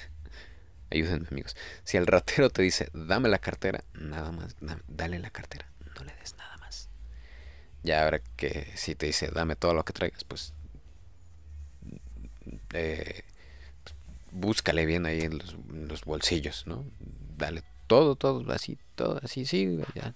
ayúdenme 0.90 1.28
amigos, 1.30 1.56
si 1.84 1.96
el 1.96 2.06
ratero 2.06 2.50
te 2.50 2.62
dice, 2.62 2.90
dame 2.92 3.28
la 3.28 3.38
cartera, 3.38 3.82
nada 3.94 4.32
más, 4.32 4.56
dale 4.88 5.18
la 5.18 5.30
cartera, 5.30 5.66
no 5.96 6.04
le 6.04 6.14
des 6.16 6.36
nada 6.36 6.56
más. 6.58 6.88
Ya 7.82 8.04
ahora 8.04 8.20
que 8.36 8.70
si 8.76 8.94
te 8.94 9.06
dice 9.06 9.28
dame 9.28 9.56
todo 9.56 9.72
lo 9.72 9.84
que 9.84 9.94
traigas, 9.94 10.24
pues 10.24 10.52
eh, 12.74 13.24
búscale 14.32 14.86
bien 14.86 15.06
ahí 15.06 15.20
en 15.20 15.38
los, 15.88 16.04
bolsillos, 16.04 16.66
¿no? 16.66 16.84
Dale 17.36 17.62
todo, 17.86 18.16
todo, 18.16 18.50
así, 18.52 18.78
todo, 18.94 19.20
así, 19.22 19.44
sí, 19.44 19.78
ya. 19.94 20.14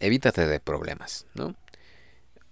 Evítate 0.00 0.46
de 0.46 0.60
problemas, 0.60 1.26
¿no? 1.34 1.54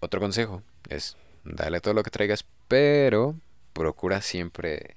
Otro 0.00 0.20
consejo 0.20 0.62
es, 0.88 1.16
dale 1.44 1.80
todo 1.80 1.94
lo 1.94 2.02
que 2.02 2.10
traigas, 2.10 2.44
pero 2.68 3.36
procura 3.72 4.22
siempre, 4.22 4.96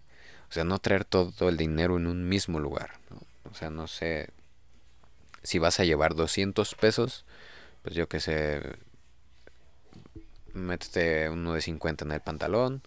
o 0.49 0.53
sea, 0.53 0.63
no 0.63 0.79
traer 0.79 1.05
todo 1.05 1.49
el 1.49 1.57
dinero 1.57 1.97
en 1.97 2.07
un 2.07 2.27
mismo 2.27 2.59
lugar, 2.59 2.99
¿no? 3.09 3.21
O 3.49 3.53
sea, 3.53 3.69
no 3.69 3.87
sé, 3.87 4.29
si 5.43 5.59
vas 5.59 5.79
a 5.79 5.85
llevar 5.85 6.15
200 6.15 6.75
pesos, 6.75 7.25
pues 7.81 7.95
yo 7.95 8.09
que 8.09 8.19
sé, 8.19 8.61
métete 10.53 11.29
uno 11.29 11.53
de 11.53 11.61
50 11.61 12.05
en 12.05 12.11
el 12.11 12.21
pantalón, 12.21 12.81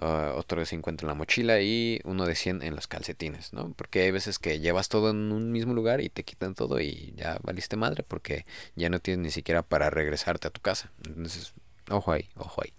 uh, 0.00 0.36
otro 0.36 0.60
de 0.60 0.66
50 0.66 1.04
en 1.04 1.08
la 1.08 1.14
mochila 1.14 1.60
y 1.60 2.00
uno 2.04 2.26
de 2.26 2.34
100 2.34 2.62
en 2.62 2.74
los 2.74 2.86
calcetines, 2.86 3.52
¿no? 3.52 3.72
Porque 3.72 4.02
hay 4.02 4.10
veces 4.10 4.38
que 4.38 4.60
llevas 4.60 4.88
todo 4.88 5.10
en 5.10 5.32
un 5.32 5.52
mismo 5.52 5.74
lugar 5.74 6.00
y 6.00 6.08
te 6.08 6.24
quitan 6.24 6.54
todo 6.54 6.80
y 6.80 7.12
ya 7.16 7.38
valiste 7.42 7.76
madre 7.76 8.04
porque 8.06 8.46
ya 8.76 8.90
no 8.90 9.00
tienes 9.00 9.24
ni 9.24 9.30
siquiera 9.30 9.62
para 9.62 9.90
regresarte 9.90 10.48
a 10.48 10.50
tu 10.50 10.60
casa. 10.60 10.90
Entonces, 11.06 11.52
ojo 11.90 12.12
ahí, 12.12 12.28
ojo 12.36 12.62
ahí. 12.62 12.72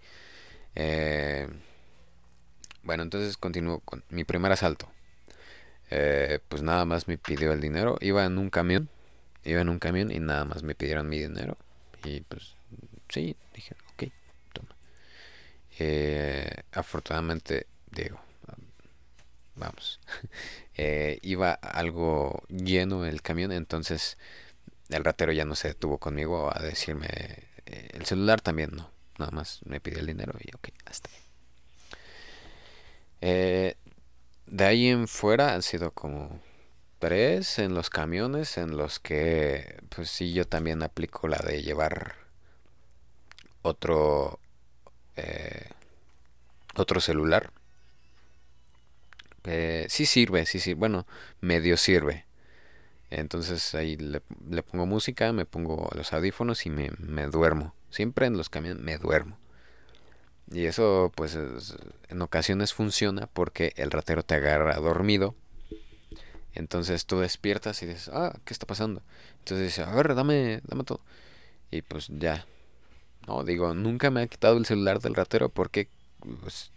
Eh, 0.74 1.48
bueno, 2.82 3.02
entonces 3.02 3.36
continúo 3.36 3.80
con 3.80 4.04
mi 4.10 4.24
primer 4.24 4.52
asalto. 4.52 4.88
Eh, 5.90 6.40
pues 6.48 6.62
nada 6.62 6.84
más 6.84 7.06
me 7.06 7.18
pidió 7.18 7.52
el 7.52 7.60
dinero. 7.60 7.98
Iba 8.00 8.24
en 8.24 8.38
un 8.38 8.50
camión. 8.50 8.88
Iba 9.44 9.60
en 9.60 9.68
un 9.68 9.78
camión 9.78 10.10
y 10.10 10.20
nada 10.20 10.44
más 10.44 10.62
me 10.62 10.74
pidieron 10.74 11.08
mi 11.08 11.18
dinero. 11.18 11.56
Y 12.04 12.22
pues 12.22 12.54
sí, 13.08 13.36
dije, 13.54 13.76
eh, 15.78 16.50
afortunadamente, 16.72 17.66
digo, 17.90 18.20
vamos, 19.54 20.00
eh, 20.76 21.18
iba 21.22 21.52
algo 21.52 22.42
lleno 22.48 23.04
el 23.04 23.22
camión, 23.22 23.52
entonces 23.52 24.18
el 24.88 25.04
ratero 25.04 25.32
ya 25.32 25.44
no 25.44 25.54
se 25.54 25.68
detuvo 25.68 25.98
conmigo 25.98 26.50
a 26.54 26.60
decirme, 26.60 27.08
eh, 27.66 27.88
el 27.92 28.06
celular 28.06 28.40
también 28.40 28.70
no, 28.72 28.90
nada 29.18 29.32
más 29.32 29.60
me 29.64 29.80
pidió 29.80 30.00
el 30.00 30.06
dinero 30.06 30.34
y 30.40 30.54
ok, 30.54 30.68
hasta 30.86 31.10
ahí. 31.10 31.16
de 34.46 34.64
ahí 34.64 34.88
en 34.88 35.08
fuera 35.08 35.54
han 35.54 35.62
sido 35.62 35.92
como 35.92 36.40
tres 36.98 37.58
en 37.58 37.74
los 37.74 37.90
camiones 37.90 38.58
en 38.58 38.76
los 38.76 39.00
que 39.00 39.80
pues 39.88 40.08
sí 40.08 40.32
yo 40.32 40.46
también 40.46 40.84
aplico 40.84 41.26
la 41.26 41.38
de 41.38 41.62
llevar 41.62 42.14
otro 43.62 44.38
eh, 45.16 45.68
otro 46.74 47.00
celular. 47.00 47.50
Eh, 49.44 49.86
sí 49.88 50.06
sirve, 50.06 50.46
sí 50.46 50.60
sirve. 50.60 50.78
Bueno, 50.78 51.06
medio 51.40 51.76
sirve. 51.76 52.26
Entonces 53.10 53.74
ahí 53.74 53.96
le, 53.96 54.20
pongo 54.62 54.86
música, 54.86 55.32
me 55.32 55.44
pongo 55.44 55.90
los 55.94 56.12
audífonos 56.12 56.64
y 56.64 56.70
me, 56.70 57.26
duermo. 57.26 57.74
Siempre 57.90 58.26
en 58.26 58.38
los 58.38 58.48
camiones 58.48 58.82
me 58.82 58.96
duermo. 58.96 59.38
Y 60.50 60.64
eso, 60.64 61.12
pues, 61.14 61.36
en 62.08 62.22
ocasiones 62.22 62.72
funciona 62.72 63.26
porque 63.26 63.74
el 63.76 63.90
ratero 63.90 64.22
te 64.22 64.34
agarra 64.34 64.76
dormido. 64.76 65.34
Entonces 66.54 67.06
tú 67.06 67.20
despiertas 67.20 67.82
y 67.82 67.86
dices, 67.86 68.10
ah, 68.12 68.34
¿qué 68.44 68.52
está 68.52 68.66
pasando? 68.66 69.02
Entonces 69.40 69.68
dice, 69.68 69.82
a 69.82 69.94
ver, 69.94 70.14
dame, 70.14 70.60
dame 70.64 70.84
todo. 70.84 71.00
Y 71.70 71.82
pues 71.82 72.08
ya. 72.08 72.46
No, 73.26 73.44
digo, 73.44 73.74
nunca 73.74 74.10
me 74.10 74.22
ha 74.22 74.26
quitado 74.26 74.56
el 74.58 74.66
celular 74.66 75.00
del 75.00 75.14
ratero 75.14 75.48
porque, 75.48 75.88
pues, 76.40 76.72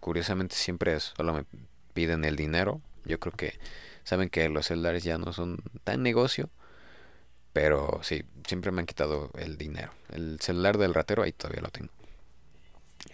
curiosamente 0.00 0.56
siempre 0.56 0.98
solo 1.00 1.32
me 1.32 1.44
piden 1.94 2.24
el 2.24 2.36
dinero. 2.36 2.80
Yo 3.04 3.20
creo 3.20 3.32
que 3.32 3.58
saben 4.04 4.28
que 4.28 4.48
los 4.48 4.66
celulares 4.66 5.04
ya 5.04 5.18
no 5.18 5.32
son 5.32 5.58
tan 5.84 6.02
negocio. 6.02 6.50
Pero 7.52 8.00
sí, 8.02 8.24
siempre 8.46 8.70
me 8.70 8.80
han 8.80 8.86
quitado 8.86 9.30
el 9.38 9.56
dinero. 9.56 9.90
El 10.12 10.38
celular 10.40 10.76
del 10.76 10.92
ratero 10.92 11.22
ahí 11.22 11.32
todavía 11.32 11.62
lo 11.62 11.70
tengo. 11.70 11.90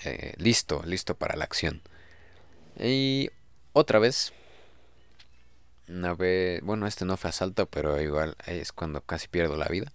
Eh, 0.04 0.34
listo, 0.38 0.82
listo 0.84 1.14
para 1.14 1.36
la 1.36 1.44
acción. 1.44 1.80
Y 2.76 3.30
otra 3.72 3.98
vez. 3.98 4.32
Una 5.88 6.14
vez, 6.14 6.60
bueno, 6.62 6.86
este 6.86 7.04
no 7.04 7.16
fue 7.16 7.30
asalto, 7.30 7.66
pero 7.66 8.00
igual 8.00 8.36
es 8.46 8.72
cuando 8.72 9.00
casi 9.02 9.28
pierdo 9.28 9.56
la 9.56 9.68
vida. 9.68 9.92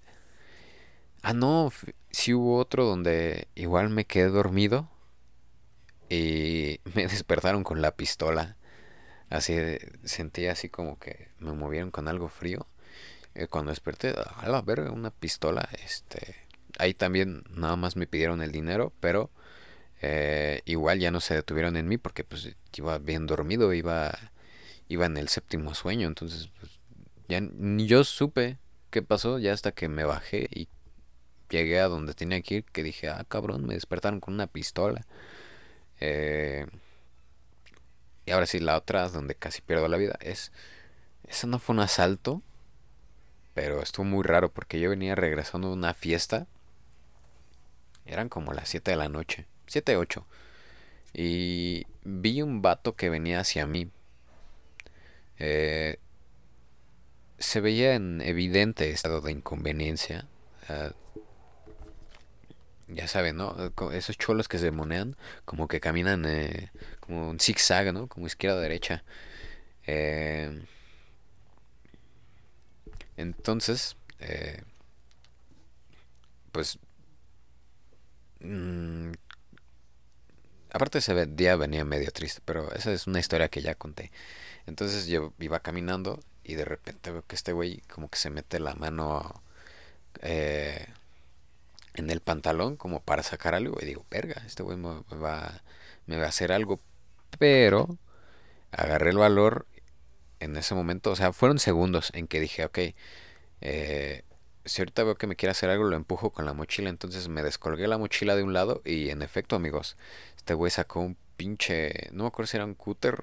Ah, 1.29 1.33
no, 1.33 1.73
sí 2.09 2.33
hubo 2.33 2.57
otro 2.57 2.85
donde 2.85 3.49
igual 3.53 3.89
me 3.89 4.05
quedé 4.05 4.29
dormido 4.29 4.89
y 6.09 6.79
me 6.95 7.05
despertaron 7.05 7.65
con 7.65 7.81
la 7.81 7.97
pistola. 7.97 8.55
Así 9.29 9.57
sentí 10.05 10.47
así 10.47 10.69
como 10.69 10.97
que 10.99 11.27
me 11.39 11.51
movieron 11.51 11.91
con 11.91 12.07
algo 12.07 12.29
frío. 12.29 12.65
Y 13.35 13.47
cuando 13.47 13.71
desperté, 13.71 14.15
a 14.17 14.47
la 14.47 14.61
verga, 14.61 14.91
una 14.91 15.11
pistola, 15.11 15.67
este, 15.83 16.47
ahí 16.79 16.93
también 16.93 17.43
nada 17.49 17.75
más 17.75 17.97
me 17.97 18.07
pidieron 18.07 18.41
el 18.41 18.53
dinero, 18.53 18.93
pero 19.01 19.29
eh, 20.01 20.61
igual 20.63 20.99
ya 20.99 21.11
no 21.11 21.19
se 21.19 21.35
detuvieron 21.35 21.75
en 21.75 21.89
mí 21.89 21.97
porque 21.97 22.23
pues 22.23 22.55
iba 22.77 22.99
bien 22.99 23.27
dormido, 23.27 23.73
iba, 23.73 24.17
iba 24.87 25.05
en 25.05 25.17
el 25.17 25.27
séptimo 25.27 25.75
sueño, 25.75 26.07
entonces 26.07 26.49
pues, 26.57 26.79
ya 27.27 27.41
ni 27.41 27.85
yo 27.85 28.05
supe 28.05 28.59
qué 28.91 29.01
pasó 29.01 29.39
ya 29.39 29.51
hasta 29.51 29.73
que 29.73 29.89
me 29.89 30.05
bajé 30.05 30.47
y 30.51 30.69
llegué 31.49 31.79
a 31.79 31.87
donde 31.87 32.13
tenía 32.13 32.41
que 32.41 32.55
ir, 32.55 32.63
que 32.65 32.83
dije, 32.83 33.09
ah 33.09 33.25
cabrón, 33.27 33.65
me 33.65 33.73
despertaron 33.73 34.19
con 34.19 34.33
una 34.33 34.47
pistola. 34.47 35.05
Eh, 35.99 36.67
y 38.25 38.31
ahora 38.31 38.45
sí, 38.45 38.59
la 38.59 38.77
otra 38.77 39.07
donde 39.09 39.35
casi 39.35 39.61
pierdo 39.61 39.87
la 39.87 39.97
vida 39.97 40.17
es, 40.21 40.51
eso 41.27 41.47
no 41.47 41.59
fue 41.59 41.75
un 41.75 41.81
asalto, 41.81 42.41
pero 43.53 43.81
estuvo 43.81 44.05
muy 44.05 44.23
raro 44.23 44.51
porque 44.51 44.79
yo 44.79 44.89
venía 44.89 45.15
regresando 45.15 45.69
de 45.69 45.75
una 45.75 45.93
fiesta. 45.93 46.47
Eran 48.05 48.29
como 48.29 48.53
las 48.53 48.69
7 48.69 48.91
de 48.91 48.97
la 48.97 49.09
noche. 49.09 49.45
7, 49.67 49.97
8. 49.97 50.25
Y 51.13 51.87
vi 52.03 52.41
un 52.41 52.61
vato 52.61 52.95
que 52.95 53.09
venía 53.09 53.39
hacia 53.39 53.65
mí. 53.65 53.89
Eh, 55.39 55.97
se 57.39 57.61
veía 57.61 57.95
en 57.95 58.21
evidente 58.21 58.89
estado 58.91 59.21
de 59.21 59.31
inconveniencia. 59.31 60.27
Ah, 60.69 60.91
ya 62.87 63.07
saben, 63.07 63.37
¿no? 63.37 63.55
Esos 63.91 64.17
cholos 64.17 64.47
que 64.47 64.57
se 64.59 64.71
monean, 64.71 65.15
como 65.45 65.67
que 65.67 65.79
caminan 65.79 66.25
eh, 66.25 66.71
como 66.99 67.29
un 67.29 67.39
zigzag, 67.39 67.93
¿no? 67.93 68.07
Como 68.07 68.27
izquierda 68.27 68.59
derecha. 68.61 69.03
Eh, 69.87 70.63
entonces, 73.17 73.95
pues 76.51 76.79
mm, 78.41 79.11
Aparte 80.71 80.97
ese 80.99 81.25
día 81.27 81.55
venía 81.55 81.85
medio 81.85 82.11
triste, 82.11 82.41
pero 82.45 82.71
esa 82.73 82.91
es 82.91 83.07
una 83.07 83.19
historia 83.19 83.49
que 83.49 83.61
ya 83.61 83.75
conté. 83.75 84.11
Entonces 84.67 85.07
yo 85.07 85.33
iba 85.39 85.59
caminando 85.61 86.19
y 86.43 86.55
de 86.55 86.65
repente 86.65 87.11
veo 87.11 87.23
que 87.27 87.35
este 87.35 87.53
güey 87.53 87.81
como 87.93 88.09
que 88.09 88.17
se 88.19 88.29
mete 88.31 88.59
la 88.59 88.75
mano 88.75 89.43
eh, 90.21 90.87
en 91.97 92.09
el 92.09 92.21
pantalón 92.21 92.77
como 92.77 93.01
para 93.01 93.23
sacar 93.23 93.55
algo 93.55 93.77
y 93.81 93.85
digo, 93.85 94.05
verga, 94.09 94.41
este 94.45 94.63
güey 94.63 94.77
me 94.77 95.01
va, 95.17 95.63
me 96.05 96.17
va 96.17 96.25
a 96.25 96.29
hacer 96.29 96.51
algo. 96.51 96.79
Pero 97.39 97.97
agarré 98.71 99.09
el 99.09 99.17
valor 99.17 99.67
en 100.39 100.55
ese 100.55 100.75
momento, 100.75 101.11
o 101.11 101.15
sea, 101.15 101.33
fueron 101.33 101.59
segundos 101.59 102.11
en 102.13 102.27
que 102.27 102.39
dije, 102.39 102.65
ok, 102.65 102.79
eh, 103.61 104.23
si 104.65 104.81
ahorita 104.81 105.03
veo 105.03 105.15
que 105.15 105.27
me 105.27 105.35
quiere 105.35 105.51
hacer 105.51 105.69
algo, 105.69 105.85
lo 105.85 105.95
empujo 105.95 106.31
con 106.31 106.45
la 106.45 106.53
mochila. 106.53 106.89
Entonces 106.89 107.27
me 107.29 107.43
descolgué 107.43 107.87
la 107.87 107.97
mochila 107.97 108.35
de 108.35 108.43
un 108.43 108.53
lado 108.53 108.81
y 108.85 109.09
en 109.09 109.21
efecto, 109.21 109.55
amigos, 109.55 109.97
este 110.37 110.53
güey 110.53 110.71
sacó 110.71 110.99
un 111.01 111.17
pinche, 111.35 112.09
no 112.11 112.23
me 112.23 112.27
acuerdo 112.27 112.47
si 112.47 112.57
era 112.57 112.65
un 112.65 112.75
cúter, 112.75 113.17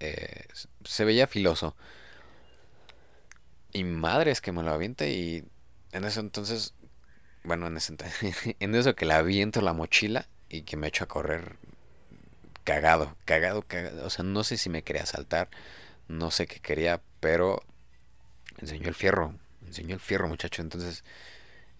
eh, 0.00 0.46
se 0.84 1.04
veía 1.04 1.26
filoso. 1.26 1.74
Y 3.72 3.84
madre 3.84 4.30
es 4.32 4.40
que 4.40 4.52
me 4.52 4.62
lo 4.62 4.70
avienta 4.72 5.06
y 5.06 5.44
en 5.92 6.04
eso 6.04 6.20
entonces, 6.20 6.74
bueno, 7.44 7.66
en, 7.66 7.76
ese, 7.76 7.94
eso 8.60 8.94
que 8.94 9.06
le 9.06 9.14
aviento 9.14 9.60
la 9.60 9.72
mochila 9.72 10.26
y 10.48 10.62
que 10.62 10.76
me 10.76 10.88
echo 10.88 11.04
a 11.04 11.08
correr 11.08 11.56
cagado, 12.64 13.16
cagado, 13.24 13.62
cagado. 13.62 14.06
O 14.06 14.10
sea, 14.10 14.24
no 14.24 14.44
sé 14.44 14.56
si 14.56 14.70
me 14.70 14.82
quería 14.82 15.06
saltar, 15.06 15.48
no 16.08 16.30
sé 16.30 16.46
qué 16.46 16.60
quería, 16.60 17.00
pero 17.20 17.62
enseñó 18.58 18.88
el 18.88 18.94
fierro 18.94 19.34
enseñó 19.70 19.94
el 19.94 20.00
fierro, 20.00 20.28
muchacho. 20.28 20.62
Entonces, 20.62 21.04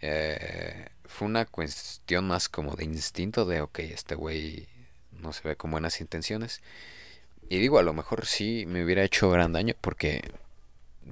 eh, 0.00 0.88
fue 1.04 1.28
una 1.28 1.44
cuestión 1.44 2.26
más 2.26 2.48
como 2.48 2.74
de 2.74 2.84
instinto 2.84 3.44
de, 3.44 3.60
ok, 3.60 3.80
este 3.80 4.14
güey 4.14 4.66
no 5.12 5.32
se 5.32 5.46
ve 5.46 5.56
con 5.56 5.70
buenas 5.70 6.00
intenciones. 6.00 6.62
Y 7.48 7.58
digo, 7.58 7.78
a 7.78 7.82
lo 7.82 7.92
mejor 7.92 8.26
sí 8.26 8.64
me 8.66 8.84
hubiera 8.84 9.04
hecho 9.04 9.30
gran 9.30 9.52
daño 9.52 9.74
porque, 9.80 10.32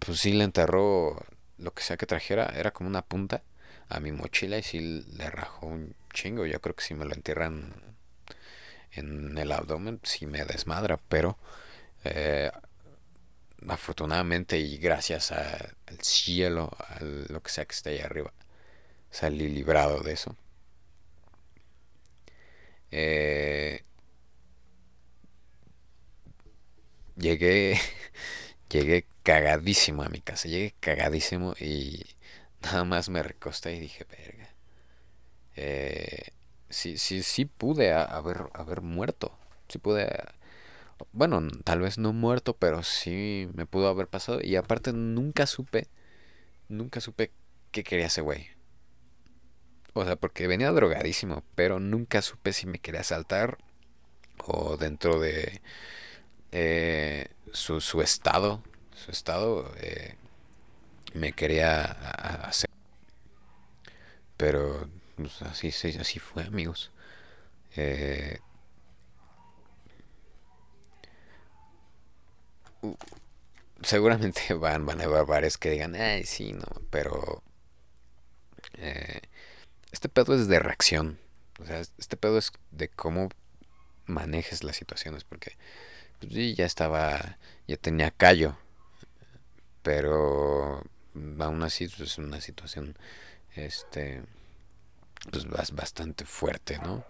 pues 0.05 0.21
sí 0.21 0.33
le 0.33 0.45
enterró 0.45 1.25
lo 1.59 1.75
que 1.75 1.83
sea 1.83 1.97
que 1.97 2.07
trajera, 2.07 2.53
era 2.57 2.71
como 2.71 2.89
una 2.89 3.03
punta 3.03 3.43
a 3.89 4.01
mi 4.01 4.13
mochila 4.13 4.59
y 4.59 4.63
sí 4.63 4.81
le 5.17 5.31
rajó 5.31 5.67
un 5.67 5.95
chingo. 6.13 6.47
Yo 6.47 6.61
creo 6.61 6.75
que 6.77 6.85
si 6.85 6.95
me 6.95 7.05
lo 7.05 7.15
entierran 7.15 7.75
en 8.93 9.37
el 9.39 9.53
abdomen, 9.53 10.01
sí 10.03 10.27
me 10.27 10.45
desmadra, 10.45 10.99
pero 11.09 11.39
eh, 12.05 12.51
afortunadamente 13.69 14.59
y 14.59 14.79
gracias 14.79 15.33
al 15.33 15.75
cielo, 16.03 16.71
a 16.79 16.99
lo 17.03 17.43
que 17.43 17.51
sea 17.51 17.65
que 17.65 17.75
esté 17.75 17.91
ahí 17.91 18.01
arriba, 18.01 18.33
salí 19.11 19.49
librado 19.49 20.01
de 20.03 20.13
eso. 20.15 20.37
Eh, 22.91 23.83
llegué, 27.17 27.79
llegué 28.71 29.07
cagadísimo 29.23 30.03
a 30.03 30.09
mi 30.09 30.21
casa, 30.21 30.49
llegué 30.49 30.75
cagadísimo 30.81 31.55
y 31.61 32.05
nada 32.63 32.85
más 32.85 33.09
me 33.09 33.23
recosté 33.23 33.75
y 33.77 33.81
dije, 33.81 34.05
verga. 34.05 34.49
Eh, 35.57 36.33
sí, 36.69 36.99
sí, 36.99 37.23
sí 37.23 37.45
pude 37.45 37.93
haber, 37.93 38.51
haber 38.55 38.83
muerto, 38.83 39.37
sí 39.69 39.79
pude 39.79 40.09
bueno, 41.13 41.41
tal 41.65 41.81
vez 41.81 41.99
no 41.99 42.13
muerto, 42.13 42.57
pero 42.57 42.83
sí 42.83 43.49
me 43.55 43.67
pudo 43.67 43.89
haber 43.89 44.09
pasado. 44.09 44.41
Y 44.43 44.57
aparte 44.57 44.93
nunca 44.93 45.47
supe, 45.47 45.89
nunca 46.69 47.01
supe 47.01 47.33
qué 47.73 47.85
quería 47.85 48.07
ese 48.07 48.21
güey. 48.21 48.49
O 49.95 50.05
sea, 50.05 50.17
porque 50.17 50.47
venía 50.47 50.71
drogadísimo, 50.73 51.43
pero 51.55 51.81
nunca 51.81 52.23
supe 52.23 52.53
si 52.53 52.67
me 52.67 52.79
quería 52.79 53.03
saltar 53.05 53.59
o 54.47 54.77
dentro 54.77 55.19
de 55.21 55.61
eh, 56.53 57.29
su, 57.53 57.81
su, 57.81 58.03
estado, 58.03 58.63
su 58.95 59.11
estado 59.11 59.73
eh, 59.81 60.17
me 61.15 61.33
quería 61.33 61.83
hacer. 61.83 62.71
Pero 64.37 64.89
pues, 65.17 65.43
así, 65.43 65.69
así 65.69 66.19
fue, 66.19 66.45
amigos. 66.45 66.91
Eh, 67.77 68.39
seguramente 73.83 74.55
van, 74.55 74.87
van 74.87 75.01
a 75.01 75.05
haber 75.05 75.25
bares 75.27 75.59
que 75.59 75.71
digan, 75.71 75.95
ay, 75.95 76.25
sí, 76.25 76.53
no, 76.53 76.67
pero 76.91 77.43
eh, 78.75 79.21
este 79.93 80.09
pedo 80.09 80.35
es 80.35 80.49
de 80.49 80.59
reacción. 80.61 81.19
O 81.61 81.65
sea, 81.67 81.81
este 81.81 82.17
pedo 82.17 82.39
es 82.39 82.53
de 82.71 82.89
cómo 82.89 83.31
manejes 84.07 84.65
las 84.65 84.77
situaciones, 84.77 85.25
porque 85.25 85.57
pues, 86.21 86.33
sí, 86.33 86.55
ya 86.55 86.67
estaba, 86.67 87.39
ya 87.67 87.77
tenía 87.77 88.11
callo, 88.11 88.57
pero 89.83 90.83
aún 91.41 91.63
así 91.63 91.89
pues, 91.89 92.01
es 92.13 92.19
una 92.19 92.41
situación, 92.41 92.97
este, 93.55 94.23
pues 95.31 95.47
bastante 95.73 96.25
fuerte, 96.25 96.79
¿no? 96.79 97.05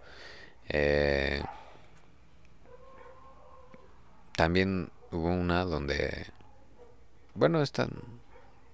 Eh, 0.69 1.43
también 4.37 4.91
hubo 5.11 5.29
una 5.29 5.65
donde, 5.65 6.27
bueno, 7.35 7.63
esta, 7.63 7.89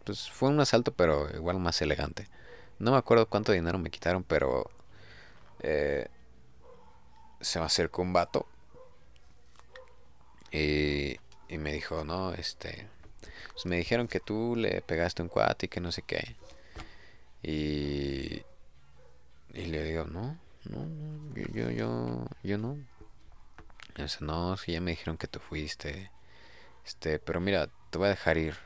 pues 0.05 0.31
fue 0.31 0.51
un 0.51 0.61
asalto, 0.61 0.93
pero 0.93 1.29
igual 1.35 1.59
más 1.59 1.81
elegante. 1.83 2.29
No 2.79 2.93
me 2.93 2.99
acuerdo 2.99 3.29
cuánto 3.29 3.53
dinero 3.53 3.79
me 3.79 3.91
quitaron, 3.91 4.25
pero 4.25 4.71
eh, 5.61 6.09
se 7.41 7.59
me 7.61 7.67
acercó 7.67 8.03
un 8.03 8.13
vato 8.13 8.47
y, 10.51 11.17
y 11.49 11.59
me 11.59 11.73
dijo, 11.73 12.05
no, 12.05 12.33
este, 12.35 12.89
pues 13.53 13.67
me 13.67 13.77
dijeron 13.77 14.09
que 14.09 14.21
tú 14.21 14.57
le 14.57 14.83
pegaste 14.83 15.23
un 15.23 15.29
cuate 15.29 15.67
y 15.67 15.69
que 15.69 15.81
no 15.81 15.93
sé 15.93 16.03
qué. 16.03 16.37
Y, 17.43 18.43
y 19.53 19.67
le 19.67 19.85
digo, 19.85 20.05
no, 20.05 20.39
no, 20.65 21.35
yo, 21.35 21.47
yo, 21.53 21.71
yo, 21.71 22.27
yo 22.43 22.59
no. 22.59 22.79
Y 23.97 24.25
no, 24.25 24.57
si 24.57 24.73
ya 24.73 24.81
me 24.81 24.93
dijeron 24.93 25.17
que 25.17 25.29
tú 25.29 25.39
fuiste. 25.39 26.11
Este, 26.85 27.19
pero 27.19 27.41
mira, 27.41 27.69
te 27.91 27.99
voy 27.99 28.07
a 28.07 28.11
dejar 28.11 28.39
ir. 28.39 28.57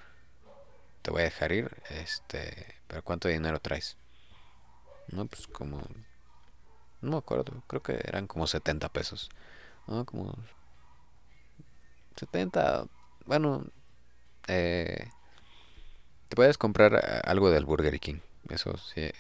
Te 1.03 1.11
voy 1.11 1.23
a 1.23 1.25
dejar 1.25 1.53
ir. 1.53 1.83
Este, 1.91 2.75
pero 2.87 3.03
¿cuánto 3.05 3.29
dinero 3.29 3.61
traes? 3.61 3.97
No, 5.09 5.27
pues 5.27 5.47
como... 5.47 5.83
No 7.01 7.13
me 7.13 7.17
acuerdo, 7.19 7.63
creo 7.69 7.83
que 7.83 7.93
eran 8.05 8.27
como 8.27 8.47
70 8.47 8.89
pesos. 8.91 9.29
No, 9.87 10.05
como... 10.05 10.35
70... 12.17 12.87
Bueno... 13.27 13.67
Eh, 14.49 15.09
te 16.29 16.37
puedes 16.37 16.59
comprar 16.59 16.95
eh, 16.95 17.21
algo 17.25 17.51
del 17.51 17.65
Burger 17.65 17.99
King. 18.01 18.21
Eso 18.49 18.77
sí, 18.79 19.11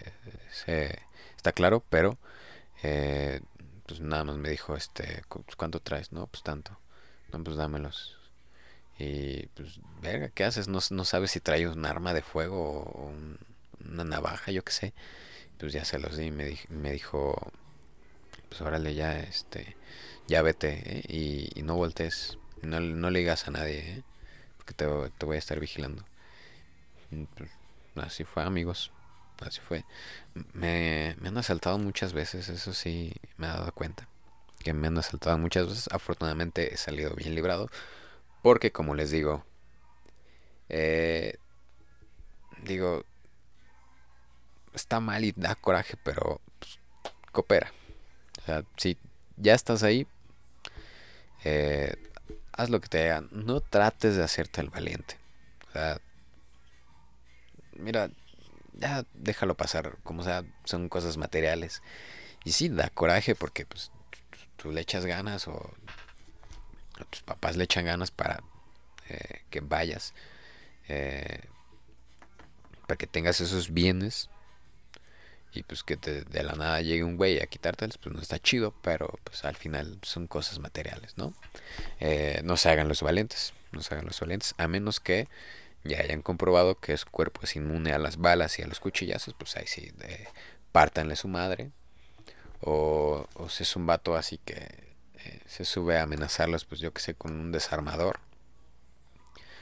eh, 0.66 0.96
está 1.36 1.52
claro, 1.52 1.82
pero... 1.88 2.18
Eh, 2.82 3.40
pues 3.88 4.00
nada 4.00 4.22
más 4.22 4.36
me 4.36 4.50
dijo, 4.50 4.76
este, 4.76 5.22
pues, 5.28 5.56
¿cuánto 5.56 5.80
traes? 5.80 6.12
No, 6.12 6.26
pues 6.26 6.42
tanto. 6.42 6.78
No, 7.32 7.42
pues 7.42 7.56
dámelos. 7.56 8.18
Y 8.98 9.46
pues, 9.48 9.80
verga, 10.02 10.28
¿qué 10.28 10.44
haces? 10.44 10.68
No, 10.68 10.80
no 10.90 11.04
sabes 11.04 11.30
si 11.30 11.40
trae 11.40 11.66
un 11.66 11.86
arma 11.86 12.12
de 12.12 12.22
fuego 12.22 12.82
o 12.82 13.12
una 13.88 14.04
navaja, 14.04 14.52
yo 14.52 14.62
qué 14.62 14.72
sé. 14.72 14.94
Pues 15.58 15.72
ya 15.72 15.84
se 15.84 15.98
los 15.98 16.16
di 16.16 16.30
me, 16.30 16.58
me 16.68 16.92
dijo, 16.92 17.50
pues 18.48 18.60
órale 18.60 18.94
ya, 18.94 19.18
este, 19.20 19.76
ya 20.28 20.42
vete 20.42 20.82
¿eh? 20.84 21.02
y, 21.08 21.62
no 21.62 21.76
voltees. 21.76 22.38
No, 22.62 22.80
no 22.80 23.10
le 23.10 23.20
digas 23.20 23.48
a 23.48 23.52
nadie. 23.52 24.02
Porque 24.68 25.10
te, 25.18 25.26
voy 25.26 25.36
a 25.36 25.38
estar 25.38 25.58
vigilando. 25.60 26.04
Pues, 27.36 27.50
así 27.96 28.24
fue, 28.24 28.42
amigos. 28.42 28.92
Así 29.40 29.60
fue. 29.60 29.84
Me, 30.52 31.16
me 31.20 31.28
han 31.28 31.38
asaltado 31.38 31.78
muchas 31.78 32.12
veces, 32.12 32.48
eso 32.48 32.74
sí 32.74 33.14
me 33.36 33.46
he 33.46 33.50
dado 33.50 33.72
cuenta. 33.72 34.08
Que 34.58 34.72
me 34.72 34.88
han 34.88 34.98
asaltado 34.98 35.38
muchas 35.38 35.68
veces. 35.68 35.88
Afortunadamente 35.90 36.74
he 36.74 36.76
salido 36.76 37.14
bien 37.14 37.34
librado. 37.34 37.70
Porque 38.42 38.72
como 38.72 38.94
les 38.94 39.10
digo, 39.10 39.44
eh, 40.68 41.38
digo, 42.62 43.04
está 44.74 45.00
mal 45.00 45.24
y 45.24 45.32
da 45.32 45.54
coraje, 45.54 45.96
pero 46.02 46.40
pues, 46.58 46.78
coopera. 47.32 47.72
O 48.42 48.44
sea, 48.44 48.64
si 48.76 48.98
ya 49.36 49.54
estás 49.54 49.82
ahí, 49.82 50.06
eh, 51.44 51.94
haz 52.58 52.70
lo 52.70 52.80
que 52.80 52.88
te 52.88 53.10
hagan. 53.10 53.28
No 53.30 53.60
trates 53.60 54.16
de 54.16 54.24
hacerte 54.24 54.60
el 54.60 54.68
valiente. 54.68 55.16
O 55.68 55.72
sea, 55.72 56.00
mira, 57.72 58.10
ya 58.74 59.04
déjalo 59.14 59.56
pasar, 59.56 59.96
como 60.02 60.24
sea, 60.24 60.44
son 60.64 60.88
cosas 60.88 61.16
materiales. 61.16 61.82
Y 62.44 62.52
sí, 62.52 62.68
da 62.68 62.90
coraje 62.90 63.34
porque 63.34 63.64
pues 63.64 63.92
tú 64.56 64.72
le 64.72 64.80
echas 64.80 65.06
ganas 65.06 65.46
o, 65.46 65.72
tus 67.10 67.22
papás 67.22 67.56
le 67.56 67.64
echan 67.64 67.84
ganas 67.84 68.10
para 68.10 68.42
eh, 69.08 69.42
que 69.50 69.60
vayas, 69.60 70.12
eh, 70.88 71.42
para 72.88 72.98
que 72.98 73.06
tengas 73.06 73.40
esos 73.40 73.72
bienes 73.72 74.30
y 75.52 75.62
pues 75.62 75.82
que 75.82 75.96
de 75.96 76.42
la 76.42 76.52
nada 76.52 76.80
llegue 76.80 77.04
un 77.04 77.16
güey 77.16 77.40
a 77.40 77.46
quitártelos, 77.46 77.98
pues 77.98 78.14
no 78.14 78.20
está 78.20 78.38
chido, 78.38 78.74
pero 78.82 79.18
pues 79.24 79.44
al 79.44 79.56
final 79.56 79.98
son 80.02 80.26
cosas 80.26 80.58
materiales, 80.58 81.16
¿no? 81.16 81.34
Eh, 82.00 82.40
no 82.44 82.56
se 82.56 82.68
hagan 82.68 82.88
los 82.88 83.02
valientes, 83.02 83.54
no 83.72 83.82
se 83.82 83.94
hagan 83.94 84.06
los 84.06 84.20
valientes, 84.20 84.54
a 84.58 84.68
menos 84.68 85.00
que 85.00 85.28
ya 85.84 86.00
hayan 86.00 86.22
comprobado 86.22 86.78
que 86.78 86.96
su 86.96 87.06
cuerpo 87.06 87.40
es 87.44 87.56
inmune 87.56 87.92
a 87.92 87.98
las 87.98 88.18
balas 88.18 88.58
y 88.58 88.62
a 88.62 88.66
los 88.66 88.80
cuchillazos, 88.80 89.34
pues 89.38 89.56
ahí 89.56 89.66
sí, 89.66 89.90
de, 89.96 90.28
pártanle 90.72 91.16
su 91.16 91.28
madre. 91.28 91.70
O, 92.60 93.28
o 93.34 93.48
si 93.48 93.62
es 93.62 93.76
un 93.76 93.86
vato 93.86 94.16
así 94.16 94.38
que 94.38 94.88
eh, 95.24 95.40
se 95.46 95.64
sube 95.64 95.98
a 95.98 96.02
amenazarlos, 96.02 96.64
pues 96.64 96.80
yo 96.80 96.92
que 96.92 97.00
sé, 97.00 97.14
con 97.14 97.32
un 97.32 97.52
desarmador. 97.52 98.20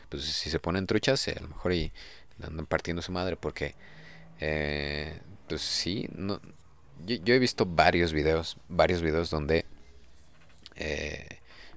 Pues 0.08 0.24
si 0.24 0.50
se 0.50 0.60
ponen 0.60 0.86
truchas, 0.86 1.26
eh, 1.28 1.34
a 1.38 1.42
lo 1.42 1.48
mejor 1.48 1.72
y 1.72 1.92
andan 2.42 2.66
partiendo 2.66 3.02
su 3.02 3.12
madre 3.12 3.36
porque, 3.36 3.74
eh, 4.40 5.20
pues 5.48 5.62
sí, 5.62 6.08
no, 6.14 6.40
yo, 7.04 7.34
he 7.34 7.38
visto 7.38 7.66
varios 7.66 8.12
videos, 8.12 8.56
varios 8.68 9.02
videos 9.02 9.30
donde 9.30 9.66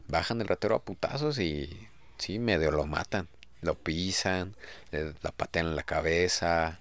bajan 0.07 0.41
el 0.41 0.47
ratero 0.47 0.75
a 0.75 0.83
putazos 0.83 1.39
y 1.39 1.87
sí, 2.17 2.39
medio 2.39 2.71
lo 2.71 2.85
matan 2.85 3.27
lo 3.61 3.75
pisan, 3.75 4.55
le, 4.91 5.13
la 5.21 5.31
patean 5.31 5.75
la 5.75 5.83
cabeza, 5.83 6.79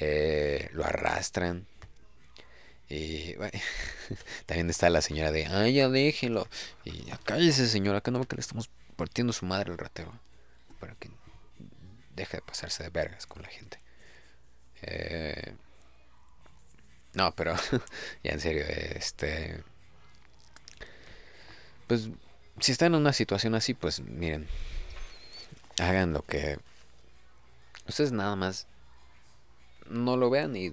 eh, 0.00 0.68
lo 0.72 0.84
arrastran. 0.84 1.66
Y 2.88 3.34
también 4.46 4.68
está 4.68 4.90
la 4.90 5.00
señora 5.00 5.32
de, 5.32 5.46
ay, 5.46 5.74
ya 5.74 5.88
déjenlo. 5.88 6.46
Y 6.84 7.04
ya 7.04 7.18
cállese, 7.18 7.66
señora, 7.68 8.02
que 8.02 8.10
no 8.10 8.22
que 8.24 8.36
le 8.36 8.40
estamos 8.40 8.70
partiendo 8.96 9.32
su 9.32 9.46
madre 9.46 9.72
el 9.72 9.78
ratero. 9.78 10.12
Para 10.78 10.94
que 10.96 11.10
deje 12.14 12.38
de 12.38 12.42
pasarse 12.42 12.82
de 12.82 12.90
vergas 12.90 13.26
con 13.26 13.42
la 13.42 13.48
gente. 13.48 13.78
Eh, 14.82 15.54
no, 17.14 17.34
pero 17.34 17.54
ya 18.24 18.32
en 18.32 18.40
serio, 18.40 18.64
este... 18.66 19.62
Pues 21.86 22.08
si 22.60 22.72
está 22.72 22.86
en 22.86 22.94
una 22.94 23.12
situación 23.12 23.54
así, 23.54 23.74
pues 23.74 24.00
miren, 24.00 24.46
hagan 25.78 26.12
lo 26.12 26.22
que 26.22 26.58
ustedes 27.86 28.12
nada 28.12 28.36
más 28.36 28.66
no 29.88 30.16
lo 30.16 30.30
vean 30.30 30.56
y 30.56 30.72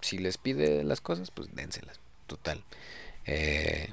si 0.00 0.18
les 0.18 0.38
pide 0.38 0.84
las 0.84 1.00
cosas, 1.00 1.30
pues 1.30 1.54
dénselas. 1.54 2.00
Total. 2.26 2.64
Eh, 3.24 3.92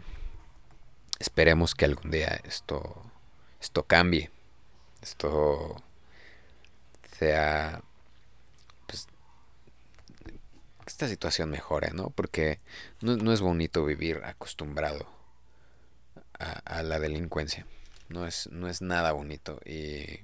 esperemos 1.19 1.75
que 1.75 1.85
algún 1.85 2.11
día 2.11 2.39
esto, 2.43 3.03
esto 3.59 3.83
cambie. 3.83 4.29
Esto 5.01 5.81
sea... 7.17 7.81
Pues, 10.83 10.93
esta 10.93 11.07
situación 11.07 11.49
mejore, 11.49 11.91
¿no? 11.93 12.09
Porque 12.09 12.59
no, 13.01 13.33
es 13.33 13.41
bonito 13.41 13.85
vivir 13.85 14.21
acostumbrado 14.23 15.07
a, 16.39 16.51
a, 16.79 16.83
la 16.83 16.99
delincuencia. 16.99 17.65
No 18.09 18.27
es, 18.27 18.49
no 18.51 18.67
es 18.67 18.81
nada 18.81 19.11
bonito. 19.13 19.59
Y 19.65 20.21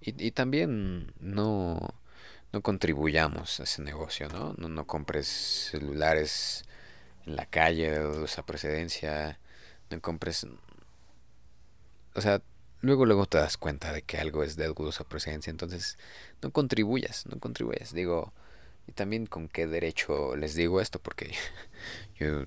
y, 0.00 0.30
también 0.30 1.12
no, 1.18 1.80
no 2.52 2.62
contribuyamos 2.62 3.58
a 3.60 3.64
ese 3.64 3.82
negocio, 3.82 4.28
¿no? 4.28 4.54
¿no? 4.56 4.68
No 4.68 4.86
compres 4.86 5.26
celulares 5.70 6.64
en 7.26 7.36
la 7.36 7.46
calle 7.46 7.90
de 7.90 7.98
dudosa 8.00 8.44
procedencia, 8.46 9.40
no 9.90 10.00
compres... 10.00 10.46
O 12.14 12.20
sea, 12.20 12.40
luego 12.86 13.06
luego 13.06 13.26
te 13.26 13.38
das 13.38 13.56
cuenta 13.56 13.92
de 13.92 14.02
que 14.02 14.18
algo 14.18 14.42
es 14.42 14.56
de 14.56 14.66
dudosa 14.66 15.04
procedencia, 15.04 15.50
entonces 15.50 15.98
no 16.42 16.50
contribuyas, 16.50 17.26
no 17.26 17.38
contribuyas. 17.38 17.92
Digo, 17.92 18.32
y 18.86 18.92
también 18.92 19.26
con 19.26 19.48
qué 19.48 19.66
derecho 19.66 20.36
les 20.36 20.54
digo 20.54 20.80
esto, 20.80 20.98
porque 21.00 21.34
yo 22.18 22.44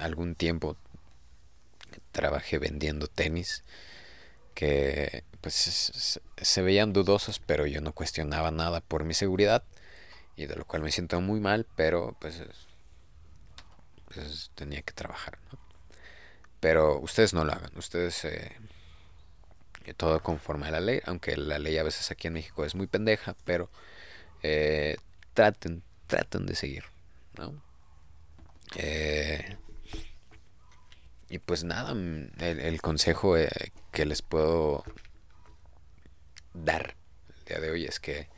algún 0.00 0.34
tiempo 0.34 0.76
trabajé 2.12 2.58
vendiendo 2.58 3.06
tenis 3.08 3.64
que 4.54 5.24
pues 5.40 6.20
se 6.36 6.62
veían 6.62 6.92
dudosos, 6.92 7.38
pero 7.38 7.66
yo 7.66 7.80
no 7.80 7.92
cuestionaba 7.92 8.50
nada 8.50 8.80
por 8.80 9.04
mi 9.04 9.14
seguridad 9.14 9.64
y 10.36 10.46
de 10.46 10.56
lo 10.56 10.64
cual 10.66 10.82
me 10.82 10.92
siento 10.92 11.20
muy 11.20 11.40
mal, 11.40 11.66
pero 11.76 12.16
pues, 12.20 12.42
pues 14.06 14.50
tenía 14.54 14.82
que 14.82 14.92
trabajar, 14.92 15.38
Pero 16.60 16.98
ustedes 17.00 17.32
no 17.34 17.44
lo 17.44 17.52
hagan, 17.52 17.72
ustedes 17.76 18.24
eh, 18.24 18.52
todo 19.96 20.22
conforme 20.22 20.68
a 20.68 20.70
la 20.70 20.80
ley, 20.80 21.00
aunque 21.04 21.36
la 21.36 21.58
ley 21.58 21.78
a 21.78 21.82
veces 21.82 22.10
aquí 22.10 22.28
en 22.28 22.34
México 22.34 22.64
es 22.64 22.74
muy 22.74 22.86
pendeja, 22.86 23.34
pero 23.44 23.70
eh, 24.42 24.96
traten, 25.34 25.82
traten 26.06 26.46
de 26.46 26.54
seguir, 26.54 26.84
¿no? 27.36 27.62
Eh, 28.76 29.56
y 31.28 31.38
pues 31.38 31.64
nada, 31.64 31.94
mm, 31.94 32.30
el, 32.40 32.80
consejo 32.80 33.36
eh, 33.36 33.50
que 33.92 34.06
les 34.06 34.22
puedo 34.22 34.84
dar 36.54 36.96
el 37.38 37.44
día 37.44 37.60
de 37.60 37.70
hoy 37.70 37.84
es 37.84 38.00
que 38.00 38.28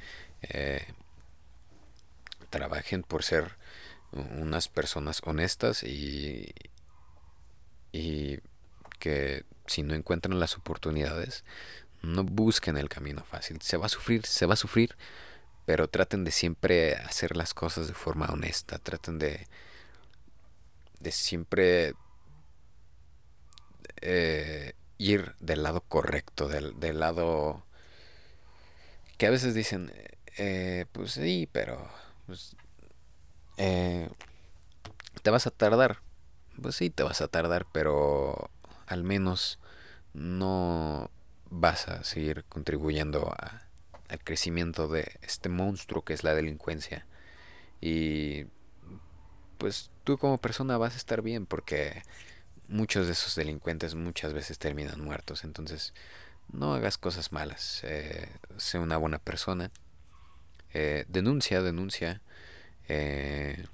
trabajen 2.51 3.03
por 3.03 3.23
ser 3.23 3.57
unas 4.13 4.69
personas 4.69 5.23
honestas 5.25 5.83
y, 5.85 6.53
y 7.93 8.41
que 9.03 9.45
si 9.67 9.83
no 9.83 9.95
encuentran 9.95 10.39
las 10.39 10.57
oportunidades, 10.57 11.43
no 12.03 12.23
busquen 12.23 12.77
el 12.77 12.89
camino 12.89 13.25
fácil. 13.25 13.61
Se 13.61 13.77
va 13.77 13.87
a 13.87 13.89
sufrir, 13.89 14.25
se 14.27 14.47
va 14.47 14.55
a 14.55 14.57
sufrir, 14.57 14.97
pero 15.67 15.89
traten 15.89 16.23
de 16.23 16.31
siempre 16.31 16.95
hacer 16.95 17.37
las 17.37 17.53
cosas 17.53 17.89
de 17.89 17.95
forma 17.95 18.27
honesta, 18.27 18.79
traten 18.79 19.19
de 19.19 19.49
de 21.01 21.11
siempre 21.11 21.95
eh, 24.03 24.75
ir 24.99 25.35
del 25.41 25.65
lado 25.65 25.81
correcto, 25.81 26.47
del, 26.47 26.79
del, 26.79 27.01
lado 27.01 27.65
que 29.19 29.27
a 29.27 29.31
veces 29.31 29.53
dicen, 29.53 29.93
eh, 30.39 30.87
pues 30.93 31.11
sí, 31.11 31.49
pero 31.51 31.91
pues, 32.27 32.55
eh, 33.57 34.09
te 35.23 35.31
vas 35.31 35.49
a 35.49 35.51
tardar. 35.51 35.99
Pues 36.61 36.77
sí, 36.77 36.91
te 36.91 37.03
vas 37.03 37.21
a 37.21 37.29
tardar, 37.29 37.67
pero 37.73 38.51
al 38.93 39.05
menos 39.05 39.59
no 40.15 41.11
vas 41.51 41.89
a 41.89 42.05
seguir 42.05 42.45
contribuyendo 42.49 43.31
a, 43.31 43.63
al 44.09 44.23
crecimiento 44.23 44.89
de 44.89 45.19
este 45.23 45.49
monstruo 45.49 46.05
que 46.05 46.13
es 46.13 46.25
la 46.25 46.35
delincuencia. 46.35 47.07
Y 47.81 48.47
pues 49.59 49.91
tú 50.05 50.19
como 50.19 50.39
persona 50.39 50.77
vas 50.77 50.95
a 50.95 50.99
estar 50.99 51.23
bien 51.23 51.47
porque 51.47 52.03
muchos 52.69 53.07
de 53.07 53.13
esos 53.13 53.35
delincuentes 53.35 53.95
muchas 53.95 54.33
veces 54.33 54.59
terminan 54.59 55.01
muertos. 55.01 55.45
Entonces 55.45 55.95
no 56.51 56.75
hagas 56.75 56.99
cosas 56.99 57.33
malas. 57.33 57.81
Eh, 57.85 58.29
sé 58.57 58.79
una 58.79 58.97
buena 58.97 59.19
persona. 59.19 59.71
Eh, 60.75 61.05
denuncia, 61.09 61.63
denuncia. 61.63 62.21
Eh, 62.89 63.65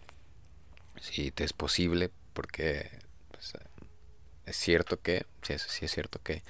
si 1.01 1.31
te 1.31 1.45
es 1.45 1.53
posible 1.53 2.11
porque 2.33 3.07
es 4.49 4.57
cierto 4.57 5.01
que, 5.01 5.26
sí, 5.42 5.55
sí 5.59 5.84
es 5.84 5.92
cierto 5.92 6.20
que 6.22 6.42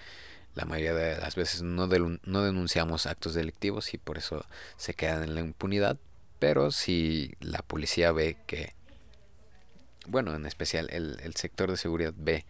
la 0.54 0.64
mayoría 0.64 0.94
de 0.94 1.18
las 1.18 1.36
veces 1.36 1.62
no, 1.62 1.86
no 1.86 2.42
denunciamos 2.42 3.06
actos 3.06 3.34
delictivos 3.34 3.94
y 3.94 3.98
por 3.98 4.18
eso 4.18 4.44
se 4.76 4.94
quedan 4.94 5.22
en 5.22 5.34
la 5.34 5.40
impunidad. 5.40 5.98
Pero 6.38 6.70
si 6.70 7.34
la 7.40 7.62
policía 7.62 8.12
ve 8.12 8.36
que, 8.46 8.74
bueno, 10.06 10.34
en 10.34 10.46
especial 10.46 10.88
el, 10.90 11.20
el 11.22 11.34
sector 11.36 11.70
de 11.70 11.76
seguridad 11.76 12.12
ve 12.16 12.44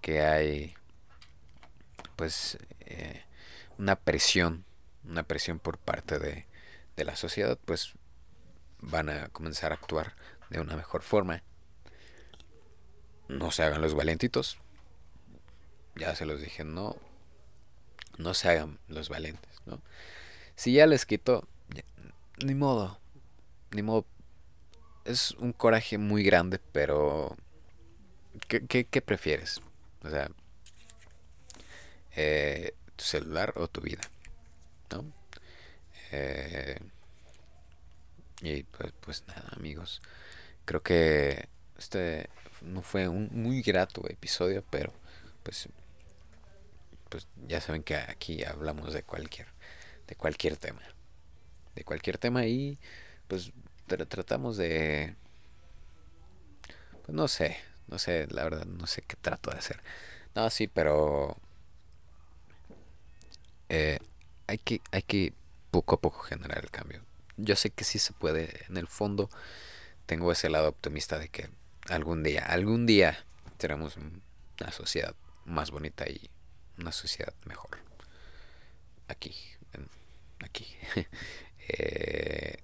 que 0.00 0.22
hay, 0.22 0.74
pues, 2.16 2.58
eh, 2.80 3.22
una 3.78 3.96
presión, 3.96 4.64
una 5.04 5.22
presión 5.22 5.58
por 5.58 5.78
parte 5.78 6.18
de, 6.18 6.46
de 6.96 7.04
la 7.04 7.16
sociedad, 7.16 7.58
pues 7.64 7.92
van 8.80 9.08
a 9.08 9.28
comenzar 9.28 9.72
a 9.72 9.76
actuar 9.76 10.14
de 10.50 10.60
una 10.60 10.76
mejor 10.76 11.02
forma. 11.02 11.42
No 13.28 13.50
se 13.50 13.62
hagan 13.62 13.80
los 13.80 13.94
valentitos. 13.94 14.58
Ya 15.94 16.14
se 16.14 16.26
los 16.26 16.40
dije, 16.40 16.64
no 16.64 16.96
no 18.18 18.34
se 18.34 18.48
hagan 18.48 18.78
los 18.88 19.08
valientes, 19.08 19.50
¿no? 19.66 19.80
Si 20.56 20.72
ya 20.72 20.86
les 20.86 21.06
quito, 21.06 21.48
ni 22.44 22.54
modo, 22.54 22.98
ni 23.70 23.82
modo. 23.82 24.06
Es 25.04 25.32
un 25.32 25.52
coraje 25.52 25.98
muy 25.98 26.22
grande, 26.22 26.60
pero 26.72 27.36
¿qué, 28.48 28.84
qué, 28.84 29.02
prefieres? 29.02 29.60
O 30.04 30.10
sea, 30.10 30.30
eh, 32.14 32.74
tu 32.94 33.04
celular 33.04 33.52
o 33.56 33.66
tu 33.66 33.80
vida, 33.80 34.02
¿no? 34.90 35.04
Eh, 36.12 36.78
y 38.42 38.62
pues, 38.64 38.92
pues 39.00 39.24
nada, 39.26 39.48
amigos. 39.56 40.00
Creo 40.64 40.80
que 40.80 41.48
este 41.78 42.28
no 42.60 42.82
fue 42.82 43.08
un 43.08 43.28
muy 43.32 43.62
grato 43.62 44.08
episodio, 44.08 44.62
pero 44.70 44.92
pues 45.42 45.68
pues 47.12 47.28
ya 47.46 47.60
saben 47.60 47.82
que 47.82 47.94
aquí 47.94 48.42
hablamos 48.42 48.94
de 48.94 49.02
cualquier, 49.02 49.46
de 50.06 50.16
cualquier 50.16 50.56
tema. 50.56 50.80
De 51.74 51.84
cualquier 51.84 52.16
tema 52.16 52.46
y 52.46 52.78
pues 53.28 53.52
tratamos 53.86 54.56
de... 54.56 55.14
Pues 57.04 57.14
no 57.14 57.28
sé, 57.28 57.58
no 57.86 57.98
sé, 57.98 58.28
la 58.30 58.44
verdad, 58.44 58.64
no 58.64 58.86
sé 58.86 59.02
qué 59.02 59.16
trato 59.16 59.50
de 59.50 59.58
hacer. 59.58 59.82
No, 60.34 60.48
sí, 60.48 60.68
pero... 60.68 61.36
Eh, 63.68 63.98
hay, 64.46 64.56
que, 64.56 64.80
hay 64.90 65.02
que 65.02 65.34
poco 65.70 65.96
a 65.96 66.00
poco 66.00 66.20
generar 66.20 66.64
el 66.64 66.70
cambio. 66.70 67.02
Yo 67.36 67.56
sé 67.56 67.68
que 67.68 67.84
sí 67.84 67.98
se 67.98 68.14
puede, 68.14 68.64
en 68.70 68.78
el 68.78 68.86
fondo 68.86 69.28
tengo 70.06 70.32
ese 70.32 70.48
lado 70.48 70.70
optimista 70.70 71.18
de 71.18 71.28
que 71.28 71.50
algún 71.90 72.22
día, 72.22 72.46
algún 72.46 72.86
día 72.86 73.26
seremos 73.58 73.98
una 73.98 74.72
sociedad 74.72 75.14
más 75.44 75.70
bonita 75.70 76.08
y 76.08 76.30
una 76.78 76.92
sociedad 76.92 77.34
mejor. 77.44 77.78
Aquí, 79.08 79.34
aquí. 80.40 80.66
Eh, 81.68 82.58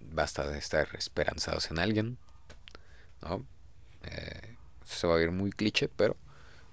basta 0.00 0.46
de 0.46 0.56
estar 0.56 0.88
esperanzados 0.94 1.68
en 1.72 1.80
alguien, 1.80 2.16
¿no? 3.20 3.44
Eh, 4.04 4.56
se 4.84 5.08
va 5.08 5.14
a 5.14 5.18
ver 5.18 5.32
muy 5.32 5.50
cliché, 5.50 5.88
pero 5.88 6.16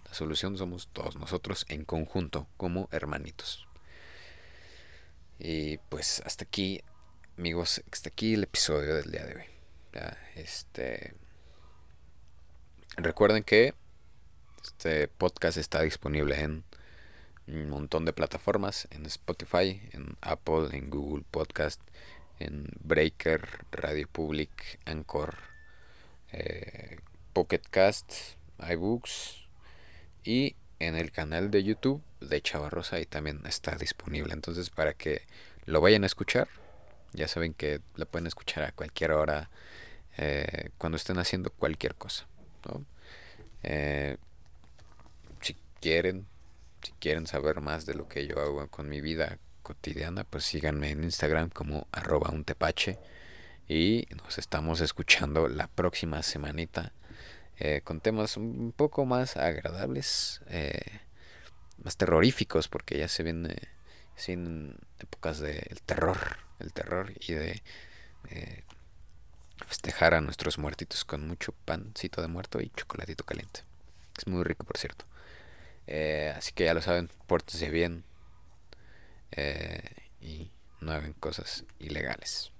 la 0.05 0.13
solución 0.13 0.55
somos 0.55 0.87
todos 0.89 1.15
nosotros 1.15 1.65
en 1.67 1.83
conjunto, 1.83 2.47
como 2.57 2.89
hermanitos. 2.91 3.67
Y 5.39 5.79
pues 5.89 6.21
hasta 6.25 6.43
aquí, 6.43 6.83
amigos, 7.39 7.81
hasta 7.91 8.09
aquí 8.09 8.35
el 8.35 8.43
episodio 8.43 8.93
del 8.93 9.09
día 9.09 9.25
de 9.25 9.35
hoy. 9.35 9.43
este. 10.35 11.15
Recuerden 12.97 13.43
que 13.43 13.73
este 14.79 15.09
podcast 15.09 15.57
está 15.57 15.81
disponible 15.81 16.39
en 16.39 16.63
un 17.47 17.69
montón 17.69 18.05
de 18.05 18.13
plataformas, 18.13 18.87
en 18.91 19.05
Spotify, 19.07 19.81
en 19.91 20.15
Apple, 20.21 20.69
en 20.71 20.89
Google 20.89 21.25
Podcast, 21.29 21.81
en 22.39 22.65
Breaker, 22.79 23.65
Radio 23.73 24.07
Public, 24.07 24.79
Anchor, 24.85 25.35
eh, 26.31 26.97
Pocket 27.33 27.59
Cast, 27.69 28.13
iBooks 28.69 29.49
y 30.23 30.55
en 30.79 30.95
el 30.95 31.11
canal 31.11 31.51
de 31.51 31.61
YouTube 31.65 32.01
de 32.21 32.41
Chavarrosa 32.41 32.95
ahí 32.95 33.05
también 33.05 33.41
está 33.47 33.75
disponible. 33.75 34.31
Entonces 34.31 34.69
para 34.69 34.93
que 34.93 35.23
lo 35.65 35.81
vayan 35.81 36.03
a 36.03 36.07
escuchar, 36.07 36.47
ya 37.11 37.27
saben 37.27 37.53
que 37.53 37.81
lo 37.95 38.05
pueden 38.05 38.27
escuchar 38.27 38.63
a 38.63 38.71
cualquier 38.71 39.11
hora 39.11 39.49
eh, 40.15 40.69
cuando 40.77 40.95
estén 40.95 41.17
haciendo 41.17 41.49
cualquier 41.49 41.95
cosa. 41.95 42.27
Eh, 43.63 44.15
quieren, 45.81 46.27
si 46.83 46.91
quieren 46.93 47.27
saber 47.27 47.61
más 47.61 47.85
de 47.85 47.95
lo 47.95 48.07
que 48.07 48.27
yo 48.27 48.39
hago 48.39 48.67
con 48.67 48.89
mi 48.89 49.01
vida 49.01 49.39
cotidiana, 49.63 50.23
pues 50.23 50.45
síganme 50.45 50.91
en 50.91 51.03
Instagram 51.03 51.49
como 51.49 51.87
arroba 51.91 52.31
un 52.31 52.43
tepache. 52.43 52.99
Y 53.67 54.07
nos 54.15 54.39
estamos 54.39 54.81
escuchando 54.81 55.47
la 55.47 55.67
próxima 55.67 56.23
semanita 56.23 56.91
eh, 57.59 57.81
con 57.83 57.99
temas 57.99 58.37
un 58.37 58.73
poco 58.75 59.05
más 59.05 59.37
agradables, 59.37 60.41
eh, 60.47 61.01
más 61.83 61.97
terroríficos, 61.97 62.67
porque 62.67 62.97
ya 62.97 63.07
se 63.07 63.21
viene 63.21 63.55
sin 64.15 64.77
épocas 64.99 65.39
del 65.39 65.81
terror, 65.85 66.37
el 66.59 66.73
terror 66.73 67.13
y 67.19 67.33
de 67.33 67.61
eh, 68.29 68.63
festejar 69.67 70.13
a 70.13 70.21
nuestros 70.21 70.57
muertitos 70.57 71.05
con 71.05 71.27
mucho 71.27 71.53
pancito 71.65 72.21
de 72.21 72.27
muerto 72.27 72.61
y 72.61 72.71
chocolatito 72.75 73.25
caliente. 73.25 73.61
Es 74.17 74.25
muy 74.27 74.43
rico, 74.43 74.65
por 74.65 74.77
cierto. 74.77 75.05
Eh, 75.91 76.31
así 76.37 76.51
que 76.51 76.65
ya 76.65 76.75
lo 76.75 76.83
saben, 76.83 77.09
pórtense 77.25 77.71
bien 77.71 78.03
eh, 79.31 79.81
y 80.21 80.51
no 80.81 80.91
hagan 80.91 81.13
cosas 81.13 81.65
ilegales. 81.79 82.51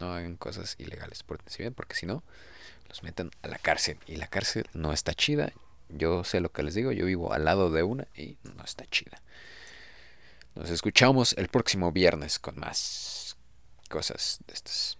No 0.00 0.12
hagan 0.12 0.36
cosas 0.36 0.74
ilegales, 0.78 1.22
pórtense 1.22 1.62
bien 1.62 1.74
porque 1.74 1.94
si 1.94 2.06
no, 2.06 2.24
los 2.88 3.04
meten 3.04 3.30
a 3.42 3.48
la 3.48 3.58
cárcel. 3.58 3.98
Y 4.08 4.16
la 4.16 4.26
cárcel 4.26 4.66
no 4.74 4.92
está 4.92 5.14
chida. 5.14 5.52
Yo 5.90 6.24
sé 6.24 6.40
lo 6.40 6.50
que 6.50 6.64
les 6.64 6.74
digo, 6.74 6.90
yo 6.90 7.06
vivo 7.06 7.32
al 7.32 7.44
lado 7.44 7.70
de 7.70 7.84
una 7.84 8.08
y 8.16 8.36
no 8.42 8.64
está 8.64 8.84
chida. 8.86 9.22
Nos 10.56 10.68
escuchamos 10.70 11.34
el 11.34 11.46
próximo 11.46 11.92
viernes 11.92 12.40
con 12.40 12.58
más 12.58 13.36
cosas 13.88 14.40
de 14.48 14.54
estas. 14.54 14.98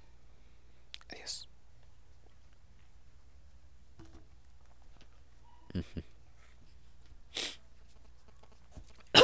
Adiós. 1.08 1.48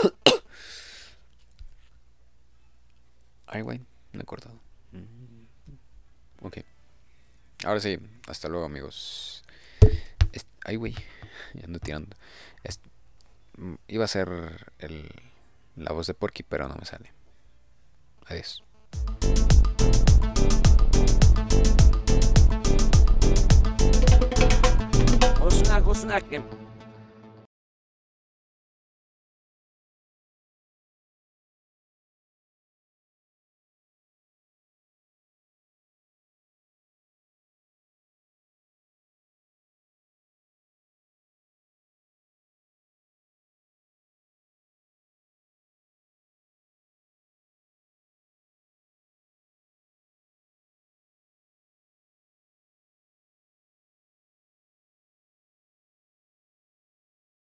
Ay, 3.46 3.62
güey, 3.62 3.80
me 4.12 4.20
he 4.20 4.22
acordado. 4.22 4.59
Mm, 4.92 5.44
ok. 6.46 6.59
Ahora 7.64 7.80
sí, 7.80 7.98
hasta 8.26 8.48
luego, 8.48 8.64
amigos. 8.64 9.44
ay, 10.64 10.76
güey, 10.76 10.94
ya 11.55 11.64
ando 11.64 11.78
tirando. 11.78 12.16
Mm, 13.59 13.74
iba 13.88 14.05
a 14.05 14.09
ser 14.09 14.72
el, 14.78 15.11
la 15.76 15.92
voz 15.92 16.07
de 16.07 16.14
Porky, 16.14 16.42
pero 16.42 16.68
no 16.68 16.74
me 16.76 16.86
sale. 16.86 17.12
Adiós. 18.26 18.62
Osuna, 25.92 26.22
que 26.22 26.42